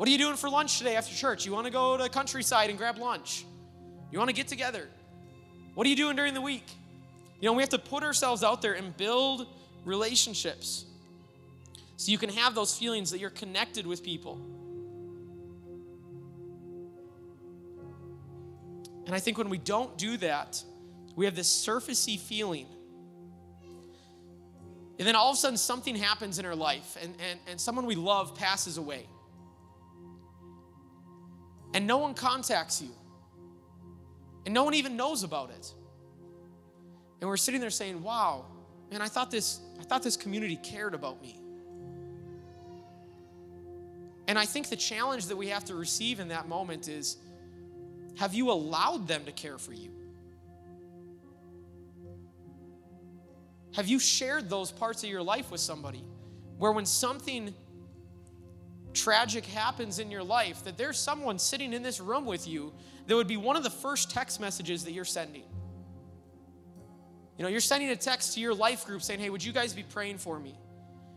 What 0.00 0.08
are 0.08 0.12
you 0.12 0.16
doing 0.16 0.36
for 0.36 0.48
lunch 0.48 0.78
today 0.78 0.96
after 0.96 1.14
church? 1.14 1.44
You 1.44 1.52
want 1.52 1.66
to 1.66 1.70
go 1.70 1.98
to 1.98 2.04
the 2.04 2.08
countryside 2.08 2.70
and 2.70 2.78
grab 2.78 2.96
lunch? 2.96 3.44
You 4.10 4.18
want 4.18 4.30
to 4.30 4.34
get 4.34 4.48
together? 4.48 4.88
What 5.74 5.86
are 5.86 5.90
you 5.90 5.96
doing 5.96 6.16
during 6.16 6.32
the 6.32 6.40
week? 6.40 6.64
You 7.38 7.50
know, 7.50 7.52
we 7.52 7.62
have 7.62 7.68
to 7.68 7.78
put 7.78 8.02
ourselves 8.02 8.42
out 8.42 8.62
there 8.62 8.72
and 8.72 8.96
build 8.96 9.46
relationships 9.84 10.86
so 11.98 12.10
you 12.10 12.16
can 12.16 12.30
have 12.30 12.54
those 12.54 12.78
feelings 12.78 13.10
that 13.10 13.18
you're 13.18 13.28
connected 13.28 13.86
with 13.86 14.02
people. 14.02 14.40
And 19.04 19.14
I 19.14 19.18
think 19.18 19.36
when 19.36 19.50
we 19.50 19.58
don't 19.58 19.98
do 19.98 20.16
that, 20.16 20.64
we 21.14 21.26
have 21.26 21.36
this 21.36 21.50
surfacey 21.50 22.18
feeling. 22.18 22.64
And 24.98 25.06
then 25.06 25.14
all 25.14 25.28
of 25.28 25.34
a 25.34 25.38
sudden, 25.38 25.58
something 25.58 25.94
happens 25.94 26.38
in 26.38 26.46
our 26.46 26.56
life, 26.56 26.96
and, 27.02 27.12
and, 27.30 27.38
and 27.46 27.60
someone 27.60 27.84
we 27.84 27.96
love 27.96 28.34
passes 28.34 28.78
away. 28.78 29.06
And 31.72 31.86
no 31.86 31.98
one 31.98 32.14
contacts 32.14 32.82
you, 32.82 32.90
and 34.44 34.52
no 34.52 34.64
one 34.64 34.74
even 34.74 34.96
knows 34.96 35.22
about 35.22 35.50
it. 35.50 35.72
And 37.20 37.28
we're 37.28 37.36
sitting 37.36 37.60
there 37.60 37.70
saying, 37.70 38.02
Wow, 38.02 38.46
man, 38.90 39.02
I 39.02 39.08
thought 39.08 39.30
this, 39.30 39.60
I 39.78 39.84
thought 39.84 40.02
this 40.02 40.16
community 40.16 40.56
cared 40.56 40.94
about 40.94 41.22
me. 41.22 41.40
And 44.26 44.38
I 44.38 44.46
think 44.46 44.68
the 44.68 44.76
challenge 44.76 45.26
that 45.26 45.36
we 45.36 45.48
have 45.48 45.64
to 45.66 45.74
receive 45.74 46.20
in 46.20 46.28
that 46.28 46.48
moment 46.48 46.88
is 46.88 47.16
have 48.16 48.34
you 48.34 48.50
allowed 48.50 49.08
them 49.08 49.24
to 49.24 49.32
care 49.32 49.58
for 49.58 49.72
you? 49.72 49.90
Have 53.74 53.88
you 53.88 53.98
shared 53.98 54.50
those 54.50 54.72
parts 54.72 55.02
of 55.04 55.10
your 55.10 55.22
life 55.22 55.50
with 55.50 55.60
somebody 55.60 56.04
where 56.58 56.72
when 56.72 56.86
something 56.86 57.54
tragic 58.92 59.46
happens 59.46 59.98
in 59.98 60.10
your 60.10 60.22
life, 60.22 60.64
that 60.64 60.76
there's 60.76 60.98
someone 60.98 61.38
sitting 61.38 61.72
in 61.72 61.82
this 61.82 62.00
room 62.00 62.26
with 62.26 62.46
you 62.46 62.72
that 63.06 63.14
would 63.14 63.28
be 63.28 63.36
one 63.36 63.56
of 63.56 63.62
the 63.62 63.70
first 63.70 64.10
text 64.10 64.40
messages 64.40 64.84
that 64.84 64.92
you're 64.92 65.04
sending? 65.04 65.44
You 67.36 67.44
know, 67.44 67.48
you're 67.48 67.60
sending 67.60 67.88
a 67.90 67.96
text 67.96 68.34
to 68.34 68.40
your 68.40 68.54
life 68.54 68.84
group 68.84 69.02
saying, 69.02 69.20
hey, 69.20 69.30
would 69.30 69.42
you 69.42 69.52
guys 69.52 69.72
be 69.72 69.82
praying 69.82 70.18
for 70.18 70.38
me? 70.38 70.58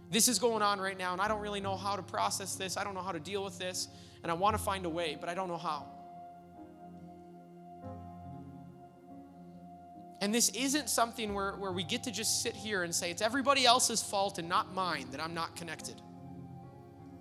This 0.09 0.27
is 0.27 0.39
going 0.39 0.61
on 0.61 0.79
right 0.79 0.97
now, 0.97 1.11
and 1.11 1.21
I 1.21 1.27
don't 1.27 1.41
really 1.41 1.59
know 1.59 1.75
how 1.75 1.95
to 1.95 2.03
process 2.03 2.55
this. 2.55 2.77
I 2.77 2.83
don't 2.83 2.93
know 2.93 3.01
how 3.01 3.11
to 3.11 3.19
deal 3.19 3.43
with 3.43 3.57
this, 3.57 3.87
and 4.21 4.31
I 4.31 4.35
want 4.35 4.55
to 4.55 4.63
find 4.63 4.85
a 4.85 4.89
way, 4.89 5.17
but 5.19 5.27
I 5.27 5.33
don't 5.33 5.47
know 5.47 5.57
how. 5.57 5.87
And 10.21 10.33
this 10.33 10.49
isn't 10.51 10.89
something 10.89 11.33
where, 11.33 11.53
where 11.57 11.73
we 11.73 11.83
get 11.83 12.03
to 12.03 12.11
just 12.11 12.41
sit 12.41 12.55
here 12.55 12.83
and 12.83 12.95
say, 12.95 13.11
it's 13.11 13.21
everybody 13.21 13.65
else's 13.65 14.01
fault 14.01 14.37
and 14.37 14.47
not 14.47 14.73
mine 14.73 15.07
that 15.11 15.21
I'm 15.21 15.33
not 15.33 15.57
connected. 15.57 16.01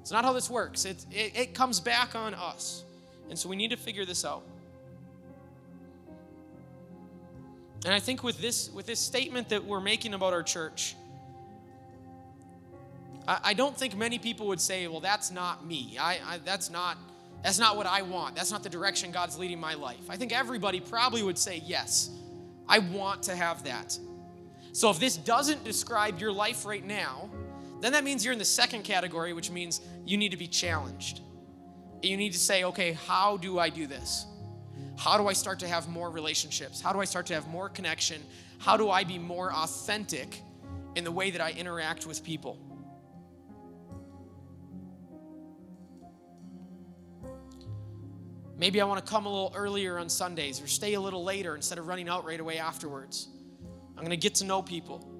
It's 0.02 0.10
not 0.10 0.24
how 0.24 0.32
this 0.32 0.50
works. 0.50 0.84
It, 0.84 1.06
it, 1.10 1.32
it 1.36 1.54
comes 1.54 1.80
back 1.80 2.14
on 2.14 2.34
us. 2.34 2.84
And 3.30 3.38
so 3.38 3.48
we 3.48 3.56
need 3.56 3.70
to 3.70 3.76
figure 3.76 4.04
this 4.04 4.24
out. 4.24 4.42
And 7.84 7.94
I 7.94 8.00
think 8.00 8.22
with 8.22 8.40
this, 8.40 8.68
with 8.70 8.84
this 8.84 8.98
statement 8.98 9.48
that 9.48 9.64
we're 9.64 9.80
making 9.80 10.14
about 10.14 10.32
our 10.32 10.42
church, 10.42 10.96
I, 13.26 13.38
I 13.44 13.54
don't 13.54 13.76
think 13.76 13.96
many 13.96 14.18
people 14.18 14.48
would 14.48 14.60
say, 14.60 14.86
well, 14.88 15.00
that's 15.00 15.30
not 15.30 15.64
me. 15.64 15.96
I, 16.00 16.18
I, 16.26 16.38
that's, 16.44 16.68
not, 16.68 16.98
that's 17.44 17.60
not 17.60 17.76
what 17.76 17.86
I 17.86 18.02
want. 18.02 18.34
That's 18.34 18.50
not 18.50 18.64
the 18.64 18.68
direction 18.68 19.12
God's 19.12 19.38
leading 19.38 19.60
my 19.60 19.74
life. 19.74 20.10
I 20.10 20.16
think 20.16 20.32
everybody 20.32 20.80
probably 20.80 21.22
would 21.22 21.38
say, 21.38 21.62
yes, 21.64 22.10
I 22.68 22.80
want 22.80 23.22
to 23.24 23.36
have 23.36 23.64
that. 23.64 23.96
So 24.72 24.90
if 24.90 24.98
this 24.98 25.16
doesn't 25.16 25.64
describe 25.64 26.18
your 26.20 26.32
life 26.32 26.66
right 26.66 26.84
now, 26.84 27.30
then 27.82 27.92
that 27.92 28.04
means 28.04 28.24
you're 28.24 28.32
in 28.32 28.38
the 28.38 28.44
second 28.44 28.84
category, 28.84 29.32
which 29.32 29.50
means 29.50 29.80
you 30.06 30.16
need 30.16 30.30
to 30.30 30.36
be 30.36 30.46
challenged. 30.46 31.20
You 32.02 32.16
need 32.16 32.32
to 32.32 32.38
say, 32.38 32.64
okay, 32.64 32.92
how 32.92 33.36
do 33.36 33.58
I 33.58 33.70
do 33.70 33.86
this? 33.86 34.26
How 34.96 35.18
do 35.18 35.26
I 35.26 35.32
start 35.32 35.58
to 35.60 35.68
have 35.68 35.88
more 35.88 36.10
relationships? 36.10 36.80
How 36.80 36.92
do 36.92 37.00
I 37.00 37.04
start 37.04 37.26
to 37.26 37.34
have 37.34 37.48
more 37.48 37.68
connection? 37.68 38.22
How 38.58 38.76
do 38.76 38.90
I 38.90 39.04
be 39.04 39.18
more 39.18 39.52
authentic 39.52 40.40
in 40.94 41.04
the 41.04 41.10
way 41.10 41.30
that 41.30 41.40
I 41.40 41.50
interact 41.52 42.06
with 42.06 42.22
people? 42.22 42.58
Maybe 48.56 48.80
I 48.80 48.84
want 48.84 49.04
to 49.04 49.10
come 49.10 49.26
a 49.26 49.28
little 49.28 49.52
earlier 49.56 49.98
on 49.98 50.08
Sundays 50.08 50.62
or 50.62 50.68
stay 50.68 50.94
a 50.94 51.00
little 51.00 51.24
later 51.24 51.56
instead 51.56 51.78
of 51.78 51.88
running 51.88 52.08
out 52.08 52.24
right 52.24 52.38
away 52.38 52.58
afterwards. 52.58 53.28
I'm 53.96 54.04
going 54.04 54.10
to 54.10 54.16
get 54.16 54.36
to 54.36 54.44
know 54.44 54.62
people. 54.62 55.11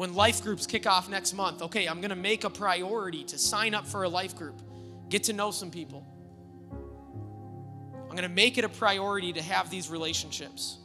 When 0.00 0.14
life 0.14 0.42
groups 0.42 0.66
kick 0.66 0.86
off 0.86 1.10
next 1.10 1.34
month, 1.34 1.60
okay, 1.60 1.86
I'm 1.86 2.00
going 2.00 2.08
to 2.08 2.16
make 2.16 2.44
a 2.44 2.48
priority 2.48 3.22
to 3.24 3.36
sign 3.36 3.74
up 3.74 3.86
for 3.86 4.04
a 4.04 4.08
life 4.08 4.34
group, 4.34 4.58
get 5.10 5.24
to 5.24 5.34
know 5.34 5.50
some 5.50 5.70
people. 5.70 6.06
I'm 8.04 8.16
going 8.16 8.22
to 8.22 8.30
make 8.30 8.56
it 8.56 8.64
a 8.64 8.70
priority 8.70 9.34
to 9.34 9.42
have 9.42 9.68
these 9.68 9.90
relationships 9.90 10.78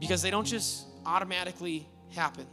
because 0.00 0.22
they 0.22 0.30
don't 0.30 0.46
just 0.46 0.86
automatically 1.04 1.86
happen 2.14 2.46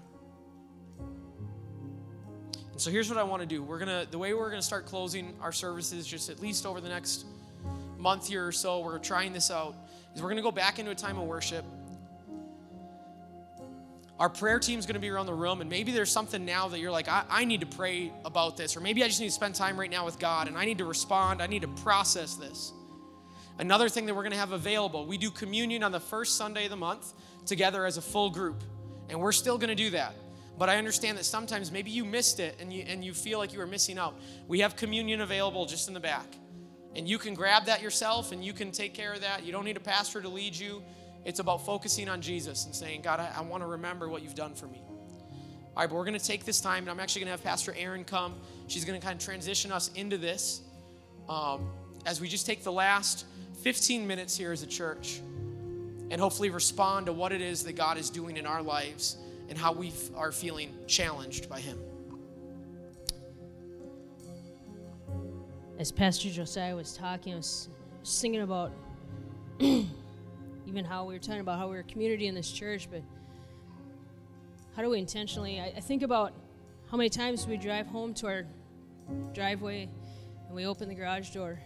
And 2.73 2.81
so 2.81 2.91
here's 2.91 3.07
what 3.07 3.17
I 3.17 3.23
want 3.23 3.41
to 3.43 3.47
do. 3.47 3.63
We're 3.63 3.79
gonna 3.79 4.05
the 4.11 4.17
way 4.17 4.33
we're 4.33 4.49
gonna 4.49 4.61
start 4.61 4.87
closing 4.87 5.37
our 5.39 5.53
services, 5.53 6.05
just 6.05 6.29
at 6.29 6.41
least 6.41 6.65
over 6.65 6.81
the 6.81 6.89
next 6.89 7.25
month 7.97 8.27
here 8.27 8.45
or 8.45 8.51
so, 8.51 8.81
we're 8.81 8.99
trying 8.99 9.31
this 9.31 9.49
out, 9.49 9.73
is 10.13 10.21
we're 10.21 10.29
gonna 10.29 10.41
go 10.41 10.51
back 10.51 10.79
into 10.79 10.91
a 10.91 10.95
time 10.95 11.17
of 11.17 11.27
worship. 11.27 11.63
Our 14.21 14.29
prayer 14.29 14.59
team's 14.59 14.85
gonna 14.85 14.99
be 14.99 15.09
around 15.09 15.25
the 15.25 15.33
room, 15.33 15.61
and 15.61 15.69
maybe 15.69 15.91
there's 15.91 16.11
something 16.11 16.45
now 16.45 16.67
that 16.67 16.77
you're 16.77 16.91
like, 16.91 17.09
I, 17.09 17.23
I 17.27 17.43
need 17.43 17.61
to 17.61 17.65
pray 17.65 18.13
about 18.23 18.55
this, 18.55 18.77
or 18.77 18.79
maybe 18.79 19.03
I 19.03 19.07
just 19.07 19.19
need 19.19 19.29
to 19.29 19.33
spend 19.33 19.55
time 19.55 19.79
right 19.79 19.89
now 19.89 20.05
with 20.05 20.19
God 20.19 20.47
and 20.47 20.55
I 20.55 20.63
need 20.63 20.77
to 20.77 20.85
respond, 20.85 21.41
I 21.41 21.47
need 21.47 21.63
to 21.63 21.67
process 21.67 22.35
this. 22.35 22.71
Another 23.57 23.89
thing 23.89 24.05
that 24.05 24.13
we're 24.13 24.21
gonna 24.21 24.35
have 24.35 24.51
available, 24.51 25.07
we 25.07 25.17
do 25.17 25.31
communion 25.31 25.81
on 25.81 25.91
the 25.91 25.99
first 25.99 26.37
Sunday 26.37 26.65
of 26.65 26.69
the 26.69 26.75
month 26.75 27.13
together 27.47 27.83
as 27.83 27.97
a 27.97 28.01
full 28.03 28.29
group, 28.29 28.63
and 29.09 29.19
we're 29.19 29.31
still 29.31 29.57
gonna 29.57 29.73
do 29.73 29.89
that. 29.89 30.13
But 30.55 30.69
I 30.69 30.77
understand 30.77 31.17
that 31.17 31.25
sometimes 31.25 31.71
maybe 31.71 31.89
you 31.89 32.05
missed 32.05 32.39
it 32.39 32.57
and 32.59 32.71
you, 32.71 32.83
and 32.87 33.03
you 33.03 33.15
feel 33.15 33.39
like 33.39 33.51
you 33.51 33.57
were 33.57 33.65
missing 33.65 33.97
out. 33.97 34.13
We 34.47 34.59
have 34.59 34.75
communion 34.75 35.21
available 35.21 35.65
just 35.65 35.87
in 35.87 35.95
the 35.95 35.99
back. 35.99 36.27
And 36.95 37.07
you 37.07 37.17
can 37.17 37.33
grab 37.33 37.65
that 37.65 37.81
yourself 37.81 38.31
and 38.31 38.45
you 38.45 38.53
can 38.53 38.71
take 38.71 38.93
care 38.93 39.13
of 39.13 39.21
that. 39.21 39.43
You 39.45 39.51
don't 39.51 39.65
need 39.65 39.77
a 39.77 39.81
pastor 39.81 40.21
to 40.21 40.29
lead 40.29 40.55
you. 40.55 40.83
It's 41.23 41.39
about 41.39 41.65
focusing 41.65 42.09
on 42.09 42.21
Jesus 42.21 42.65
and 42.65 42.75
saying, 42.75 43.01
God, 43.01 43.19
I, 43.19 43.31
I 43.37 43.41
want 43.41 43.63
to 43.63 43.67
remember 43.67 44.09
what 44.09 44.23
you've 44.23 44.35
done 44.35 44.53
for 44.53 44.67
me. 44.67 44.81
All 44.81 45.83
right, 45.83 45.89
but 45.89 45.95
we're 45.95 46.05
going 46.05 46.17
to 46.17 46.25
take 46.25 46.43
this 46.43 46.59
time, 46.59 46.83
and 46.83 46.89
I'm 46.89 46.99
actually 46.99 47.21
going 47.21 47.27
to 47.27 47.31
have 47.31 47.43
Pastor 47.43 47.73
Erin 47.77 48.03
come. 48.03 48.35
She's 48.67 48.83
going 48.83 48.99
to 48.99 49.05
kind 49.05 49.17
of 49.17 49.23
transition 49.23 49.71
us 49.71 49.89
into 49.93 50.17
this 50.17 50.61
um, 51.29 51.69
as 52.05 52.19
we 52.19 52.27
just 52.27 52.45
take 52.45 52.63
the 52.63 52.71
last 52.71 53.25
15 53.61 54.05
minutes 54.05 54.35
here 54.35 54.51
as 54.51 54.63
a 54.63 54.67
church 54.67 55.21
and 56.09 56.19
hopefully 56.19 56.49
respond 56.49 57.05
to 57.05 57.13
what 57.13 57.31
it 57.31 57.41
is 57.41 57.63
that 57.63 57.77
God 57.77 57.97
is 57.97 58.09
doing 58.09 58.35
in 58.35 58.45
our 58.45 58.61
lives 58.61 59.17
and 59.47 59.57
how 59.57 59.71
we 59.71 59.93
are 60.15 60.31
feeling 60.31 60.73
challenged 60.87 61.49
by 61.49 61.59
Him. 61.59 61.77
As 65.79 65.91
Pastor 65.91 66.29
Josiah 66.29 66.75
was 66.75 66.93
talking, 66.93 67.33
I 67.33 67.37
was 67.37 67.69
singing 68.03 68.41
about 68.41 68.73
even 70.71 70.85
how 70.85 71.03
we 71.03 71.13
were 71.13 71.19
talking 71.19 71.41
about 71.41 71.59
how 71.59 71.65
we 71.65 71.73
we're 71.73 71.81
a 71.81 71.83
community 71.83 72.27
in 72.27 72.33
this 72.33 72.49
church, 72.49 72.87
but 72.89 73.01
how 74.73 74.81
do 74.81 74.89
we 74.89 74.99
intentionally? 74.99 75.59
I, 75.59 75.73
I 75.75 75.81
think 75.81 76.01
about 76.01 76.31
how 76.89 76.95
many 76.95 77.09
times 77.09 77.45
we 77.45 77.57
drive 77.57 77.87
home 77.87 78.13
to 78.15 78.27
our 78.27 78.45
driveway 79.33 79.89
and 80.47 80.55
we 80.55 80.65
open 80.65 80.87
the 80.87 80.95
garage 80.95 81.31
door, 81.31 81.59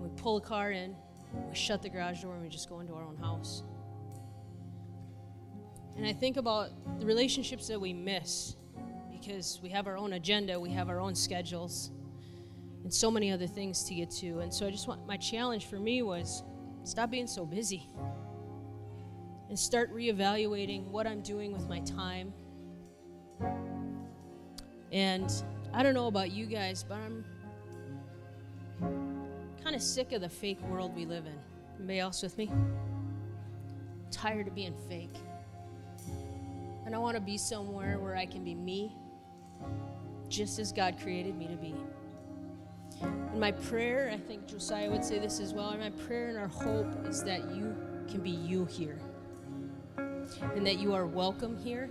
we 0.00 0.08
pull 0.16 0.40
the 0.40 0.46
car 0.46 0.72
in, 0.72 0.96
we 1.48 1.54
shut 1.54 1.80
the 1.80 1.88
garage 1.88 2.22
door, 2.22 2.34
and 2.34 2.42
we 2.42 2.48
just 2.48 2.68
go 2.68 2.80
into 2.80 2.92
our 2.92 3.04
own 3.04 3.16
house. 3.18 3.62
And 5.96 6.04
I 6.04 6.12
think 6.12 6.38
about 6.38 6.70
the 6.98 7.06
relationships 7.06 7.68
that 7.68 7.80
we 7.80 7.92
miss 7.92 8.56
because 9.12 9.60
we 9.62 9.68
have 9.68 9.86
our 9.86 9.96
own 9.96 10.14
agenda, 10.14 10.58
we 10.58 10.70
have 10.70 10.88
our 10.88 10.98
own 10.98 11.14
schedules, 11.14 11.92
and 12.82 12.92
so 12.92 13.12
many 13.12 13.30
other 13.30 13.46
things 13.46 13.84
to 13.84 13.94
get 13.94 14.10
to. 14.10 14.40
And 14.40 14.52
so 14.52 14.66
I 14.66 14.72
just 14.72 14.88
want 14.88 15.06
my 15.06 15.16
challenge 15.16 15.66
for 15.66 15.78
me 15.78 16.02
was 16.02 16.42
stop 16.84 17.10
being 17.10 17.26
so 17.26 17.44
busy 17.44 17.88
and 19.48 19.58
start 19.58 19.92
reevaluating 19.94 20.86
what 20.86 21.06
I'm 21.06 21.20
doing 21.22 21.52
with 21.52 21.68
my 21.68 21.80
time. 21.80 22.32
And 24.92 25.30
I 25.72 25.82
don't 25.82 25.94
know 25.94 26.06
about 26.06 26.30
you 26.30 26.46
guys, 26.46 26.84
but 26.88 26.98
I'm 26.98 27.24
kind 29.62 29.76
of 29.76 29.82
sick 29.82 30.12
of 30.12 30.20
the 30.20 30.28
fake 30.28 30.60
world 30.62 30.94
we 30.94 31.04
live 31.04 31.26
in. 31.26 31.38
Anybody 31.78 31.98
else 31.98 32.22
with 32.22 32.36
me? 32.38 32.50
tired 34.10 34.48
of 34.48 34.54
being 34.54 34.74
fake. 34.88 35.16
And 36.84 36.94
I 36.94 36.98
want 36.98 37.16
to 37.16 37.20
be 37.20 37.38
somewhere 37.38 37.98
where 37.98 38.16
I 38.16 38.26
can 38.26 38.44
be 38.44 38.54
me, 38.54 38.96
just 40.28 40.58
as 40.58 40.72
God 40.72 40.96
created 41.00 41.36
me 41.36 41.46
to 41.46 41.56
be. 41.56 41.74
And 43.02 43.40
my 43.40 43.52
prayer, 43.52 44.10
I 44.12 44.16
think 44.18 44.46
Josiah 44.46 44.90
would 44.90 45.04
say 45.04 45.18
this 45.18 45.40
as 45.40 45.54
well, 45.54 45.70
and 45.70 45.80
my 45.80 45.90
prayer 46.04 46.28
and 46.28 46.38
our 46.38 46.48
hope 46.48 47.06
is 47.06 47.22
that 47.24 47.54
you 47.54 47.74
can 48.08 48.20
be 48.20 48.30
you 48.30 48.64
here. 48.66 48.98
And 49.96 50.66
that 50.66 50.78
you 50.78 50.94
are 50.94 51.06
welcome 51.06 51.56
here. 51.56 51.90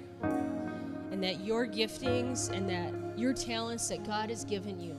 And 1.12 1.24
that 1.24 1.44
your 1.44 1.68
giftings 1.68 2.50
and 2.52 2.70
that 2.70 3.20
your 3.20 3.34
talents 3.34 3.88
that 3.90 4.06
God 4.06 4.30
has 4.30 4.46
given 4.46 4.80
you 4.80 4.96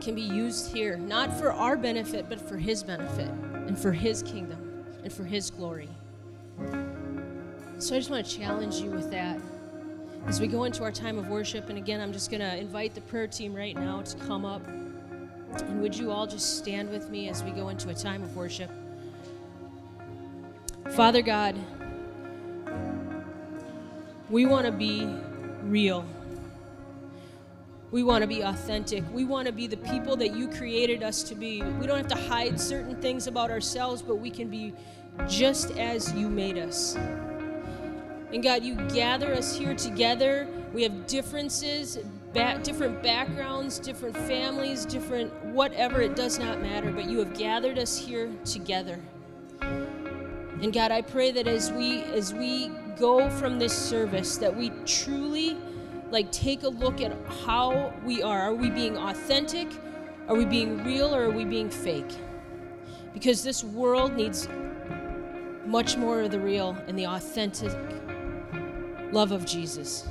can 0.00 0.14
be 0.14 0.22
used 0.22 0.72
here, 0.72 0.96
not 0.96 1.32
for 1.38 1.52
our 1.52 1.76
benefit, 1.76 2.28
but 2.28 2.40
for 2.40 2.56
His 2.56 2.82
benefit 2.82 3.28
and 3.28 3.78
for 3.78 3.92
His 3.92 4.22
kingdom 4.22 4.84
and 5.02 5.12
for 5.12 5.24
His 5.24 5.50
glory. 5.50 5.88
So 7.78 7.94
I 7.94 7.98
just 7.98 8.10
want 8.10 8.26
to 8.26 8.38
challenge 8.38 8.76
you 8.76 8.90
with 8.90 9.10
that 9.10 9.38
as 10.26 10.40
we 10.40 10.48
go 10.48 10.64
into 10.64 10.82
our 10.82 10.92
time 10.92 11.18
of 11.18 11.28
worship. 11.28 11.68
And 11.68 11.78
again, 11.78 12.00
I'm 12.00 12.12
just 12.12 12.30
going 12.30 12.40
to 12.40 12.56
invite 12.58 12.94
the 12.94 13.00
prayer 13.00 13.28
team 13.28 13.54
right 13.54 13.76
now 13.76 14.02
to 14.02 14.16
come 14.18 14.44
up. 14.44 14.66
And 14.66 15.80
would 15.80 15.96
you 15.96 16.10
all 16.10 16.26
just 16.26 16.58
stand 16.58 16.90
with 16.90 17.10
me 17.10 17.28
as 17.28 17.42
we 17.44 17.52
go 17.52 17.68
into 17.68 17.88
a 17.88 17.94
time 17.94 18.22
of 18.22 18.36
worship? 18.36 18.70
Father 20.90 21.22
God, 21.22 21.56
we 24.28 24.46
want 24.46 24.66
to 24.66 24.72
be 24.72 25.06
real. 25.62 26.04
We 27.92 28.02
want 28.02 28.22
to 28.22 28.26
be 28.26 28.40
authentic. 28.42 29.04
We 29.12 29.24
want 29.24 29.46
to 29.46 29.52
be 29.52 29.68
the 29.68 29.76
people 29.76 30.16
that 30.16 30.34
you 30.34 30.48
created 30.48 31.04
us 31.04 31.22
to 31.24 31.36
be. 31.36 31.62
We 31.62 31.86
don't 31.86 31.98
have 31.98 32.08
to 32.08 32.28
hide 32.28 32.60
certain 32.60 33.00
things 33.00 33.28
about 33.28 33.50
ourselves, 33.50 34.02
but 34.02 34.16
we 34.16 34.30
can 34.30 34.48
be 34.48 34.74
just 35.28 35.70
as 35.78 36.12
you 36.12 36.28
made 36.28 36.58
us. 36.58 36.96
And 38.32 38.42
God, 38.42 38.64
you 38.64 38.74
gather 38.88 39.32
us 39.32 39.56
here 39.56 39.74
together. 39.74 40.48
We 40.72 40.82
have 40.82 41.06
differences, 41.06 41.98
ba- 42.32 42.60
different 42.62 43.02
backgrounds, 43.02 43.78
different 43.78 44.16
families, 44.16 44.84
different 44.84 45.32
whatever, 45.46 46.02
it 46.02 46.16
does 46.16 46.38
not 46.38 46.60
matter, 46.60 46.90
but 46.90 47.08
you 47.08 47.18
have 47.20 47.36
gathered 47.36 47.78
us 47.78 47.96
here 47.96 48.30
together. 48.44 48.98
And 49.60 50.72
God, 50.72 50.90
I 50.90 51.02
pray 51.02 51.30
that 51.32 51.46
as 51.46 51.70
we 51.70 52.02
as 52.04 52.32
we 52.32 52.70
go 52.98 53.28
from 53.28 53.58
this 53.58 53.76
service 53.76 54.38
that 54.38 54.54
we 54.54 54.70
truly 54.86 55.56
like 56.10 56.30
take 56.32 56.62
a 56.62 56.68
look 56.68 57.00
at 57.00 57.12
how 57.44 57.92
we 58.04 58.22
are. 58.22 58.40
Are 58.40 58.54
we 58.54 58.70
being 58.70 58.96
authentic? 58.96 59.68
Are 60.28 60.34
we 60.34 60.44
being 60.44 60.82
real 60.84 61.14
or 61.14 61.24
are 61.24 61.30
we 61.30 61.44
being 61.44 61.70
fake? 61.70 62.10
Because 63.12 63.42
this 63.42 63.62
world 63.64 64.14
needs 64.14 64.48
much 65.66 65.96
more 65.96 66.22
of 66.22 66.30
the 66.30 66.40
real 66.40 66.76
and 66.86 66.98
the 66.98 67.06
authentic 67.06 67.72
love 69.12 69.32
of 69.32 69.44
Jesus. 69.44 70.08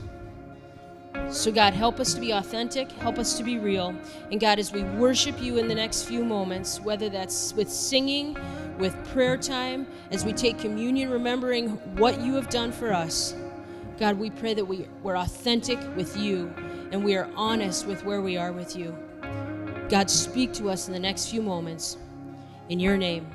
So, 1.30 1.52
God, 1.52 1.74
help 1.74 2.00
us 2.00 2.14
to 2.14 2.20
be 2.20 2.32
authentic, 2.32 2.92
help 2.92 3.18
us 3.18 3.38
to 3.38 3.44
be 3.44 3.58
real. 3.58 3.96
And, 4.32 4.40
God, 4.40 4.60
as 4.60 4.72
we 4.72 4.84
worship 4.84 5.42
you 5.42 5.58
in 5.58 5.68
the 5.68 5.76
next 5.76 6.04
few 6.04 6.24
moments, 6.24 6.80
whether 6.80 7.10
that's 7.10 7.54
with 7.54 7.70
singing, 7.70 8.38
with 8.78 8.96
prayer 9.10 9.38
time, 9.38 9.88
as 10.12 10.24
we 10.24 10.34
take 10.34 10.60
communion, 10.60 11.10
remembering 11.10 11.70
what 11.98 12.22
you 12.22 12.36
have 12.36 12.50
done 12.50 12.72
for 12.72 12.94
us, 12.94 13.36
God, 13.98 14.20
we 14.20 14.30
pray 14.30 14.54
that 14.54 14.66
we, 14.66 14.88
we're 15.04 15.18
authentic 15.18 15.80
with 15.96 16.18
you 16.18 16.54
and 16.92 17.04
we 17.04 17.16
are 17.16 17.30
honest 17.36 17.88
with 17.88 18.04
where 18.04 18.22
we 18.22 18.38
are 18.38 18.52
with 18.52 18.76
you. 18.76 18.96
God, 19.90 20.10
speak 20.10 20.54
to 20.54 20.70
us 20.70 20.88
in 20.88 20.94
the 20.94 21.00
next 21.00 21.30
few 21.30 21.42
moments. 21.42 21.98
In 22.70 22.80
your 22.80 22.98
name. 22.98 23.28